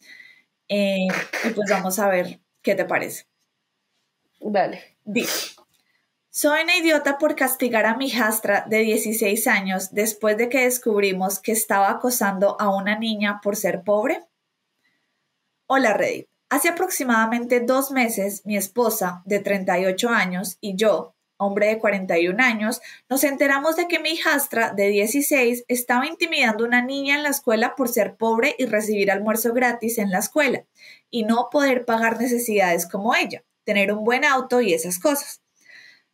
eh, 0.67 1.05
y 1.43 1.49
pues 1.49 1.69
vamos 1.69 1.99
a 1.99 2.07
ver 2.07 2.39
qué 2.63 2.73
te 2.73 2.85
parece. 2.85 3.27
Vale. 4.39 4.97
Dice, 5.03 5.51
soy 6.31 6.63
una 6.63 6.77
idiota 6.77 7.19
por 7.19 7.35
castigar 7.35 7.85
a 7.85 7.95
mi 7.95 8.07
hijastra 8.07 8.65
de 8.67 8.79
16 8.79 9.45
años 9.45 9.93
después 9.93 10.35
de 10.35 10.49
que 10.49 10.63
descubrimos 10.63 11.39
que 11.39 11.51
estaba 11.51 11.91
acosando 11.91 12.59
a 12.59 12.75
una 12.75 12.97
niña 12.97 13.39
por 13.43 13.55
ser 13.55 13.83
pobre. 13.83 14.25
Hola 15.67 15.93
Reddit. 15.93 16.27
Hace 16.55 16.69
aproximadamente 16.69 17.59
dos 17.59 17.91
meses, 17.91 18.41
mi 18.45 18.55
esposa, 18.55 19.21
de 19.25 19.41
38 19.41 20.07
años, 20.07 20.57
y 20.61 20.77
yo, 20.77 21.13
hombre 21.35 21.67
de 21.67 21.79
41 21.79 22.41
años, 22.41 22.79
nos 23.09 23.25
enteramos 23.25 23.75
de 23.75 23.89
que 23.89 23.99
mi 23.99 24.11
hijastra 24.11 24.71
de 24.71 24.87
16 24.87 25.65
estaba 25.67 26.07
intimidando 26.07 26.63
a 26.63 26.67
una 26.67 26.81
niña 26.81 27.15
en 27.15 27.23
la 27.23 27.29
escuela 27.31 27.75
por 27.75 27.89
ser 27.89 28.15
pobre 28.15 28.55
y 28.57 28.67
recibir 28.67 29.11
almuerzo 29.11 29.51
gratis 29.51 29.97
en 29.97 30.11
la 30.11 30.19
escuela 30.19 30.63
y 31.09 31.23
no 31.23 31.49
poder 31.51 31.83
pagar 31.83 32.21
necesidades 32.21 32.87
como 32.87 33.13
ella, 33.15 33.43
tener 33.65 33.91
un 33.91 34.05
buen 34.05 34.23
auto 34.23 34.61
y 34.61 34.73
esas 34.73 34.97
cosas. 34.97 35.41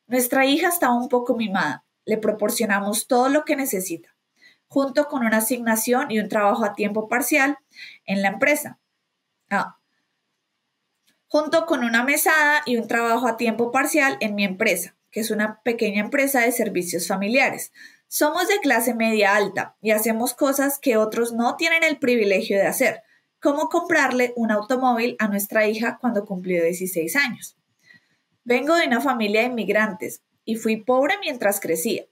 Nuestra 0.07 0.47
hija 0.47 0.69
estaba 0.69 0.97
un 0.97 1.07
poco 1.07 1.35
mimada, 1.35 1.85
le 2.03 2.17
proporcionamos 2.17 3.05
todo 3.05 3.29
lo 3.29 3.45
que 3.45 3.55
necesita, 3.55 4.09
junto 4.67 5.05
con 5.05 5.23
una 5.23 5.37
asignación 5.37 6.09
y 6.09 6.17
un 6.17 6.29
trabajo 6.29 6.65
a 6.65 6.73
tiempo 6.73 7.07
parcial 7.07 7.59
en 8.05 8.23
la 8.23 8.29
empresa. 8.29 8.79
Ah, 9.51 9.77
junto 11.31 11.65
con 11.65 11.85
una 11.85 12.03
mesada 12.03 12.61
y 12.65 12.75
un 12.75 12.87
trabajo 12.87 13.27
a 13.27 13.37
tiempo 13.37 13.71
parcial 13.71 14.17
en 14.19 14.35
mi 14.35 14.43
empresa 14.43 14.95
que 15.11 15.19
es 15.19 15.29
una 15.29 15.61
pequeña 15.63 16.01
empresa 16.01 16.41
de 16.41 16.51
servicios 16.51 17.07
familiares. 17.07 17.71
Somos 18.07 18.47
de 18.47 18.59
clase 18.59 18.93
media 18.93 19.35
alta 19.35 19.75
y 19.81 19.91
hacemos 19.91 20.33
cosas 20.33 20.79
que 20.79 20.97
otros 20.97 21.33
no 21.33 21.55
tienen 21.57 21.83
el 21.83 21.97
privilegio 21.97 22.57
de 22.57 22.67
hacer, 22.67 23.03
como 23.39 23.69
comprarle 23.69 24.33
un 24.35 24.51
automóvil 24.51 25.15
a 25.19 25.27
nuestra 25.27 25.67
hija 25.67 25.97
cuando 25.99 26.25
cumplió 26.25 26.63
16 26.63 27.15
años. 27.15 27.57
Vengo 28.43 28.75
de 28.75 28.87
una 28.87 29.01
familia 29.01 29.41
de 29.41 29.47
inmigrantes 29.47 30.23
y 30.45 30.55
fui 30.55 30.77
pobre 30.77 31.15
mientras 31.19 31.59
crecía. 31.59 32.05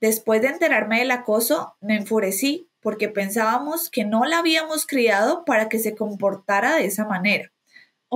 Después 0.00 0.42
de 0.42 0.48
enterarme 0.48 0.98
del 0.98 1.10
acoso, 1.10 1.76
me 1.80 1.96
enfurecí 1.96 2.68
porque 2.80 3.08
pensábamos 3.08 3.90
que 3.90 4.04
no 4.04 4.24
la 4.24 4.38
habíamos 4.38 4.86
criado 4.86 5.44
para 5.44 5.68
que 5.68 5.78
se 5.78 5.94
comportara 5.94 6.76
de 6.76 6.84
esa 6.84 7.06
manera. 7.06 7.53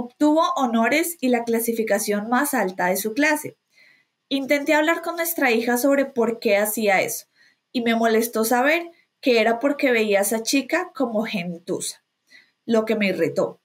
Obtuvo 0.01 0.45
honores 0.55 1.17
y 1.21 1.29
la 1.29 1.43
clasificación 1.43 2.29
más 2.29 2.55
alta 2.55 2.87
de 2.87 2.97
su 2.97 3.15
clase, 3.15 3.57
Intenté 4.29 4.75
hablar 4.75 5.03
con 5.03 5.17
nuestra 5.17 5.51
hija 5.51 5.77
sobre 5.77 6.05
por 6.05 6.39
qué 6.39 6.57
hacía 6.57 7.01
eso 7.01 7.27
y 7.73 7.81
me 7.81 7.97
molestó 7.97 8.45
saber 8.45 8.93
que 9.21 9.41
era 9.41 9.59
porque 9.59 9.91
veía 9.91 10.21
a 10.21 10.23
esa 10.23 10.45
chica 10.45 10.93
como 10.95 11.25
gentuza, 11.25 12.05
lo 12.65 12.85
que 12.85 12.95
me 12.95 13.09
irritó. 13.09 13.61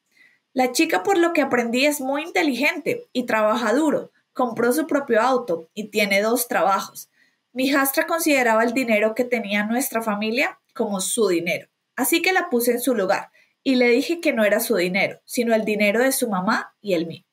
La 0.53 0.71
chica, 0.71 1.03
por 1.03 1.19
lo 1.19 1.33
que 1.33 1.43
aprendí, 1.43 1.85
es 1.85 2.01
muy 2.01 2.23
inteligente 2.23 3.07
y 3.13 3.27
trabaja 3.27 3.71
duro. 3.73 4.11
Compró 4.33 4.73
su 4.73 4.87
propio 4.87 5.21
auto 5.21 5.69
y 5.75 5.89
tiene 5.89 6.23
dos 6.23 6.47
trabajos. 6.47 7.11
Mi 7.51 7.65
hijastra 7.65 8.07
consideraba 8.07 8.63
el 8.63 8.73
dinero 8.73 9.13
que 9.13 9.23
tenía 9.23 9.65
nuestra 9.65 10.01
familia 10.01 10.59
como 10.73 10.99
su 10.99 11.27
dinero, 11.27 11.67
así 11.95 12.23
que 12.23 12.33
la 12.33 12.49
puse 12.49 12.71
en 12.71 12.81
su 12.81 12.95
lugar 12.95 13.29
y 13.63 13.75
le 13.75 13.89
dije 13.89 14.19
que 14.19 14.33
no 14.33 14.43
era 14.43 14.59
su 14.59 14.75
dinero, 14.75 15.19
sino 15.25 15.55
el 15.55 15.65
dinero 15.65 16.01
de 16.01 16.11
su 16.11 16.29
mamá 16.29 16.75
y 16.81 16.93
el 16.93 17.07
mío. 17.07 17.23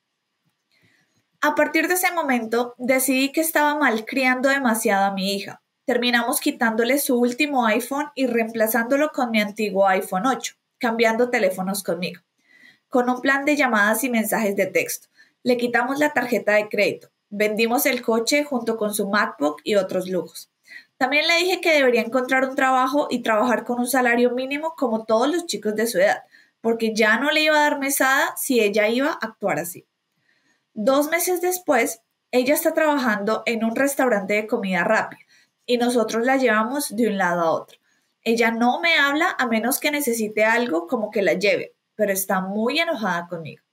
A 1.42 1.54
partir 1.54 1.88
de 1.88 1.94
ese 1.94 2.12
momento 2.12 2.74
decidí 2.78 3.32
que 3.32 3.40
estaba 3.40 3.74
mal 3.74 4.04
criando 4.04 4.48
demasiado 4.48 5.06
a 5.06 5.14
mi 5.14 5.34
hija. 5.34 5.62
Terminamos 5.86 6.38
quitándole 6.38 6.98
su 6.98 7.18
último 7.18 7.66
iPhone 7.66 8.10
y 8.14 8.26
reemplazándolo 8.26 9.10
con 9.10 9.30
mi 9.30 9.40
antiguo 9.40 9.88
iPhone 9.88 10.26
8, 10.26 10.54
cambiando 10.78 11.30
teléfonos 11.30 11.82
conmigo, 11.82 12.20
con 12.88 13.08
un 13.08 13.20
plan 13.22 13.44
de 13.44 13.56
llamadas 13.56 14.04
y 14.04 14.10
mensajes 14.10 14.54
de 14.54 14.66
texto. 14.66 15.08
Le 15.42 15.56
quitamos 15.56 15.98
la 15.98 16.12
tarjeta 16.12 16.52
de 16.52 16.68
crédito, 16.68 17.08
vendimos 17.30 17.86
el 17.86 18.02
coche 18.02 18.44
junto 18.44 18.76
con 18.76 18.94
su 18.94 19.08
MacBook 19.08 19.62
y 19.64 19.76
otros 19.76 20.08
lujos. 20.08 20.50
También 21.00 21.26
le 21.26 21.36
dije 21.36 21.62
que 21.62 21.72
debería 21.72 22.02
encontrar 22.02 22.46
un 22.46 22.54
trabajo 22.54 23.06
y 23.08 23.22
trabajar 23.22 23.64
con 23.64 23.80
un 23.80 23.86
salario 23.86 24.32
mínimo 24.32 24.74
como 24.76 25.06
todos 25.06 25.32
los 25.32 25.46
chicos 25.46 25.74
de 25.74 25.86
su 25.86 25.96
edad, 25.96 26.24
porque 26.60 26.94
ya 26.94 27.16
no 27.16 27.30
le 27.30 27.40
iba 27.40 27.56
a 27.56 27.62
dar 27.62 27.78
mesada 27.78 28.34
si 28.36 28.60
ella 28.60 28.86
iba 28.86 29.08
a 29.08 29.18
actuar 29.22 29.58
así. 29.58 29.86
Dos 30.74 31.08
meses 31.08 31.40
después, 31.40 32.02
ella 32.32 32.52
está 32.52 32.74
trabajando 32.74 33.42
en 33.46 33.64
un 33.64 33.76
restaurante 33.76 34.34
de 34.34 34.46
comida 34.46 34.84
rápida 34.84 35.22
y 35.64 35.78
nosotros 35.78 36.26
la 36.26 36.36
llevamos 36.36 36.94
de 36.94 37.08
un 37.08 37.16
lado 37.16 37.40
a 37.40 37.50
otro. 37.52 37.78
Ella 38.22 38.50
no 38.50 38.78
me 38.82 38.96
habla 38.96 39.34
a 39.38 39.46
menos 39.46 39.80
que 39.80 39.90
necesite 39.90 40.44
algo 40.44 40.86
como 40.86 41.10
que 41.10 41.22
la 41.22 41.32
lleve, 41.32 41.72
pero 41.94 42.12
está 42.12 42.42
muy 42.42 42.78
enojada 42.78 43.26
conmigo. 43.26 43.64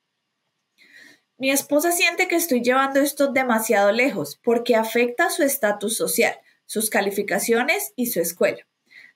Mi 1.38 1.52
esposa 1.52 1.92
siente 1.92 2.30
que 2.30 2.38
estoy 2.38 2.62
llevando 2.62 3.02
esto 3.02 3.28
demasiado 3.34 3.92
lejos 3.92 4.40
porque 4.42 4.78
afecta 4.78 5.30
su 5.30 5.44
estatus 5.44 5.98
social, 5.98 6.40
sus 6.68 6.92
calificaciones 6.92 7.94
y 7.96 8.06
su 8.08 8.20
escuela. 8.20 8.68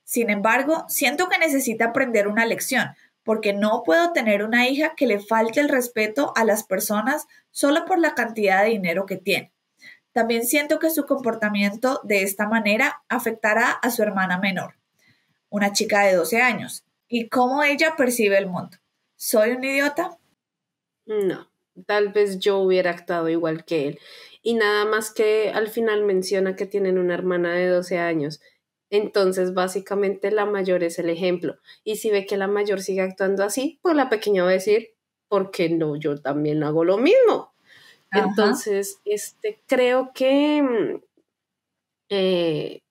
Sin 0.03 0.31
embargo, 0.31 0.85
siento 0.89 1.29
que 1.29 1.37
necesita 1.37 1.85
aprender 1.85 2.27
una 2.27 2.47
lección 2.47 2.95
porque 3.23 3.53
no 3.53 3.83
puedo 3.83 4.13
tener 4.13 4.43
una 4.43 4.67
hija 4.67 4.93
que 4.95 5.05
le 5.05 5.19
falte 5.19 5.59
el 5.59 5.69
respeto 5.69 6.33
a 6.35 6.43
las 6.43 6.63
personas 6.63 7.27
solo 7.51 7.85
por 7.85 7.99
la 7.99 8.15
cantidad 8.15 8.63
de 8.63 8.71
dinero 8.71 9.05
que 9.05 9.17
tiene. 9.17 9.53
También 10.11 10.45
siento 10.45 10.79
que 10.79 10.89
su 10.89 11.05
comportamiento 11.05 12.01
de 12.03 12.23
esta 12.23 12.47
manera 12.47 13.03
afectará 13.07 13.71
a 13.71 13.91
su 13.91 14.01
hermana 14.01 14.39
menor, 14.39 14.75
una 15.49 15.71
chica 15.71 16.01
de 16.01 16.15
12 16.15 16.41
años, 16.41 16.83
y 17.07 17.29
cómo 17.29 17.63
ella 17.63 17.95
percibe 17.95 18.37
el 18.37 18.47
mundo. 18.47 18.77
¿Soy 19.15 19.51
un 19.51 19.63
idiota? 19.63 20.17
No, 21.05 21.49
tal 21.85 22.09
vez 22.09 22.39
yo 22.39 22.57
hubiera 22.57 22.91
actuado 22.91 23.29
igual 23.29 23.63
que 23.63 23.87
él. 23.87 23.99
Y 24.41 24.55
nada 24.55 24.85
más 24.85 25.13
que 25.13 25.51
al 25.51 25.67
final 25.67 26.03
menciona 26.03 26.55
que 26.55 26.65
tienen 26.65 26.97
una 26.97 27.13
hermana 27.13 27.53
de 27.53 27.67
12 27.67 27.99
años. 27.99 28.41
Entonces, 28.89 29.53
básicamente, 29.53 30.31
la 30.31 30.45
mayor 30.45 30.83
es 30.83 30.99
el 30.99 31.09
ejemplo. 31.09 31.57
Y 31.83 31.97
si 31.97 32.09
ve 32.09 32.25
que 32.25 32.37
la 32.37 32.47
mayor 32.47 32.81
sigue 32.81 33.01
actuando 33.01 33.43
así, 33.43 33.79
pues 33.81 33.95
la 33.95 34.09
pequeña 34.09 34.43
va 34.43 34.49
a 34.49 34.53
decir, 34.53 34.89
¿por 35.27 35.51
qué 35.51 35.69
no? 35.69 35.95
Yo 35.95 36.21
también 36.21 36.63
hago 36.63 36.83
lo 36.83 36.97
mismo. 36.97 37.53
Entonces, 38.11 38.99
este, 39.05 39.63
creo 39.67 40.11
que 40.13 40.61
mm, 40.61 41.01
eh, 42.09 42.81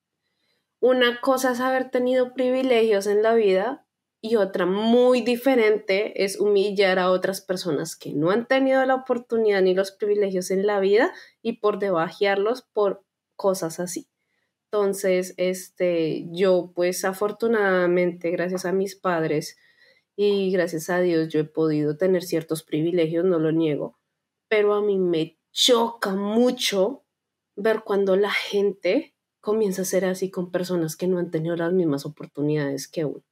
una 0.80 1.20
cosa 1.20 1.52
es 1.52 1.60
haber 1.60 1.90
tenido 1.90 2.32
privilegios 2.32 3.06
en 3.06 3.22
la 3.22 3.34
vida 3.34 3.86
y 4.22 4.36
otra 4.36 4.66
muy 4.66 5.22
diferente 5.22 6.24
es 6.24 6.38
humillar 6.38 6.98
a 6.98 7.10
otras 7.10 7.40
personas 7.40 7.96
que 7.96 8.12
no 8.12 8.30
han 8.30 8.46
tenido 8.46 8.84
la 8.84 8.94
oportunidad 8.94 9.62
ni 9.62 9.74
los 9.74 9.92
privilegios 9.92 10.50
en 10.50 10.66
la 10.66 10.78
vida 10.78 11.12
y 11.42 11.54
por 11.54 11.78
debajearlos 11.78 12.62
por 12.62 13.02
cosas 13.34 13.80
así. 13.80 14.08
Entonces, 14.70 15.34
este, 15.38 16.26
yo 16.30 16.72
pues 16.74 17.04
afortunadamente, 17.04 18.30
gracias 18.30 18.66
a 18.66 18.72
mis 18.72 18.94
padres 18.94 19.56
y 20.16 20.52
gracias 20.52 20.90
a 20.90 21.00
Dios, 21.00 21.28
yo 21.28 21.40
he 21.40 21.44
podido 21.44 21.96
tener 21.96 22.22
ciertos 22.22 22.62
privilegios, 22.62 23.24
no 23.24 23.38
lo 23.38 23.52
niego, 23.52 23.98
pero 24.48 24.74
a 24.74 24.82
mí 24.82 24.98
me 24.98 25.38
choca 25.50 26.14
mucho 26.14 27.04
ver 27.56 27.82
cuando 27.84 28.16
la 28.16 28.30
gente 28.30 29.14
comienza 29.40 29.82
a 29.82 29.86
ser 29.86 30.04
así 30.04 30.30
con 30.30 30.50
personas 30.50 30.96
que 30.96 31.06
no 31.06 31.18
han 31.18 31.30
tenido 31.30 31.56
las 31.56 31.72
mismas 31.72 32.04
oportunidades 32.04 32.86
que 32.86 33.06
uno. 33.06 33.24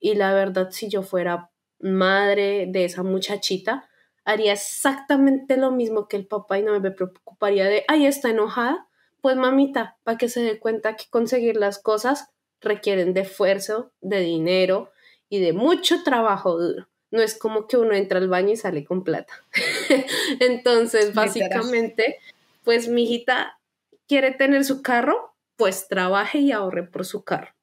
Y 0.00 0.14
la 0.14 0.32
verdad, 0.34 0.70
si 0.70 0.88
yo 0.88 1.02
fuera 1.02 1.50
madre 1.80 2.66
de 2.68 2.84
esa 2.84 3.02
muchachita, 3.02 3.88
haría 4.24 4.52
exactamente 4.52 5.56
lo 5.56 5.70
mismo 5.70 6.06
que 6.08 6.16
el 6.16 6.26
papá 6.26 6.58
y 6.58 6.62
no 6.62 6.78
me 6.78 6.90
preocuparía 6.90 7.66
de, 7.66 7.84
ay, 7.88 8.06
está 8.06 8.30
enojada, 8.30 8.86
pues 9.20 9.36
mamita, 9.36 9.96
para 10.04 10.18
que 10.18 10.28
se 10.28 10.42
dé 10.42 10.58
cuenta 10.58 10.96
que 10.96 11.04
conseguir 11.10 11.56
las 11.56 11.78
cosas 11.78 12.30
requieren 12.60 13.14
de 13.14 13.22
esfuerzo, 13.22 13.92
de 14.00 14.20
dinero 14.20 14.92
y 15.28 15.40
de 15.40 15.52
mucho 15.52 16.02
trabajo 16.02 16.58
duro. 16.58 16.88
No 17.10 17.22
es 17.22 17.38
como 17.38 17.66
que 17.66 17.78
uno 17.78 17.94
entra 17.94 18.18
al 18.18 18.28
baño 18.28 18.52
y 18.52 18.56
sale 18.56 18.84
con 18.84 19.02
plata. 19.02 19.32
Entonces, 20.40 21.14
básicamente, 21.14 22.18
pues 22.64 22.88
mi 22.88 23.04
hijita 23.04 23.58
quiere 24.06 24.32
tener 24.32 24.64
su 24.64 24.82
carro, 24.82 25.34
pues 25.56 25.88
trabaje 25.88 26.38
y 26.38 26.52
ahorre 26.52 26.82
por 26.82 27.06
su 27.06 27.24
carro. 27.24 27.54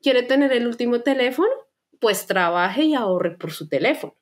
Quiere 0.00 0.22
tener 0.22 0.52
el 0.52 0.66
último 0.66 1.00
teléfono, 1.00 1.50
pues 2.04 2.26
trabaje 2.26 2.82
y 2.82 2.94
ahorre 2.94 3.34
por 3.34 3.50
su 3.50 3.66
teléfono. 3.66 4.14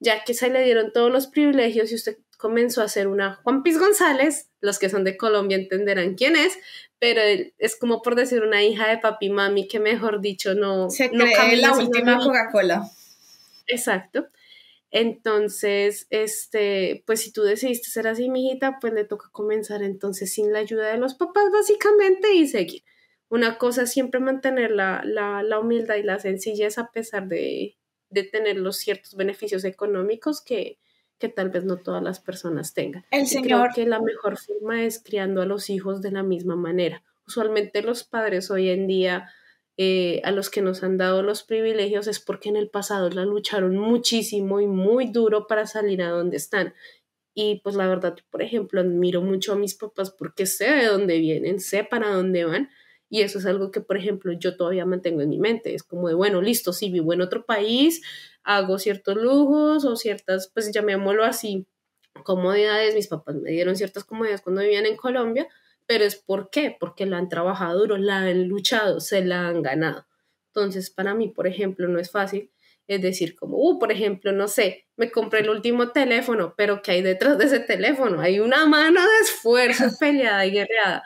Ya 0.00 0.22
que 0.22 0.34
se 0.34 0.50
le 0.50 0.62
dieron 0.64 0.92
todos 0.92 1.10
los 1.10 1.28
privilegios 1.28 1.90
y 1.90 1.94
usted 1.94 2.18
comenzó 2.36 2.82
a 2.82 2.84
hacer 2.84 3.08
una 3.08 3.36
Juan 3.36 3.62
Piz 3.62 3.78
González, 3.78 4.50
los 4.60 4.78
que 4.78 4.90
son 4.90 5.02
de 5.02 5.16
Colombia 5.16 5.56
entenderán 5.56 6.14
quién 6.14 6.36
es, 6.36 6.58
pero 6.98 7.22
es 7.56 7.76
como 7.76 8.02
por 8.02 8.16
decir 8.16 8.42
una 8.42 8.62
hija 8.62 8.86
de 8.86 8.98
papi 8.98 9.30
mami 9.30 9.66
que 9.66 9.80
mejor 9.80 10.20
dicho 10.20 10.52
no... 10.52 10.90
Se 10.90 11.08
no 11.10 11.24
cree 11.24 11.56
la 11.56 11.74
última 11.74 12.18
Coca-Cola. 12.18 12.82
Exacto. 13.66 14.26
Entonces, 14.90 16.08
este, 16.10 17.02
pues 17.06 17.22
si 17.22 17.32
tú 17.32 17.44
decidiste 17.44 17.88
ser 17.88 18.08
así, 18.08 18.28
mijita, 18.28 18.76
pues 18.78 18.92
le 18.92 19.04
toca 19.04 19.30
comenzar 19.32 19.82
entonces 19.82 20.34
sin 20.34 20.52
la 20.52 20.58
ayuda 20.58 20.88
de 20.88 20.98
los 20.98 21.14
papás, 21.14 21.44
básicamente, 21.50 22.34
y 22.34 22.46
seguir. 22.46 22.82
Una 23.32 23.56
cosa 23.56 23.84
es 23.84 23.90
siempre 23.90 24.20
mantener 24.20 24.72
la, 24.72 25.00
la, 25.06 25.42
la 25.42 25.58
humildad 25.58 25.94
y 25.96 26.02
la 26.02 26.18
sencillez 26.18 26.76
a 26.76 26.90
pesar 26.92 27.28
de, 27.28 27.78
de 28.10 28.24
tener 28.24 28.58
los 28.58 28.76
ciertos 28.76 29.16
beneficios 29.16 29.64
económicos 29.64 30.42
que, 30.42 30.78
que 31.18 31.30
tal 31.30 31.48
vez 31.48 31.64
no 31.64 31.78
todas 31.78 32.02
las 32.02 32.20
personas 32.20 32.74
tengan. 32.74 33.06
El 33.10 33.26
Señor. 33.26 33.70
Creo 33.70 33.74
que 33.74 33.86
la 33.88 34.02
mejor 34.02 34.36
forma 34.36 34.84
es 34.84 35.02
criando 35.02 35.40
a 35.40 35.46
los 35.46 35.70
hijos 35.70 36.02
de 36.02 36.10
la 36.10 36.22
misma 36.22 36.56
manera. 36.56 37.04
Usualmente 37.26 37.80
los 37.80 38.04
padres 38.04 38.50
hoy 38.50 38.68
en 38.68 38.86
día, 38.86 39.30
eh, 39.78 40.20
a 40.24 40.30
los 40.30 40.50
que 40.50 40.60
nos 40.60 40.82
han 40.82 40.98
dado 40.98 41.22
los 41.22 41.42
privilegios, 41.42 42.08
es 42.08 42.20
porque 42.20 42.50
en 42.50 42.56
el 42.56 42.68
pasado 42.68 43.08
la 43.08 43.24
lucharon 43.24 43.78
muchísimo 43.78 44.60
y 44.60 44.66
muy 44.66 45.06
duro 45.06 45.46
para 45.46 45.66
salir 45.66 46.02
a 46.02 46.10
donde 46.10 46.36
están. 46.36 46.74
Y 47.32 47.62
pues 47.64 47.76
la 47.76 47.88
verdad, 47.88 48.14
por 48.28 48.42
ejemplo, 48.42 48.82
admiro 48.82 49.22
mucho 49.22 49.54
a 49.54 49.56
mis 49.56 49.74
papás 49.74 50.10
porque 50.10 50.44
sé 50.44 50.70
de 50.70 50.84
dónde 50.84 51.18
vienen, 51.18 51.60
sé 51.60 51.82
para 51.82 52.10
dónde 52.10 52.44
van. 52.44 52.68
Y 53.12 53.20
eso 53.20 53.40
es 53.40 53.44
algo 53.44 53.70
que, 53.70 53.82
por 53.82 53.98
ejemplo, 53.98 54.32
yo 54.32 54.56
todavía 54.56 54.86
mantengo 54.86 55.20
en 55.20 55.28
mi 55.28 55.38
mente. 55.38 55.74
Es 55.74 55.82
como 55.82 56.08
de, 56.08 56.14
bueno, 56.14 56.40
listo, 56.40 56.72
sí, 56.72 56.90
vivo 56.90 57.12
en 57.12 57.20
otro 57.20 57.44
país, 57.44 58.00
hago 58.42 58.78
ciertos 58.78 59.16
lujos 59.16 59.84
o 59.84 59.96
ciertas, 59.96 60.50
pues 60.54 60.72
llamémoslo 60.72 61.22
así, 61.22 61.66
comodidades. 62.24 62.94
Mis 62.94 63.08
papás 63.08 63.34
me 63.34 63.50
dieron 63.50 63.76
ciertas 63.76 64.04
comodidades 64.04 64.40
cuando 64.40 64.62
vivían 64.62 64.86
en 64.86 64.96
Colombia, 64.96 65.46
pero 65.84 66.04
es 66.04 66.16
por 66.16 66.48
qué, 66.48 66.74
porque 66.80 67.04
la 67.04 67.18
han 67.18 67.28
trabajado 67.28 67.80
duro, 67.80 67.98
la 67.98 68.20
han 68.20 68.48
luchado, 68.48 68.98
se 68.98 69.22
la 69.22 69.46
han 69.46 69.60
ganado. 69.60 70.06
Entonces, 70.46 70.88
para 70.88 71.12
mí, 71.14 71.28
por 71.28 71.46
ejemplo, 71.46 71.88
no 71.88 71.98
es 71.98 72.10
fácil. 72.10 72.50
Es 72.86 73.02
decir, 73.02 73.36
como, 73.36 73.58
uh, 73.58 73.78
por 73.78 73.92
ejemplo, 73.92 74.32
no 74.32 74.48
sé, 74.48 74.86
me 74.96 75.10
compré 75.10 75.40
el 75.40 75.50
último 75.50 75.92
teléfono, 75.92 76.54
pero 76.56 76.80
¿qué 76.80 76.92
hay 76.92 77.02
detrás 77.02 77.36
de 77.36 77.44
ese 77.44 77.60
teléfono? 77.60 78.22
Hay 78.22 78.40
una 78.40 78.64
mano 78.64 79.02
de 79.02 79.18
esfuerzo 79.22 79.84
peleada 80.00 80.46
y 80.46 80.52
guerreada. 80.52 81.04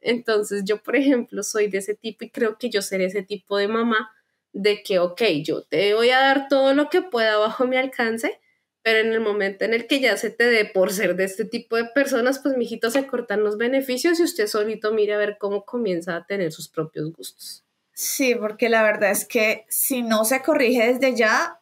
Entonces, 0.00 0.62
yo, 0.64 0.82
por 0.82 0.96
ejemplo, 0.96 1.42
soy 1.42 1.68
de 1.68 1.78
ese 1.78 1.94
tipo 1.94 2.24
y 2.24 2.30
creo 2.30 2.58
que 2.58 2.70
yo 2.70 2.82
seré 2.82 3.06
ese 3.06 3.22
tipo 3.22 3.56
de 3.58 3.68
mamá 3.68 4.10
de 4.52 4.82
que, 4.82 4.98
ok, 4.98 5.22
yo 5.44 5.62
te 5.62 5.94
voy 5.94 6.10
a 6.10 6.20
dar 6.20 6.48
todo 6.48 6.74
lo 6.74 6.88
que 6.88 7.02
pueda 7.02 7.36
bajo 7.36 7.66
mi 7.66 7.76
alcance, 7.76 8.40
pero 8.82 9.00
en 9.00 9.12
el 9.12 9.20
momento 9.20 9.64
en 9.64 9.74
el 9.74 9.86
que 9.86 10.00
ya 10.00 10.16
se 10.16 10.30
te 10.30 10.44
dé 10.44 10.64
por 10.64 10.92
ser 10.92 11.16
de 11.16 11.24
este 11.24 11.44
tipo 11.44 11.76
de 11.76 11.86
personas, 11.86 12.38
pues 12.38 12.56
mijito 12.56 12.90
se 12.90 13.06
cortan 13.06 13.42
los 13.42 13.58
beneficios 13.58 14.20
y 14.20 14.22
usted 14.22 14.46
solito 14.46 14.92
mire 14.92 15.14
a 15.14 15.18
ver 15.18 15.38
cómo 15.38 15.64
comienza 15.64 16.16
a 16.16 16.24
tener 16.24 16.52
sus 16.52 16.68
propios 16.68 17.12
gustos. 17.12 17.64
Sí, 17.92 18.34
porque 18.34 18.68
la 18.68 18.82
verdad 18.82 19.10
es 19.10 19.24
que 19.24 19.64
si 19.68 20.02
no 20.02 20.24
se 20.24 20.42
corrige 20.42 20.92
desde 20.92 21.16
ya, 21.16 21.60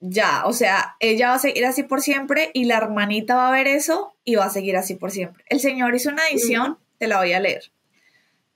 ya, 0.00 0.44
o 0.46 0.52
sea, 0.52 0.96
ella 1.00 1.28
va 1.28 1.34
a 1.34 1.38
seguir 1.38 1.64
así 1.64 1.82
por 1.82 2.00
siempre 2.00 2.50
y 2.54 2.64
la 2.64 2.76
hermanita 2.76 3.36
va 3.36 3.48
a 3.48 3.52
ver 3.52 3.66
eso 3.66 4.14
y 4.24 4.34
va 4.34 4.46
a 4.46 4.50
seguir 4.50 4.76
así 4.76 4.96
por 4.96 5.10
siempre. 5.10 5.44
El 5.48 5.60
señor 5.60 5.94
hizo 5.94 6.10
una 6.10 6.28
edición, 6.28 6.78
te 7.02 7.08
la 7.08 7.18
voy 7.18 7.32
a 7.32 7.40
leer. 7.40 7.72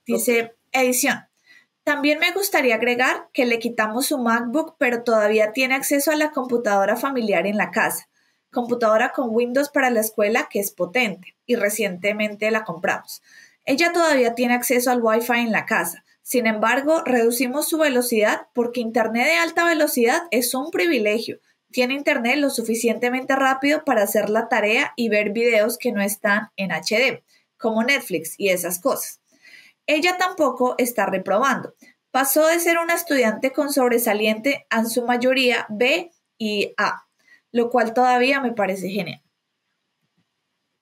Dice, 0.05 0.55
edición. 0.71 1.27
También 1.83 2.17
me 2.17 2.31
gustaría 2.31 2.75
agregar 2.75 3.27
que 3.33 3.45
le 3.45 3.59
quitamos 3.59 4.05
su 4.05 4.19
MacBook, 4.19 4.77
pero 4.79 5.03
todavía 5.03 5.51
tiene 5.51 5.75
acceso 5.75 6.11
a 6.11 6.15
la 6.15 6.31
computadora 6.31 6.95
familiar 6.95 7.45
en 7.45 7.57
la 7.57 7.71
casa. 7.71 8.07
Computadora 8.49 9.11
con 9.11 9.31
Windows 9.31 9.67
para 9.67 9.89
la 9.89 9.99
escuela 9.99 10.47
que 10.49 10.61
es 10.61 10.71
potente 10.71 11.35
y 11.45 11.57
recientemente 11.57 12.49
la 12.51 12.63
compramos. 12.63 13.21
Ella 13.65 13.91
todavía 13.91 14.33
tiene 14.33 14.53
acceso 14.53 14.91
al 14.91 15.03
Wi-Fi 15.03 15.39
en 15.41 15.51
la 15.51 15.65
casa. 15.65 16.05
Sin 16.21 16.47
embargo, 16.47 17.03
reducimos 17.03 17.67
su 17.67 17.77
velocidad 17.77 18.47
porque 18.53 18.79
Internet 18.79 19.25
de 19.25 19.35
alta 19.35 19.65
velocidad 19.65 20.21
es 20.31 20.53
un 20.53 20.71
privilegio. 20.71 21.41
Tiene 21.69 21.95
Internet 21.95 22.37
lo 22.37 22.49
suficientemente 22.49 23.35
rápido 23.35 23.83
para 23.83 24.03
hacer 24.03 24.29
la 24.29 24.47
tarea 24.47 24.93
y 24.95 25.09
ver 25.09 25.31
videos 25.31 25.77
que 25.77 25.91
no 25.91 26.01
están 26.01 26.47
en 26.55 26.71
HD, 26.71 27.25
como 27.57 27.83
Netflix 27.83 28.35
y 28.37 28.49
esas 28.49 28.79
cosas. 28.79 29.21
Ella 29.85 30.17
tampoco 30.17 30.75
está 30.77 31.05
reprobando. 31.05 31.73
Pasó 32.11 32.47
de 32.47 32.59
ser 32.59 32.77
una 32.77 32.95
estudiante 32.95 33.51
con 33.51 33.71
sobresaliente 33.71 34.65
a 34.69 34.85
su 34.85 35.05
mayoría 35.05 35.65
B 35.69 36.11
y 36.37 36.73
A, 36.77 37.07
lo 37.51 37.69
cual 37.69 37.93
todavía 37.93 38.41
me 38.41 38.53
parece 38.53 38.89
genial. 38.89 39.21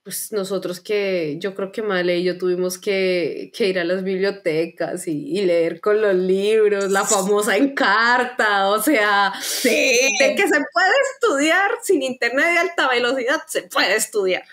Pues 0.05 0.31
nosotros 0.31 0.81
que 0.81 1.37
yo 1.39 1.55
creo 1.55 1.71
que 1.71 1.81
Male 1.81 2.19
y 2.19 2.23
yo 2.23 2.37
tuvimos 2.37 2.77
que, 2.77 3.51
ir 3.57 3.79
a 3.79 3.83
las 3.83 4.03
bibliotecas 4.03 5.07
y, 5.07 5.41
leer 5.41 5.81
con 5.81 5.99
los 5.99 6.13
libros, 6.13 6.91
la 6.91 7.05
famosa 7.05 7.57
encarta, 7.57 8.69
o 8.69 8.79
sea, 8.83 9.33
de 9.63 10.35
que 10.37 10.47
se 10.47 10.63
puede 10.71 10.95
estudiar 11.11 11.71
sin 11.81 12.03
internet 12.03 12.45
de 12.45 12.57
alta 12.59 12.87
velocidad, 12.87 13.41
se 13.47 13.63
puede 13.63 13.95
estudiar. 13.95 14.43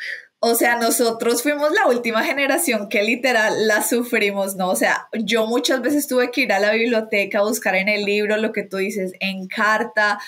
O 0.45 0.57
sea, 0.57 0.75
nosotros 0.75 1.45
fuimos 1.45 1.71
la 1.71 1.87
última 1.87 2.25
generación 2.25 2.89
que 2.89 3.05
literal 3.05 3.69
la 3.69 3.81
sufrimos, 3.81 4.57
¿no? 4.57 4.71
O 4.71 4.75
sea, 4.75 5.07
yo 5.13 5.47
muchas 5.47 5.81
veces 5.83 6.09
tuve 6.09 6.33
que 6.33 6.41
ir 6.41 6.53
a 6.53 6.59
la 6.59 6.73
biblioteca 6.73 7.39
a 7.39 7.43
buscar 7.45 7.77
en 7.77 7.89
el 7.89 8.05
libro 8.05 8.37
lo 8.37 8.51
que 8.51 8.65
tú 8.65 8.79
dices, 8.79 9.13
en 9.21 9.47
carta. 9.47 10.19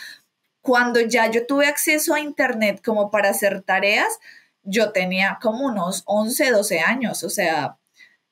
Cuando 0.60 1.00
ya 1.00 1.28
yo 1.32 1.48
tuve 1.48 1.66
acceso 1.66 2.14
a 2.14 2.20
internet 2.20 2.80
como 2.84 3.10
para 3.10 3.30
hacer 3.30 3.62
tareas, 3.62 4.20
yo 4.62 4.92
tenía 4.92 5.40
como 5.42 5.66
unos 5.66 6.04
11, 6.06 6.48
12 6.52 6.78
años, 6.78 7.24
o 7.24 7.28
sea, 7.28 7.78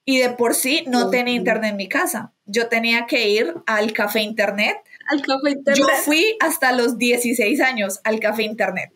y 0.04 0.18
de 0.18 0.30
por 0.30 0.54
sí 0.54 0.84
no 0.86 1.10
tenía 1.10 1.34
internet 1.34 1.72
en 1.72 1.76
mi 1.76 1.88
casa. 1.88 2.32
Yo 2.46 2.68
tenía 2.68 3.06
que 3.06 3.28
ir 3.28 3.56
al 3.66 3.92
café 3.92 4.20
internet. 4.20 4.76
Al 5.08 5.20
café 5.22 5.50
internet. 5.50 5.84
Yo 5.84 6.02
fui 6.04 6.36
hasta 6.38 6.70
los 6.70 6.96
16 6.96 7.60
años 7.60 7.98
al 8.04 8.20
café 8.20 8.44
internet 8.44 8.92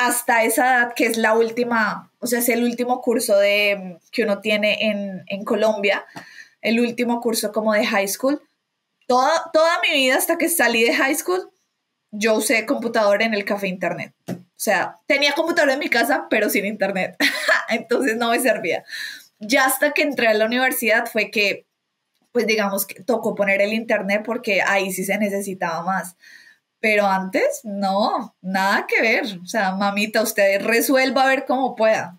hasta 0.00 0.44
esa 0.44 0.64
edad, 0.64 0.94
que 0.96 1.04
es 1.04 1.18
la 1.18 1.34
última, 1.34 2.10
o 2.20 2.26
sea, 2.26 2.38
es 2.38 2.48
el 2.48 2.64
último 2.64 3.02
curso 3.02 3.36
de, 3.36 3.98
que 4.10 4.22
uno 4.22 4.40
tiene 4.40 4.88
en, 4.88 5.24
en 5.26 5.44
Colombia, 5.44 6.06
el 6.62 6.80
último 6.80 7.20
curso 7.20 7.52
como 7.52 7.74
de 7.74 7.84
high 7.84 8.08
school. 8.08 8.40
Toda, 9.06 9.50
toda 9.52 9.78
mi 9.82 9.92
vida 9.92 10.16
hasta 10.16 10.38
que 10.38 10.48
salí 10.48 10.84
de 10.84 10.94
high 10.94 11.14
school, 11.14 11.50
yo 12.10 12.34
usé 12.34 12.64
computador 12.64 13.20
en 13.20 13.34
el 13.34 13.44
café 13.44 13.68
internet. 13.68 14.14
O 14.26 14.62
sea, 14.62 14.96
tenía 15.06 15.34
computador 15.34 15.70
en 15.70 15.78
mi 15.78 15.90
casa, 15.90 16.28
pero 16.30 16.48
sin 16.48 16.64
internet. 16.64 17.16
Entonces 17.68 18.16
no 18.16 18.30
me 18.30 18.40
servía. 18.40 18.84
Ya 19.38 19.66
hasta 19.66 19.92
que 19.92 20.00
entré 20.00 20.28
a 20.28 20.34
la 20.34 20.46
universidad 20.46 21.04
fue 21.12 21.30
que, 21.30 21.66
pues 22.32 22.46
digamos 22.46 22.86
que 22.86 23.02
tocó 23.02 23.34
poner 23.34 23.60
el 23.60 23.74
internet 23.74 24.22
porque 24.24 24.62
ahí 24.62 24.92
sí 24.92 25.04
se 25.04 25.18
necesitaba 25.18 25.82
más. 25.82 26.16
Pero 26.80 27.06
antes, 27.06 27.60
no, 27.64 28.34
nada 28.40 28.86
que 28.86 29.02
ver. 29.02 29.38
O 29.42 29.46
sea, 29.46 29.72
mamita, 29.72 30.22
usted 30.22 30.62
resuelva 30.62 31.24
a 31.24 31.28
ver 31.28 31.44
cómo 31.46 31.76
pueda. 31.76 32.16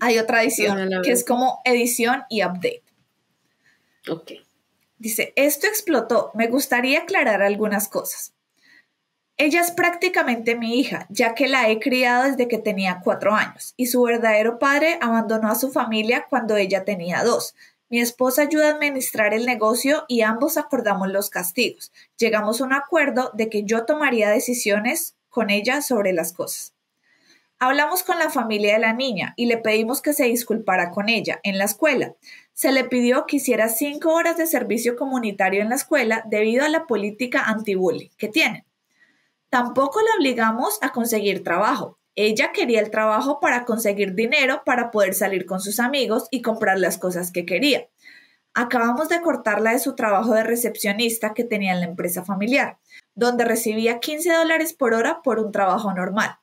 Hay 0.00 0.18
otra 0.18 0.42
edición 0.42 1.02
que 1.02 1.12
es 1.12 1.24
como 1.24 1.60
edición 1.64 2.24
y 2.28 2.44
update. 2.44 2.82
Ok. 4.08 4.32
Dice, 4.98 5.32
esto 5.36 5.66
explotó. 5.66 6.30
Me 6.34 6.48
gustaría 6.48 7.00
aclarar 7.00 7.42
algunas 7.42 7.88
cosas. 7.88 8.32
Ella 9.36 9.62
es 9.62 9.70
prácticamente 9.70 10.54
mi 10.54 10.78
hija, 10.78 11.06
ya 11.08 11.34
que 11.34 11.48
la 11.48 11.70
he 11.70 11.80
criado 11.80 12.24
desde 12.24 12.46
que 12.46 12.58
tenía 12.58 13.00
cuatro 13.02 13.34
años, 13.34 13.72
y 13.78 13.86
su 13.86 14.02
verdadero 14.02 14.58
padre 14.58 14.98
abandonó 15.00 15.48
a 15.50 15.54
su 15.54 15.72
familia 15.72 16.26
cuando 16.28 16.56
ella 16.56 16.84
tenía 16.84 17.24
dos, 17.24 17.54
mi 17.90 18.00
esposa 18.00 18.42
ayuda 18.42 18.68
a 18.68 18.72
administrar 18.72 19.34
el 19.34 19.44
negocio 19.44 20.04
y 20.08 20.22
ambos 20.22 20.56
acordamos 20.56 21.08
los 21.08 21.28
castigos. 21.28 21.92
Llegamos 22.16 22.60
a 22.60 22.64
un 22.64 22.72
acuerdo 22.72 23.32
de 23.34 23.48
que 23.48 23.64
yo 23.64 23.84
tomaría 23.84 24.30
decisiones 24.30 25.16
con 25.28 25.50
ella 25.50 25.82
sobre 25.82 26.12
las 26.12 26.32
cosas. 26.32 26.72
Hablamos 27.58 28.02
con 28.02 28.18
la 28.18 28.30
familia 28.30 28.72
de 28.72 28.78
la 28.78 28.94
niña 28.94 29.34
y 29.36 29.44
le 29.46 29.58
pedimos 29.58 30.00
que 30.00 30.14
se 30.14 30.24
disculpara 30.24 30.90
con 30.92 31.10
ella 31.10 31.40
en 31.42 31.58
la 31.58 31.64
escuela. 31.64 32.14
Se 32.54 32.72
le 32.72 32.84
pidió 32.84 33.26
que 33.26 33.36
hiciera 33.36 33.68
cinco 33.68 34.14
horas 34.14 34.38
de 34.38 34.46
servicio 34.46 34.96
comunitario 34.96 35.60
en 35.60 35.68
la 35.68 35.74
escuela 35.74 36.24
debido 36.26 36.64
a 36.64 36.70
la 36.70 36.86
política 36.86 37.42
anti-bullying 37.42 38.08
que 38.16 38.28
tienen. 38.28 38.64
Tampoco 39.50 40.00
la 40.00 40.10
obligamos 40.18 40.78
a 40.80 40.92
conseguir 40.92 41.44
trabajo. 41.44 41.99
Ella 42.16 42.52
quería 42.52 42.80
el 42.80 42.90
trabajo 42.90 43.40
para 43.40 43.64
conseguir 43.64 44.14
dinero 44.14 44.62
para 44.64 44.90
poder 44.90 45.14
salir 45.14 45.46
con 45.46 45.60
sus 45.60 45.80
amigos 45.80 46.26
y 46.30 46.42
comprar 46.42 46.78
las 46.78 46.98
cosas 46.98 47.32
que 47.32 47.46
quería. 47.46 47.88
Acabamos 48.52 49.08
de 49.08 49.20
cortarla 49.20 49.72
de 49.72 49.78
su 49.78 49.94
trabajo 49.94 50.34
de 50.34 50.42
recepcionista 50.42 51.34
que 51.34 51.44
tenía 51.44 51.72
en 51.72 51.80
la 51.80 51.86
empresa 51.86 52.24
familiar, 52.24 52.78
donde 53.14 53.44
recibía 53.44 54.00
15 54.00 54.32
dólares 54.32 54.72
por 54.72 54.92
hora 54.92 55.22
por 55.22 55.38
un 55.38 55.52
trabajo 55.52 55.92
normal. 55.94 56.38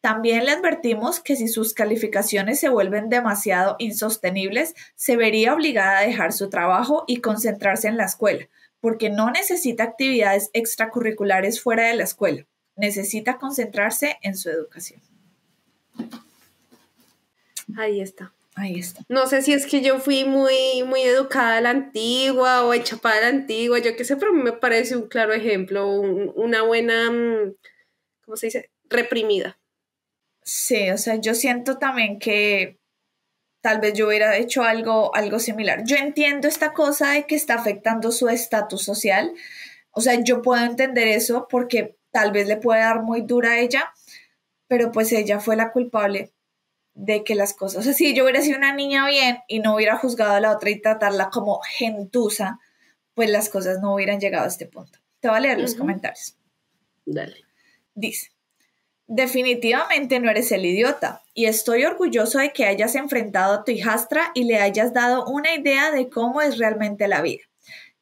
También 0.00 0.46
le 0.46 0.52
advertimos 0.52 1.20
que 1.20 1.36
si 1.36 1.48
sus 1.48 1.74
calificaciones 1.74 2.58
se 2.58 2.70
vuelven 2.70 3.10
demasiado 3.10 3.76
insostenibles, 3.78 4.74
se 4.94 5.16
vería 5.16 5.52
obligada 5.52 5.98
a 5.98 6.02
dejar 6.02 6.32
su 6.32 6.48
trabajo 6.48 7.04
y 7.06 7.20
concentrarse 7.20 7.88
en 7.88 7.98
la 7.98 8.04
escuela, 8.04 8.48
porque 8.80 9.10
no 9.10 9.30
necesita 9.30 9.82
actividades 9.82 10.50
extracurriculares 10.54 11.60
fuera 11.60 11.88
de 11.88 11.96
la 11.96 12.04
escuela. 12.04 12.46
Necesita 12.80 13.38
concentrarse 13.38 14.16
en 14.22 14.36
su 14.36 14.48
educación. 14.48 15.00
Ahí 17.76 18.00
está. 18.00 18.32
Ahí 18.56 18.78
está. 18.78 19.02
No 19.08 19.26
sé 19.26 19.42
si 19.42 19.52
es 19.52 19.66
que 19.66 19.80
yo 19.80 20.00
fui 20.00 20.24
muy, 20.24 20.82
muy 20.84 21.02
educada 21.02 21.58
a 21.58 21.60
la 21.60 21.70
antigua 21.70 22.64
o 22.64 22.72
hecha 22.72 22.98
a 23.02 23.20
la 23.20 23.28
antigua, 23.28 23.78
yo 23.78 23.94
qué 23.96 24.04
sé, 24.04 24.16
pero 24.16 24.32
me 24.32 24.52
parece 24.52 24.96
un 24.96 25.08
claro 25.08 25.32
ejemplo, 25.32 25.88
una 25.90 26.62
buena, 26.62 27.10
mm, 27.10 27.54
¿cómo 28.24 28.36
se 28.36 28.46
dice? 28.46 28.70
Reprimida. 28.88 29.58
Sí, 30.42 30.90
o 30.90 30.98
sea, 30.98 31.16
yo 31.16 31.34
siento 31.34 31.78
también 31.78 32.18
que 32.18 32.80
tal 33.60 33.80
vez 33.80 33.92
yo 33.94 34.08
hubiera 34.08 34.36
hecho 34.36 34.62
algo, 34.62 35.14
algo 35.14 35.38
similar. 35.38 35.84
Yo 35.84 35.96
entiendo 35.96 36.48
esta 36.48 36.72
cosa 36.72 37.12
de 37.12 37.26
que 37.26 37.36
está 37.36 37.54
afectando 37.54 38.10
su 38.10 38.28
estatus 38.28 38.82
social. 38.82 39.32
O 39.90 40.00
sea, 40.00 40.14
yo 40.22 40.42
puedo 40.42 40.64
entender 40.64 41.08
eso 41.08 41.46
porque 41.48 41.99
tal 42.10 42.32
vez 42.32 42.46
le 42.48 42.56
puede 42.56 42.80
dar 42.80 43.02
muy 43.02 43.22
dura 43.22 43.52
a 43.52 43.58
ella, 43.60 43.92
pero 44.68 44.92
pues 44.92 45.12
ella 45.12 45.40
fue 45.40 45.56
la 45.56 45.72
culpable 45.72 46.32
de 46.94 47.24
que 47.24 47.34
las 47.34 47.54
cosas, 47.54 47.80
o 47.80 47.82
sea, 47.82 47.94
si 47.94 48.14
yo 48.14 48.24
hubiera 48.24 48.42
sido 48.42 48.58
una 48.58 48.74
niña 48.74 49.06
bien 49.06 49.38
y 49.48 49.60
no 49.60 49.74
hubiera 49.74 49.96
juzgado 49.96 50.32
a 50.32 50.40
la 50.40 50.52
otra 50.52 50.70
y 50.70 50.80
tratarla 50.80 51.30
como 51.30 51.60
gentuza, 51.78 52.58
pues 53.14 53.30
las 53.30 53.48
cosas 53.48 53.80
no 53.80 53.94
hubieran 53.94 54.20
llegado 54.20 54.44
a 54.44 54.48
este 54.48 54.66
punto. 54.66 54.98
Te 55.20 55.28
voy 55.28 55.36
a 55.36 55.40
leer 55.40 55.60
los 55.60 55.74
comentarios. 55.74 56.36
Dale. 57.04 57.36
Dice, 57.94 58.30
definitivamente 59.06 60.20
no 60.20 60.30
eres 60.30 60.52
el 60.52 60.64
idiota 60.64 61.22
y 61.34 61.46
estoy 61.46 61.84
orgulloso 61.84 62.38
de 62.38 62.52
que 62.52 62.66
hayas 62.66 62.94
enfrentado 62.94 63.54
a 63.54 63.64
tu 63.64 63.72
hijastra 63.72 64.30
y 64.34 64.44
le 64.44 64.58
hayas 64.58 64.92
dado 64.92 65.26
una 65.26 65.54
idea 65.54 65.90
de 65.90 66.08
cómo 66.08 66.40
es 66.40 66.58
realmente 66.58 67.08
la 67.08 67.20
vida. 67.20 67.42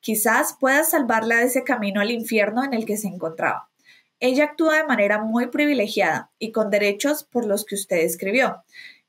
Quizás 0.01 0.57
puedas 0.59 0.91
salvarla 0.91 1.37
de 1.37 1.45
ese 1.45 1.65
camino 1.65 2.01
al 2.01 2.11
infierno 2.11 2.65
en 2.65 2.75
el 2.75 2.85
que 2.85 2.97
se 2.97 3.09
encontraba. 3.09 3.68
Ella 4.21 4.45
actúa 4.45 4.79
de 4.79 4.85
manera 4.85 5.19
muy 5.19 5.47
privilegiada 5.47 6.31
y 6.39 6.51
con 6.51 6.71
derechos 6.71 7.25
por 7.25 7.47
los 7.47 7.65
que 7.65 7.77
usted 7.77 7.99
escribió. 7.99 8.65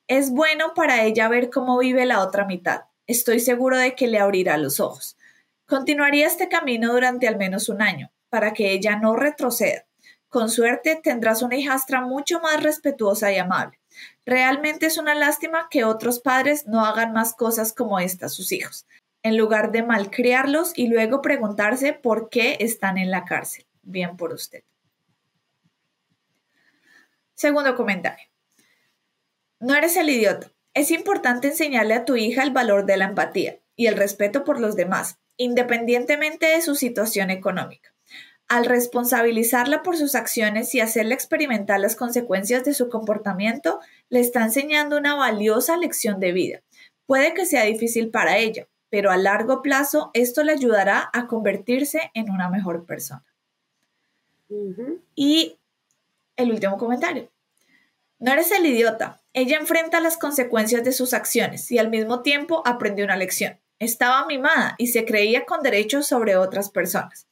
Es 0.07 0.31
bueno 0.31 0.73
para 0.75 1.03
ella 1.03 1.27
ver 1.27 1.49
cómo 1.49 1.79
vive 1.79 2.05
la 2.05 2.21
otra 2.21 2.45
mitad. 2.45 2.81
Estoy 3.07 3.39
seguro 3.39 3.77
de 3.77 3.95
que 3.95 4.07
le 4.07 4.19
abrirá 4.19 4.57
los 4.57 4.79
ojos. 4.79 5.17
Continuaría 5.65 6.27
este 6.27 6.47
camino 6.47 6.93
durante 6.93 7.27
al 7.27 7.37
menos 7.37 7.69
un 7.69 7.81
año, 7.81 8.11
para 8.29 8.53
que 8.53 8.71
ella 8.71 8.97
no 8.97 9.15
retroceda. 9.15 9.85
Con 10.29 10.49
suerte 10.49 10.99
tendrás 11.01 11.41
una 11.41 11.57
hijastra 11.57 12.01
mucho 12.01 12.39
más 12.39 12.61
respetuosa 12.61 13.31
y 13.31 13.37
amable. 13.37 13.79
Realmente 14.25 14.85
es 14.85 14.99
una 14.99 15.15
lástima 15.15 15.67
que 15.71 15.85
otros 15.85 16.19
padres 16.19 16.67
no 16.67 16.85
hagan 16.85 17.13
más 17.13 17.33
cosas 17.33 17.73
como 17.73 17.99
esta 17.99 18.27
a 18.27 18.29
sus 18.29 18.51
hijos, 18.51 18.85
en 19.23 19.37
lugar 19.37 19.71
de 19.71 19.81
malcriarlos 19.81 20.73
y 20.75 20.87
luego 20.87 21.23
preguntarse 21.23 21.93
por 21.93 22.29
qué 22.29 22.57
están 22.59 22.99
en 22.99 23.09
la 23.09 23.25
cárcel. 23.25 23.65
Bien 23.81 24.17
por 24.17 24.33
usted. 24.33 24.63
Segundo 27.39 27.73
comentario. 27.73 28.27
No 29.61 29.73
eres 29.73 29.95
el 29.95 30.09
idiota. 30.09 30.51
Es 30.73 30.91
importante 30.91 31.47
enseñarle 31.47 31.93
a 31.93 32.03
tu 32.03 32.17
hija 32.17 32.43
el 32.43 32.51
valor 32.51 32.85
de 32.85 32.97
la 32.97 33.05
empatía 33.05 33.61
y 33.77 33.87
el 33.87 33.95
respeto 33.95 34.43
por 34.43 34.59
los 34.59 34.75
demás, 34.75 35.19
independientemente 35.37 36.47
de 36.47 36.61
su 36.61 36.75
situación 36.75 37.29
económica. 37.29 37.93
Al 38.49 38.65
responsabilizarla 38.65 39.83
por 39.83 39.95
sus 39.95 40.15
acciones 40.15 40.75
y 40.75 40.81
hacerle 40.81 41.13
experimentar 41.13 41.79
las 41.79 41.95
consecuencias 41.95 42.65
de 42.65 42.73
su 42.73 42.89
comportamiento, 42.89 43.79
le 44.09 44.19
está 44.19 44.43
enseñando 44.43 44.97
una 44.97 45.15
valiosa 45.15 45.77
lección 45.77 46.19
de 46.19 46.33
vida. 46.33 46.61
Puede 47.05 47.33
que 47.33 47.45
sea 47.45 47.63
difícil 47.63 48.09
para 48.09 48.37
ella, 48.37 48.67
pero 48.89 49.11
a 49.11 49.17
largo 49.17 49.61
plazo 49.61 50.11
esto 50.13 50.43
le 50.43 50.51
ayudará 50.51 51.09
a 51.13 51.27
convertirse 51.27 52.11
en 52.13 52.31
una 52.31 52.49
mejor 52.49 52.85
persona. 52.85 53.23
Y 55.15 55.58
el 56.39 56.51
último 56.51 56.77
comentario. 56.77 57.29
No 58.17 58.33
eres 58.33 58.51
el 58.51 58.65
idiota. 58.65 59.21
Ella 59.33 59.57
enfrenta 59.57 59.99
las 59.99 60.17
consecuencias 60.17 60.83
de 60.83 60.91
sus 60.91 61.13
acciones 61.13 61.71
y 61.71 61.77
al 61.77 61.89
mismo 61.89 62.21
tiempo 62.21 62.63
aprendió 62.65 63.05
una 63.05 63.15
lección. 63.15 63.59
Estaba 63.77 64.25
mimada 64.25 64.75
y 64.77 64.87
se 64.87 65.05
creía 65.05 65.45
con 65.45 65.61
derechos 65.61 66.07
sobre 66.07 66.35
otras 66.35 66.69
personas. 66.69 67.27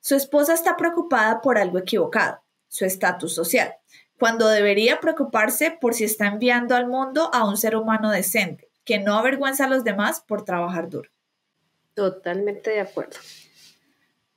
Su 0.00 0.14
esposa 0.14 0.54
está 0.54 0.76
preocupada 0.76 1.42
por 1.42 1.58
algo 1.58 1.78
equivocado, 1.78 2.40
su 2.68 2.86
estatus 2.86 3.34
social, 3.34 3.74
cuando 4.18 4.48
debería 4.48 5.00
preocuparse 5.00 5.76
por 5.78 5.94
si 5.94 6.04
está 6.04 6.26
enviando 6.26 6.74
al 6.74 6.86
mundo 6.86 7.30
a 7.34 7.46
un 7.46 7.58
ser 7.58 7.76
humano 7.76 8.10
decente, 8.10 8.70
que 8.84 8.98
no 8.98 9.16
avergüenza 9.16 9.64
a 9.64 9.68
los 9.68 9.84
demás 9.84 10.20
por 10.26 10.44
trabajar 10.44 10.88
duro. 10.88 11.10
Totalmente 11.94 12.70
de 12.70 12.80
acuerdo. 12.80 13.18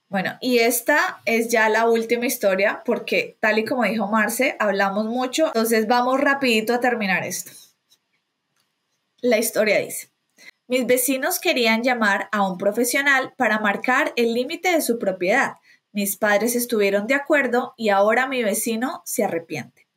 Bueno, 0.09 0.37
y 0.41 0.59
esta 0.59 1.21
es 1.25 1.49
ya 1.49 1.69
la 1.69 1.89
última 1.89 2.27
historia 2.27 2.83
porque 2.85 3.35
tal 3.39 3.57
y 3.57 3.65
como 3.65 3.83
dijo 3.83 4.07
Marce, 4.07 4.55
hablamos 4.59 5.05
mucho, 5.05 5.47
entonces 5.47 5.87
vamos 5.87 6.21
rapidito 6.21 6.73
a 6.73 6.79
terminar 6.79 7.23
esto. 7.23 7.51
La 9.21 9.37
historia 9.37 9.79
dice, 9.79 10.11
mis 10.67 10.85
vecinos 10.85 11.39
querían 11.39 11.81
llamar 11.81 12.29
a 12.31 12.47
un 12.47 12.57
profesional 12.57 13.33
para 13.37 13.59
marcar 13.59 14.13
el 14.15 14.33
límite 14.33 14.71
de 14.71 14.81
su 14.81 14.99
propiedad. 14.99 15.55
Mis 15.93 16.17
padres 16.17 16.55
estuvieron 16.55 17.07
de 17.07 17.15
acuerdo 17.15 17.73
y 17.75 17.89
ahora 17.89 18.27
mi 18.27 18.43
vecino 18.43 19.01
se 19.05 19.23
arrepiente. 19.23 19.87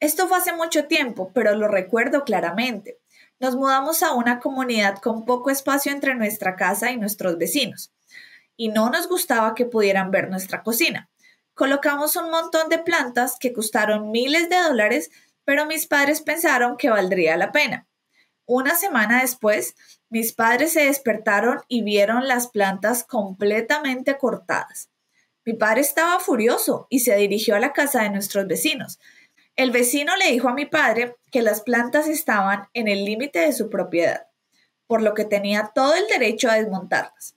Esto 0.00 0.28
fue 0.28 0.38
hace 0.38 0.52
mucho 0.52 0.86
tiempo, 0.86 1.30
pero 1.32 1.54
lo 1.54 1.68
recuerdo 1.68 2.24
claramente. 2.24 2.98
Nos 3.40 3.56
mudamos 3.56 4.02
a 4.02 4.12
una 4.12 4.40
comunidad 4.40 4.98
con 4.98 5.24
poco 5.24 5.50
espacio 5.50 5.92
entre 5.92 6.14
nuestra 6.14 6.56
casa 6.56 6.90
y 6.90 6.96
nuestros 6.96 7.38
vecinos 7.38 7.92
y 8.56 8.68
no 8.68 8.90
nos 8.90 9.08
gustaba 9.08 9.54
que 9.54 9.66
pudieran 9.66 10.10
ver 10.10 10.30
nuestra 10.30 10.62
cocina. 10.62 11.08
Colocamos 11.54 12.16
un 12.16 12.30
montón 12.30 12.68
de 12.68 12.78
plantas 12.78 13.36
que 13.38 13.52
costaron 13.52 14.10
miles 14.10 14.48
de 14.48 14.56
dólares, 14.56 15.10
pero 15.44 15.66
mis 15.66 15.86
padres 15.86 16.20
pensaron 16.22 16.76
que 16.76 16.90
valdría 16.90 17.36
la 17.36 17.52
pena. 17.52 17.86
Una 18.46 18.74
semana 18.74 19.20
después, 19.20 19.74
mis 20.08 20.32
padres 20.32 20.72
se 20.72 20.86
despertaron 20.86 21.60
y 21.68 21.82
vieron 21.82 22.26
las 22.26 22.48
plantas 22.48 23.04
completamente 23.04 24.16
cortadas. 24.18 24.90
Mi 25.44 25.54
padre 25.54 25.80
estaba 25.80 26.20
furioso 26.20 26.86
y 26.88 27.00
se 27.00 27.16
dirigió 27.16 27.56
a 27.56 27.60
la 27.60 27.72
casa 27.72 28.02
de 28.02 28.10
nuestros 28.10 28.46
vecinos. 28.46 28.98
El 29.56 29.70
vecino 29.70 30.16
le 30.16 30.30
dijo 30.32 30.48
a 30.48 30.54
mi 30.54 30.66
padre 30.66 31.16
que 31.30 31.42
las 31.42 31.60
plantas 31.60 32.08
estaban 32.08 32.68
en 32.72 32.88
el 32.88 33.04
límite 33.04 33.40
de 33.40 33.52
su 33.52 33.68
propiedad, 33.68 34.26
por 34.86 35.02
lo 35.02 35.14
que 35.14 35.24
tenía 35.24 35.72
todo 35.74 35.94
el 35.94 36.06
derecho 36.06 36.50
a 36.50 36.54
desmontarlas 36.54 37.36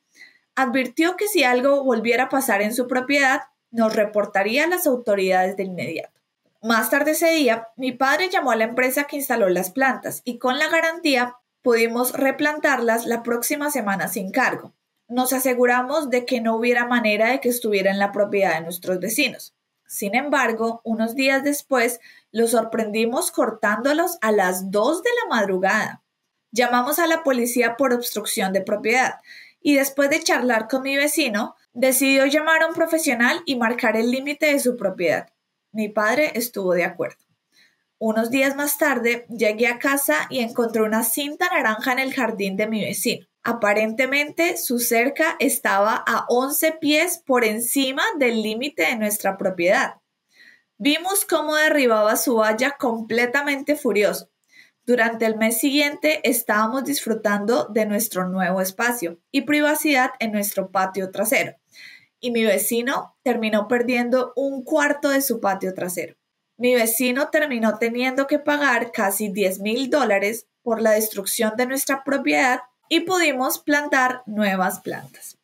advirtió 0.55 1.17
que 1.17 1.27
si 1.27 1.43
algo 1.43 1.83
volviera 1.83 2.25
a 2.25 2.29
pasar 2.29 2.61
en 2.61 2.73
su 2.73 2.87
propiedad, 2.87 3.43
nos 3.71 3.95
reportaría 3.95 4.63
a 4.63 4.67
las 4.67 4.87
autoridades 4.87 5.57
de 5.57 5.63
inmediato. 5.63 6.21
Más 6.61 6.89
tarde 6.89 7.11
ese 7.11 7.29
día, 7.31 7.67
mi 7.75 7.91
padre 7.91 8.29
llamó 8.29 8.51
a 8.51 8.55
la 8.55 8.63
empresa 8.63 9.03
que 9.03 9.17
instaló 9.17 9.49
las 9.49 9.69
plantas 9.69 10.21
y 10.23 10.39
con 10.39 10.57
la 10.57 10.69
garantía 10.69 11.35
pudimos 11.61 12.13
replantarlas 12.13 13.05
la 13.05 13.21
próxima 13.21 13.69
semana 13.69 14.07
sin 14.07 14.31
cargo. 14.31 14.73
Nos 15.07 15.33
aseguramos 15.33 16.09
de 16.09 16.25
que 16.25 16.41
no 16.41 16.55
hubiera 16.55 16.87
manera 16.87 17.29
de 17.29 17.39
que 17.39 17.49
estuviera 17.49 17.91
en 17.91 17.99
la 17.99 18.11
propiedad 18.11 18.55
de 18.55 18.61
nuestros 18.61 18.99
vecinos. 18.99 19.53
Sin 19.87 20.15
embargo, 20.15 20.81
unos 20.83 21.13
días 21.13 21.43
después, 21.43 21.99
los 22.31 22.51
sorprendimos 22.51 23.31
cortándolos 23.31 24.17
a 24.21 24.31
las 24.31 24.71
2 24.71 25.03
de 25.03 25.09
la 25.21 25.35
madrugada. 25.35 26.01
Llamamos 26.51 26.97
a 26.97 27.05
la 27.05 27.23
policía 27.23 27.75
por 27.77 27.93
obstrucción 27.93 28.53
de 28.53 28.61
propiedad 28.61 29.15
y 29.67 29.73
después 29.73 30.11
de 30.11 30.21
charlar 30.21 30.67
con 30.67 30.83
mi 30.83 30.95
vecino, 30.95 31.55
decidió 31.73 32.27
llamar 32.27 32.61
a 32.61 32.67
un 32.67 32.75
profesional 32.75 33.41
y 33.47 33.55
marcar 33.55 33.97
el 33.97 34.11
límite 34.11 34.45
de 34.45 34.59
su 34.59 34.77
propiedad. 34.77 35.29
Mi 35.71 35.89
padre 35.89 36.33
estuvo 36.35 36.73
de 36.73 36.83
acuerdo. 36.83 37.17
Unos 37.97 38.29
días 38.29 38.55
más 38.55 38.77
tarde 38.77 39.25
llegué 39.27 39.65
a 39.65 39.79
casa 39.79 40.27
y 40.29 40.41
encontré 40.41 40.83
una 40.83 41.01
cinta 41.01 41.49
naranja 41.51 41.93
en 41.93 41.97
el 41.97 42.13
jardín 42.13 42.57
de 42.57 42.67
mi 42.67 42.85
vecino. 42.85 43.25
Aparentemente 43.41 44.55
su 44.57 44.77
cerca 44.77 45.35
estaba 45.39 45.95
a 46.05 46.27
11 46.29 46.73
pies 46.73 47.23
por 47.25 47.43
encima 47.43 48.03
del 48.19 48.43
límite 48.43 48.83
de 48.83 48.97
nuestra 48.97 49.35
propiedad. 49.35 49.95
Vimos 50.77 51.25
cómo 51.25 51.55
derribaba 51.55 52.17
su 52.17 52.35
valla 52.35 52.77
completamente 52.77 53.75
furioso. 53.75 54.29
Durante 54.85 55.25
el 55.25 55.35
mes 55.35 55.57
siguiente 55.59 56.21
estábamos 56.23 56.83
disfrutando 56.83 57.65
de 57.65 57.87
nuestro 57.87 58.29
nuevo 58.29 58.61
espacio 58.61 59.19
y 59.31 59.41
privacidad 59.41 60.11
en 60.19 60.31
nuestro 60.31 60.69
patio 60.69 61.09
trasero. 61.09 61.55
Y 62.19 62.29
mi 62.29 62.43
vecino 62.43 63.17
terminó 63.23 63.67
perdiendo 63.67 64.31
un 64.35 64.63
cuarto 64.63 65.09
de 65.09 65.21
su 65.21 65.39
patio 65.39 65.73
trasero. 65.73 66.15
Mi 66.57 66.75
vecino 66.75 67.29
terminó 67.29 67.79
teniendo 67.79 68.27
que 68.27 68.37
pagar 68.37 68.91
casi 68.91 69.29
10 69.29 69.59
mil 69.59 69.89
dólares 69.89 70.47
por 70.61 70.81
la 70.81 70.91
destrucción 70.91 71.53
de 71.57 71.65
nuestra 71.65 72.03
propiedad 72.03 72.61
y 72.87 73.01
pudimos 73.01 73.57
plantar 73.57 74.21
nuevas 74.27 74.81
plantas. 74.81 75.39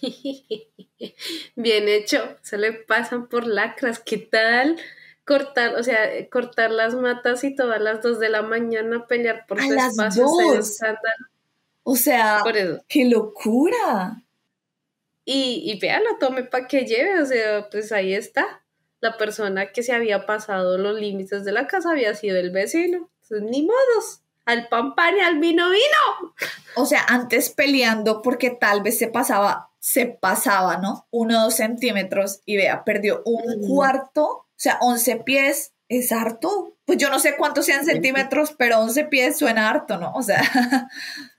Bien 1.56 1.88
hecho, 1.88 2.36
se 2.42 2.56
le 2.56 2.72
pasan 2.72 3.28
por 3.28 3.46
lacras, 3.46 3.98
¿qué 3.98 4.18
tal? 4.18 4.78
Cortar, 5.24 5.74
o 5.76 5.82
sea, 5.82 6.08
cortar 6.30 6.70
las 6.70 6.94
matas 6.94 7.44
y 7.44 7.54
todas 7.54 7.80
las 7.80 8.02
dos 8.02 8.18
de 8.18 8.28
la 8.28 8.42
mañana 8.42 9.06
pelear 9.06 9.46
por 9.46 9.60
a 9.60 9.64
su 9.64 9.72
espacio. 9.72 10.26
O 11.82 11.96
sea, 11.96 12.42
qué 12.88 13.04
locura. 13.04 14.22
Y, 15.24 15.70
y 15.70 15.78
véalo, 15.78 16.18
tome 16.18 16.44
para 16.44 16.66
que 16.66 16.84
lleve, 16.84 17.20
o 17.20 17.26
sea, 17.26 17.68
pues 17.70 17.92
ahí 17.92 18.14
está. 18.14 18.62
La 19.00 19.16
persona 19.16 19.72
que 19.72 19.82
se 19.82 19.92
había 19.92 20.26
pasado 20.26 20.78
los 20.78 20.98
límites 20.98 21.44
de 21.44 21.52
la 21.52 21.66
casa 21.66 21.90
había 21.90 22.14
sido 22.14 22.38
el 22.38 22.50
vecino. 22.50 23.10
Entonces, 23.22 23.50
ni 23.50 23.62
modos. 23.62 24.20
Al 24.46 24.68
pan 24.68 24.94
pan 24.94 25.16
y 25.16 25.20
al 25.20 25.38
vino 25.38 25.70
vino. 25.70 26.34
O 26.76 26.84
sea, 26.84 27.04
antes 27.08 27.50
peleando 27.50 28.20
porque 28.20 28.50
tal 28.50 28.82
vez 28.82 28.98
se 28.98 29.08
pasaba, 29.08 29.70
se 29.78 30.06
pasaba, 30.06 30.76
¿no? 30.76 31.06
Uno 31.10 31.38
o 31.38 31.44
dos 31.44 31.54
centímetros 31.54 32.40
y 32.44 32.56
vea, 32.56 32.84
perdió 32.84 33.22
un 33.24 33.66
cuarto 33.66 34.26
o 34.28 34.43
sea, 34.56 34.78
11 34.80 35.16
pies 35.24 35.72
es 35.88 36.12
harto. 36.12 36.76
Pues 36.84 36.98
yo 36.98 37.10
no 37.10 37.18
sé 37.18 37.36
cuántos 37.36 37.66
sean 37.66 37.84
centímetros, 37.84 38.54
pero 38.58 38.80
11 38.80 39.04
pies 39.04 39.38
suena 39.38 39.68
harto, 39.70 39.98
¿no? 39.98 40.12
O 40.14 40.22
sea. 40.22 40.42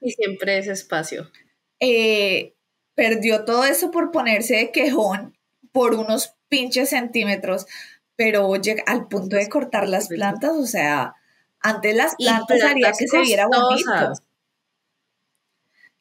Y 0.02 0.12
siempre 0.12 0.58
es 0.58 0.68
espacio. 0.68 1.32
Eh, 1.80 2.56
perdió 2.96 3.46
todo 3.46 3.66
eso 3.66 3.92
por 3.92 4.12
ponerse 4.12 4.56
de 4.56 4.72
quejón 4.72 5.38
por 5.72 5.94
unos 5.96 6.36
pinches 6.48 6.90
centímetros, 6.90 7.66
pero 8.16 8.48
oye, 8.48 8.82
al 8.88 9.08
punto 9.08 9.36
de 9.36 9.50
cortar 9.50 9.90
las 9.90 10.08
plantas, 10.08 10.52
o 10.52 10.66
sea, 10.66 11.16
antes 11.60 11.96
las 11.96 12.16
plantas 12.16 12.64
haría 12.64 12.92
que 12.98 13.08
se 13.08 13.20
viera 13.22 13.48
bonito. 13.48 14.14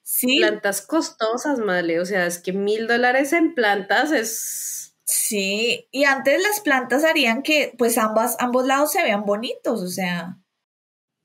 Sí. 0.02 0.36
Plantas 0.38 0.82
costosas, 0.82 1.58
madre. 1.58 1.98
O 1.98 2.04
sea, 2.04 2.26
es 2.26 2.38
que 2.38 2.52
mil 2.52 2.86
dólares 2.86 3.32
en 3.32 3.54
plantas 3.54 4.12
es 4.12 4.84
Sí, 5.05 5.86
y 5.90 6.05
antes 6.05 6.42
las 6.42 6.61
plantas 6.61 7.05
harían 7.05 7.42
que 7.42 7.74
pues 7.76 7.98
ambas, 7.98 8.36
ambos 8.38 8.66
lados 8.66 8.92
se 8.92 9.02
vean 9.02 9.24
bonitos, 9.24 9.82
o 9.82 9.88
sea. 9.88 10.38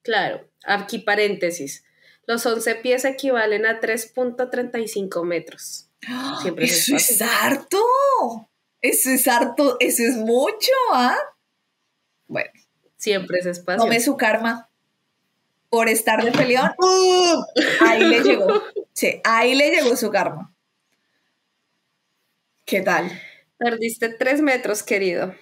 Claro, 0.03 0.49
aquí 0.65 0.99
paréntesis. 0.99 1.85
Los 2.25 2.45
11 2.45 2.75
pies 2.75 3.05
equivalen 3.05 3.65
a 3.65 3.79
3.35 3.79 5.23
metros. 5.25 5.89
Siempre 6.41 6.65
eso 6.65 6.95
es, 6.95 7.21
harto. 7.21 7.79
Eso 8.81 9.09
es 9.09 9.27
harto, 9.27 9.77
eso 9.79 10.03
es 10.03 10.15
mucho, 10.15 10.71
¿ah? 10.93 11.17
Bueno. 12.27 12.51
Siempre 12.97 13.39
es 13.39 13.45
espacio. 13.45 13.81
Tome 13.81 13.99
su 13.99 14.17
karma 14.17 14.69
por 15.69 15.87
estar 15.87 16.23
de 16.23 16.31
peleón. 16.31 16.71
ahí 17.81 18.03
le 18.03 18.21
llegó. 18.21 18.61
Sí, 18.93 19.21
ahí 19.23 19.55
le 19.55 19.71
llegó 19.71 19.95
su 19.95 20.11
karma. 20.11 20.53
¿Qué 22.65 22.81
tal? 22.81 23.09
Perdiste 23.59 24.07
tres 24.07 24.41
metros, 24.41 24.83
querido. 24.83 25.35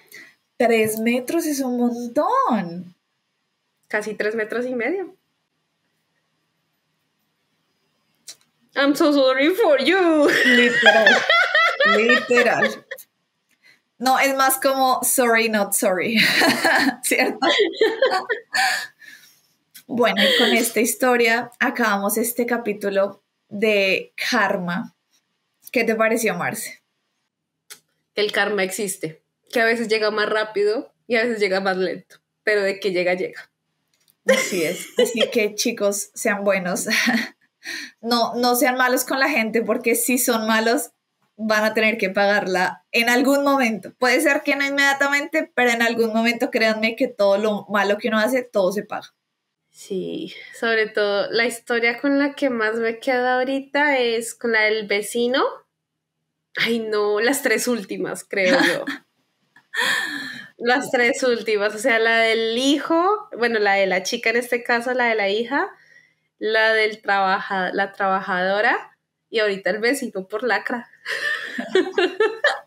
Tres 0.56 0.98
metros 0.98 1.46
es 1.46 1.60
un 1.60 1.78
montón. 1.78 2.96
Casi 3.86 4.14
tres 4.14 4.34
metros 4.34 4.66
y 4.66 4.74
medio. 4.74 5.16
I'm 8.74 8.94
so 8.96 9.12
sorry 9.12 9.50
for 9.54 9.78
you. 9.78 10.28
Literal. 10.46 11.06
Literal. 11.96 12.84
No, 13.98 14.18
es 14.18 14.34
más 14.34 14.58
como 14.60 15.02
sorry, 15.04 15.48
not 15.48 15.72
sorry. 15.72 16.18
¿Cierto? 17.04 17.38
bueno, 19.86 20.22
y 20.22 20.38
con 20.38 20.48
esta 20.50 20.80
historia 20.80 21.52
acabamos 21.60 22.18
este 22.18 22.46
capítulo 22.46 23.22
de 23.48 24.12
karma. 24.16 24.96
¿Qué 25.70 25.84
te 25.84 25.94
pareció, 25.94 26.34
Marce? 26.34 26.82
El 28.20 28.32
karma 28.32 28.64
existe, 28.64 29.22
que 29.50 29.60
a 29.60 29.64
veces 29.64 29.88
llega 29.88 30.10
más 30.10 30.28
rápido 30.28 30.92
y 31.06 31.16
a 31.16 31.22
veces 31.22 31.38
llega 31.38 31.60
más 31.60 31.76
lento, 31.76 32.16
pero 32.42 32.62
de 32.62 32.80
que 32.80 32.92
llega, 32.92 33.14
llega. 33.14 33.50
Así 34.26 34.64
es. 34.64 34.88
Así 34.98 35.20
que 35.30 35.54
chicos, 35.56 36.10
sean 36.14 36.44
buenos. 36.44 36.86
No, 38.00 38.34
no 38.36 38.54
sean 38.54 38.76
malos 38.76 39.04
con 39.04 39.18
la 39.18 39.28
gente 39.28 39.62
porque 39.62 39.94
si 39.94 40.16
son 40.16 40.46
malos 40.46 40.92
van 41.36 41.64
a 41.64 41.74
tener 41.74 41.98
que 41.98 42.10
pagarla 42.10 42.84
en 42.92 43.08
algún 43.08 43.44
momento. 43.44 43.92
Puede 43.98 44.20
ser 44.20 44.42
que 44.42 44.56
no 44.56 44.64
inmediatamente, 44.64 45.50
pero 45.54 45.70
en 45.70 45.82
algún 45.82 46.12
momento 46.12 46.50
créanme 46.50 46.96
que 46.96 47.08
todo 47.08 47.38
lo 47.38 47.66
malo 47.68 47.98
que 47.98 48.08
uno 48.08 48.18
hace, 48.18 48.42
todo 48.42 48.72
se 48.72 48.82
paga. 48.84 49.14
Sí, 49.70 50.34
sobre 50.58 50.88
todo 50.88 51.30
la 51.30 51.46
historia 51.46 52.00
con 52.00 52.18
la 52.18 52.34
que 52.34 52.50
más 52.50 52.76
me 52.76 52.98
queda 52.98 53.34
ahorita 53.34 53.98
es 53.98 54.34
con 54.34 54.52
la 54.52 54.62
del 54.62 54.88
vecino. 54.88 55.44
Ay, 56.58 56.80
no, 56.80 57.20
las 57.20 57.42
tres 57.42 57.68
últimas, 57.68 58.24
creo 58.24 58.58
yo. 58.60 58.84
las 60.58 60.90
tres 60.90 61.22
últimas, 61.22 61.74
o 61.74 61.78
sea, 61.78 61.98
la 61.98 62.18
del 62.18 62.58
hijo, 62.58 63.28
bueno, 63.36 63.58
la 63.58 63.74
de 63.74 63.86
la 63.86 64.02
chica 64.02 64.30
en 64.30 64.36
este 64.36 64.62
caso, 64.62 64.92
la 64.94 65.06
de 65.06 65.14
la 65.14 65.28
hija, 65.28 65.68
la 66.38 66.72
del 66.72 67.00
trabaja, 67.00 67.70
la 67.72 67.92
trabajadora 67.92 68.96
y 69.30 69.40
ahorita 69.40 69.70
el 69.70 69.78
vecino 69.78 70.26
por 70.26 70.42
lacra. 70.42 70.88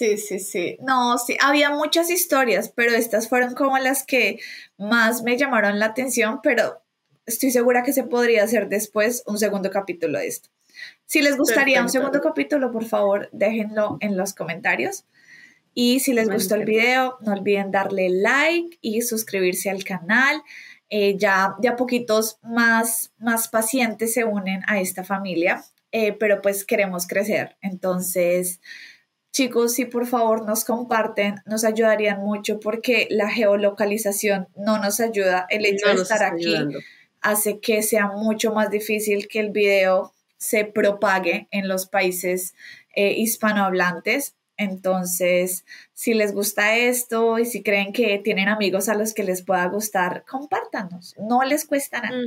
Sí, 0.00 0.16
sí, 0.16 0.38
sí. 0.38 0.78
No, 0.80 1.18
sí, 1.18 1.36
había 1.40 1.68
muchas 1.68 2.08
historias, 2.08 2.72
pero 2.74 2.92
estas 2.92 3.28
fueron 3.28 3.54
como 3.54 3.76
las 3.76 4.02
que 4.02 4.38
más 4.78 5.22
me 5.22 5.36
llamaron 5.36 5.78
la 5.78 5.86
atención, 5.86 6.40
pero 6.42 6.82
estoy 7.26 7.50
segura 7.50 7.82
que 7.82 7.92
se 7.92 8.04
podría 8.04 8.44
hacer 8.44 8.70
después 8.70 9.22
un 9.26 9.38
segundo 9.38 9.70
capítulo 9.70 10.18
de 10.18 10.26
esto. 10.26 10.48
Si 11.06 11.22
les 11.22 11.36
gustaría 11.36 11.82
un 11.82 11.88
segundo 11.88 12.20
capítulo, 12.20 12.70
por 12.70 12.84
favor, 12.84 13.28
déjenlo 13.32 13.98
en 14.00 14.16
los 14.16 14.32
comentarios. 14.32 15.06
Y 15.74 16.00
si 16.00 16.12
les 16.12 16.28
gustó 16.28 16.56
el 16.56 16.64
video, 16.64 17.18
no 17.20 17.32
olviden 17.32 17.70
darle 17.70 18.08
like 18.10 18.78
y 18.80 19.02
suscribirse 19.02 19.70
al 19.70 19.84
canal. 19.84 20.42
Eh, 20.88 21.16
ya, 21.16 21.54
ya 21.62 21.76
poquitos 21.76 22.38
más, 22.42 23.12
más 23.18 23.48
pacientes 23.48 24.12
se 24.12 24.24
unen 24.24 24.62
a 24.66 24.80
esta 24.80 25.04
familia, 25.04 25.64
eh, 25.92 26.12
pero 26.12 26.42
pues 26.42 26.64
queremos 26.64 27.06
crecer. 27.06 27.56
Entonces, 27.62 28.60
chicos, 29.32 29.74
si 29.74 29.84
por 29.84 30.06
favor 30.06 30.44
nos 30.44 30.64
comparten, 30.64 31.36
nos 31.46 31.64
ayudarían 31.64 32.18
mucho 32.18 32.58
porque 32.58 33.06
la 33.10 33.30
geolocalización 33.30 34.48
no 34.56 34.78
nos 34.78 34.98
ayuda. 34.98 35.46
El 35.48 35.64
hecho 35.64 35.88
de 35.88 36.02
estar 36.02 36.24
aquí 36.24 36.56
hace 37.20 37.60
que 37.60 37.82
sea 37.82 38.08
mucho 38.08 38.52
más 38.52 38.70
difícil 38.70 39.28
que 39.28 39.40
el 39.40 39.50
video 39.50 40.12
se 40.40 40.64
propague 40.64 41.46
en 41.50 41.68
los 41.68 41.86
países 41.86 42.54
eh, 42.96 43.12
hispanohablantes. 43.12 44.34
Entonces, 44.56 45.64
si 45.94 46.14
les 46.14 46.34
gusta 46.34 46.76
esto 46.76 47.38
y 47.38 47.46
si 47.46 47.62
creen 47.62 47.92
que 47.92 48.18
tienen 48.18 48.48
amigos 48.48 48.88
a 48.88 48.94
los 48.94 49.14
que 49.14 49.22
les 49.22 49.42
pueda 49.42 49.66
gustar, 49.66 50.24
compártanos. 50.28 51.14
No 51.18 51.44
les 51.44 51.64
cuesta 51.64 52.00
nada. 52.00 52.18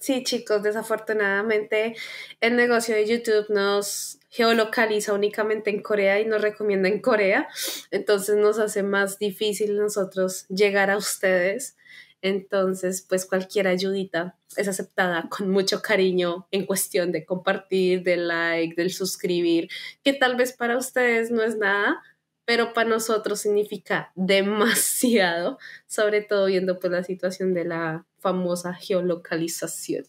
Sí, 0.00 0.22
chicos, 0.22 0.62
desafortunadamente 0.62 1.96
el 2.40 2.56
negocio 2.56 2.94
de 2.94 3.06
YouTube 3.06 3.46
nos 3.48 4.18
geolocaliza 4.28 5.14
únicamente 5.14 5.70
en 5.70 5.82
Corea 5.82 6.20
y 6.20 6.26
nos 6.26 6.42
recomienda 6.42 6.88
en 6.88 7.00
Corea. 7.00 7.48
Entonces 7.90 8.36
nos 8.36 8.58
hace 8.58 8.82
más 8.82 9.18
difícil 9.18 9.76
nosotros 9.76 10.46
llegar 10.48 10.90
a 10.90 10.98
ustedes. 10.98 11.77
Entonces, 12.20 13.06
pues 13.08 13.26
cualquier 13.26 13.68
ayudita 13.68 14.36
es 14.56 14.68
aceptada 14.68 15.28
con 15.28 15.50
mucho 15.50 15.82
cariño 15.82 16.48
en 16.50 16.66
cuestión 16.66 17.12
de 17.12 17.24
compartir, 17.24 18.02
de 18.02 18.16
like, 18.16 18.74
del 18.74 18.92
suscribir, 18.92 19.68
que 20.02 20.12
tal 20.12 20.36
vez 20.36 20.52
para 20.52 20.76
ustedes 20.76 21.30
no 21.30 21.42
es 21.42 21.56
nada, 21.56 22.02
pero 22.44 22.72
para 22.72 22.88
nosotros 22.88 23.40
significa 23.40 24.10
demasiado, 24.16 25.58
sobre 25.86 26.22
todo 26.22 26.46
viendo 26.46 26.78
pues 26.78 26.92
la 26.92 27.04
situación 27.04 27.54
de 27.54 27.64
la 27.64 28.06
famosa 28.18 28.74
geolocalización. 28.74 30.06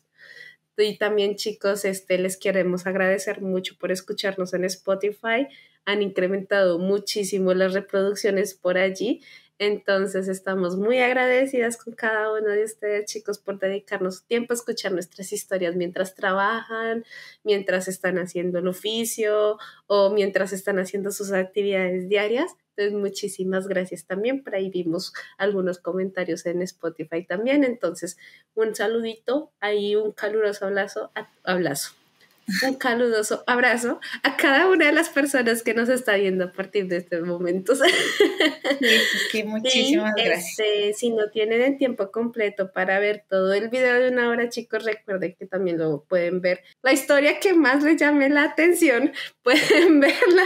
Y 0.78 0.98
también 0.98 1.36
chicos, 1.36 1.84
este, 1.84 2.18
les 2.18 2.38
queremos 2.38 2.88
agradecer 2.88 3.42
mucho 3.42 3.76
por 3.78 3.92
escucharnos 3.92 4.54
en 4.54 4.64
Spotify. 4.64 5.48
Han 5.86 6.02
incrementado 6.02 6.80
muchísimo 6.80 7.54
las 7.54 7.74
reproducciones 7.74 8.54
por 8.54 8.78
allí. 8.78 9.22
Entonces 9.60 10.30
estamos 10.30 10.78
muy 10.78 11.00
agradecidas 11.00 11.76
con 11.76 11.94
cada 11.94 12.32
uno 12.32 12.48
de 12.48 12.64
ustedes, 12.64 13.12
chicos, 13.12 13.40
por 13.40 13.60
dedicarnos 13.60 14.24
tiempo 14.24 14.54
a 14.54 14.56
escuchar 14.56 14.94
nuestras 14.94 15.34
historias 15.34 15.76
mientras 15.76 16.16
trabajan, 16.16 17.04
mientras 17.44 17.90
están 17.90 18.18
haciendo 18.20 18.60
el 18.60 18.70
oficio 18.70 19.58
o 19.88 20.12
mientras 20.12 20.54
están 20.54 20.80
haciendo 20.80 21.12
sus 21.12 21.34
actividades 21.34 22.08
diarias. 22.08 22.56
Entonces, 22.78 22.98
muchísimas 22.98 23.68
gracias 23.68 24.06
también. 24.06 24.46
Por 24.46 24.56
ahí 24.56 24.70
vimos 24.70 25.12
algunos 25.38 25.80
comentarios 25.80 26.46
en 26.46 26.62
Spotify 26.62 27.26
también. 27.26 27.66
Entonces, 27.66 28.18
un 28.56 28.74
saludito, 28.74 29.52
ahí 29.60 29.98
un 29.98 30.14
caluroso 30.14 30.68
abrazo, 30.68 31.12
abrazo 31.44 31.99
un 32.68 32.76
caludoso 32.76 33.44
abrazo 33.48 34.00
a 34.24 34.38
cada 34.38 34.68
una 34.70 34.88
de 34.88 34.92
las 34.92 35.10
personas 35.10 35.64
que 35.64 35.74
nos 35.74 35.90
está 35.90 36.16
viendo 36.16 36.46
a 36.46 36.52
partir 36.52 36.88
de 36.88 36.98
estos 36.98 37.22
momentos. 37.22 37.80
Sí, 39.32 39.44
muchísimas 39.44 40.14
gracias. 40.16 40.60
Este, 40.60 40.94
si 40.94 41.10
no 41.12 41.30
tienen 41.30 41.62
el 41.62 41.78
tiempo 41.78 42.12
completo 42.12 42.72
para 42.72 43.00
ver 43.00 43.26
todo 43.30 43.54
el 43.54 43.70
video 43.70 44.00
de 44.00 44.10
una 44.10 44.30
hora, 44.30 44.50
chicos, 44.50 44.84
recuerden 44.84 45.36
que 45.38 45.46
también 45.46 45.78
lo 45.78 46.04
pueden 46.04 46.42
ver. 46.42 46.62
La 46.82 46.94
historia 46.94 47.40
que 47.40 47.54
más 47.54 47.84
les 47.84 47.98
llame 47.98 48.30
la 48.30 48.44
atención, 48.44 49.12
pueden 49.44 50.00
verla 50.00 50.44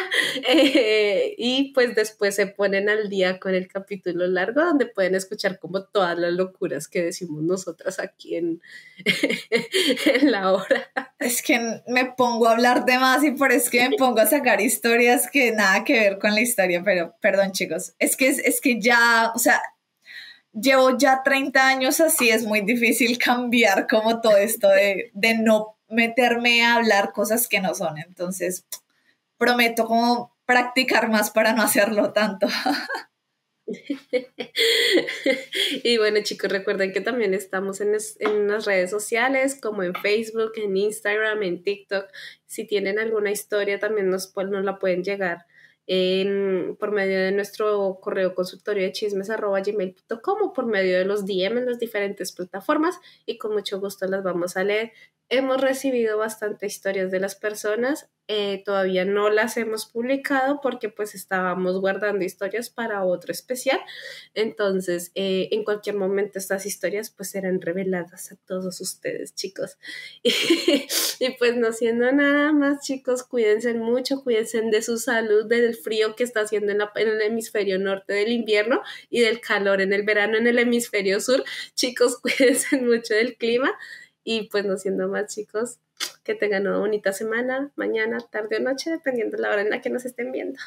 eh, 0.47 1.36
y 1.38 1.74
pues 1.74 1.95
después 1.95 2.36
se 2.36 2.47
ponen 2.47 2.89
al 2.89 3.10
día 3.10 3.39
con 3.39 3.54
el 3.54 3.68
capítulo 3.68 4.28
largo 4.28 4.62
donde 4.62 4.86
pueden 4.86 5.16
escuchar 5.16 5.60
como 5.60 5.84
todas 5.84 6.18
las 6.18 6.34
locuras 6.34 6.88
que 6.88 7.04
decimos 7.04 7.43
nosotras 7.43 7.99
aquí 7.99 8.36
en, 8.36 8.62
en 10.06 10.32
la 10.32 10.51
hora. 10.51 10.91
Es 11.20 11.41
que 11.41 11.82
me 11.94 12.06
pongo 12.06 12.48
a 12.48 12.52
hablar 12.52 12.86
de 12.86 12.98
más 12.98 13.24
y 13.24 13.32
por 13.32 13.52
eso 13.52 13.70
que 13.72 13.88
me 13.88 13.96
pongo 13.98 14.20
a 14.20 14.26
sacar 14.26 14.60
historias 14.62 15.30
que 15.30 15.52
nada 15.52 15.84
que 15.84 15.94
ver 15.94 16.20
con 16.20 16.34
la 16.34 16.41
historia, 16.41 16.82
pero 16.84 17.16
perdón 17.22 17.52
chicos, 17.52 17.94
es 18.00 18.18
que, 18.18 18.28
es, 18.28 18.60
que 18.62 18.82
ya, 18.82 19.32
o 19.34 19.39
sea, 19.39 19.62
llevo 20.52 20.98
ya 20.98 21.22
30 21.24 21.68
años 21.68 22.00
así, 22.00 22.30
es 22.30 22.46
muy 22.46 22.62
difícil 22.62 23.18
cambiar 23.24 23.88
como 23.88 24.22
todo 24.22 24.38
esto 24.38 24.68
de, 24.70 25.12
de 25.14 25.38
no 25.38 25.78
meterme 25.88 26.64
a 26.66 26.76
hablar 26.76 27.12
cosas 27.14 27.48
que 27.48 27.62
no 27.62 27.76
son, 27.76 27.98
entonces 28.00 28.66
prometo 29.38 29.86
como 29.86 30.36
practicar 30.46 31.10
más 31.10 31.32
para 31.32 31.54
no 31.54 31.62
hacerlo 31.62 32.12
tanto. 32.12 32.48
y 35.84 35.97
bueno 35.97 36.20
chicos, 36.22 36.51
recuerden 36.51 36.91
que 36.91 37.01
también 37.01 37.34
estamos 37.34 37.82
en, 37.82 37.95
en, 38.20 38.47
las 38.47 38.66
redes 38.66 38.89
sociales 38.89 39.59
como 39.59 39.84
en 39.84 39.93
Facebook, 39.95 40.51
en 40.55 40.76
Instagram, 40.76 41.43
en 41.43 41.64
TikTok. 41.64 42.07
Si 42.45 42.66
tienen 42.66 42.99
alguna 42.99 43.32
historia 43.32 43.80
también 43.80 44.09
nos, 44.09 44.28
pues, 44.28 44.47
la 44.49 44.80
pueden 44.80 45.03
llegar 45.03 45.45
por 46.80 46.91
medio 46.91 47.20
de 47.20 47.32
nuestro 47.32 47.99
correo 48.01 48.34
consultorio 48.36 48.84
de 48.84 48.93
chismes 48.93 49.30
o 49.30 50.53
por 50.53 50.66
medio 50.66 50.97
de 50.97 51.05
los 51.05 51.26
DM 51.26 51.57
en 51.57 51.66
las 51.66 51.80
diferentes 51.80 52.32
plataformas 52.32 52.99
y 53.26 53.38
con 53.38 53.53
mucho 53.53 53.80
gusto 53.80 54.07
las 54.07 54.24
vamos 54.24 54.55
a 54.55 54.64
leer. 54.64 54.93
Hemos 55.30 55.62
recibido 55.62 56.18
bastante 56.18 56.68
historias 56.68 57.10
de 57.12 57.20
las 57.20 57.36
personas, 57.36 58.10
eh, 58.30 58.64
todavía 58.66 59.04
no 59.04 59.30
las 59.30 59.58
hemos 59.58 59.86
publicado 59.86 60.62
porque 60.62 60.88
pues 60.88 61.14
estábamos 61.14 61.82
guardando 61.82 62.24
historias 62.24 62.70
para 62.70 63.04
otro 63.04 63.34
especial, 63.34 63.82
entonces 64.34 65.12
eh, 65.14 65.50
en 65.52 65.66
cualquier 65.66 65.98
momento 65.98 66.40
estas 66.40 66.66
historias 66.66 67.10
pues 67.10 67.32
serán 67.32 67.60
reveladas 67.60 68.32
a 68.32 68.38
todos 68.48 68.80
ustedes 68.80 69.36
chicos. 69.36 69.78
Y, 71.20 71.30
pues 71.38 71.56
no 71.56 71.72
siendo 71.72 72.12
nada 72.12 72.52
más 72.52 72.82
chicos, 72.82 73.24
cuídense 73.24 73.74
mucho, 73.74 74.24
cuídense 74.24 74.62
de 74.62 74.82
su 74.82 74.98
salud, 74.98 75.46
del 75.46 75.76
frío 75.76 76.16
que 76.16 76.24
está 76.24 76.42
haciendo 76.42 76.72
en, 76.72 76.82
en 76.82 77.08
el 77.08 77.22
hemisferio 77.22 77.80
norte 77.80 78.14
del 78.14 78.32
invierno 78.32 78.82
y 79.10 79.22
del 79.22 79.40
calor 79.40 79.80
en 79.80 79.94
el 79.94 80.04
verano 80.04 80.38
en 80.38 80.48
el 80.48 80.60
hemisferio 80.60 81.22
sur. 81.22 81.44
Chicos, 81.76 82.18
cuídense 82.22 82.78
mucho 82.82 83.14
del 83.14 83.38
clima. 83.38 83.74
Y 84.24 84.50
pues 84.50 84.66
no 84.66 84.78
siendo 84.78 85.08
más 85.08 85.34
chicos, 85.34 85.80
que 86.24 86.36
tengan 86.36 86.68
una 86.68 86.80
bonita 86.80 87.12
semana, 87.12 87.72
mañana, 87.76 88.20
tarde 88.32 88.58
o 88.58 88.60
noche, 88.60 88.90
dependiendo 88.90 89.38
de 89.38 89.44
la 89.44 89.50
hora 89.50 89.62
en 89.62 89.70
la 89.70 89.82
que 89.82 89.90
nos 89.90 90.06
estén 90.06 90.32
viendo. 90.32 90.60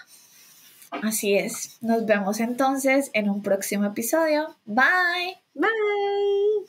Así 0.90 1.36
es. 1.36 1.78
Nos 1.80 2.06
vemos 2.06 2.40
entonces 2.40 3.10
en 3.12 3.28
un 3.28 3.42
próximo 3.42 3.84
episodio. 3.86 4.56
Bye. 4.64 5.38
Bye. 5.54 6.66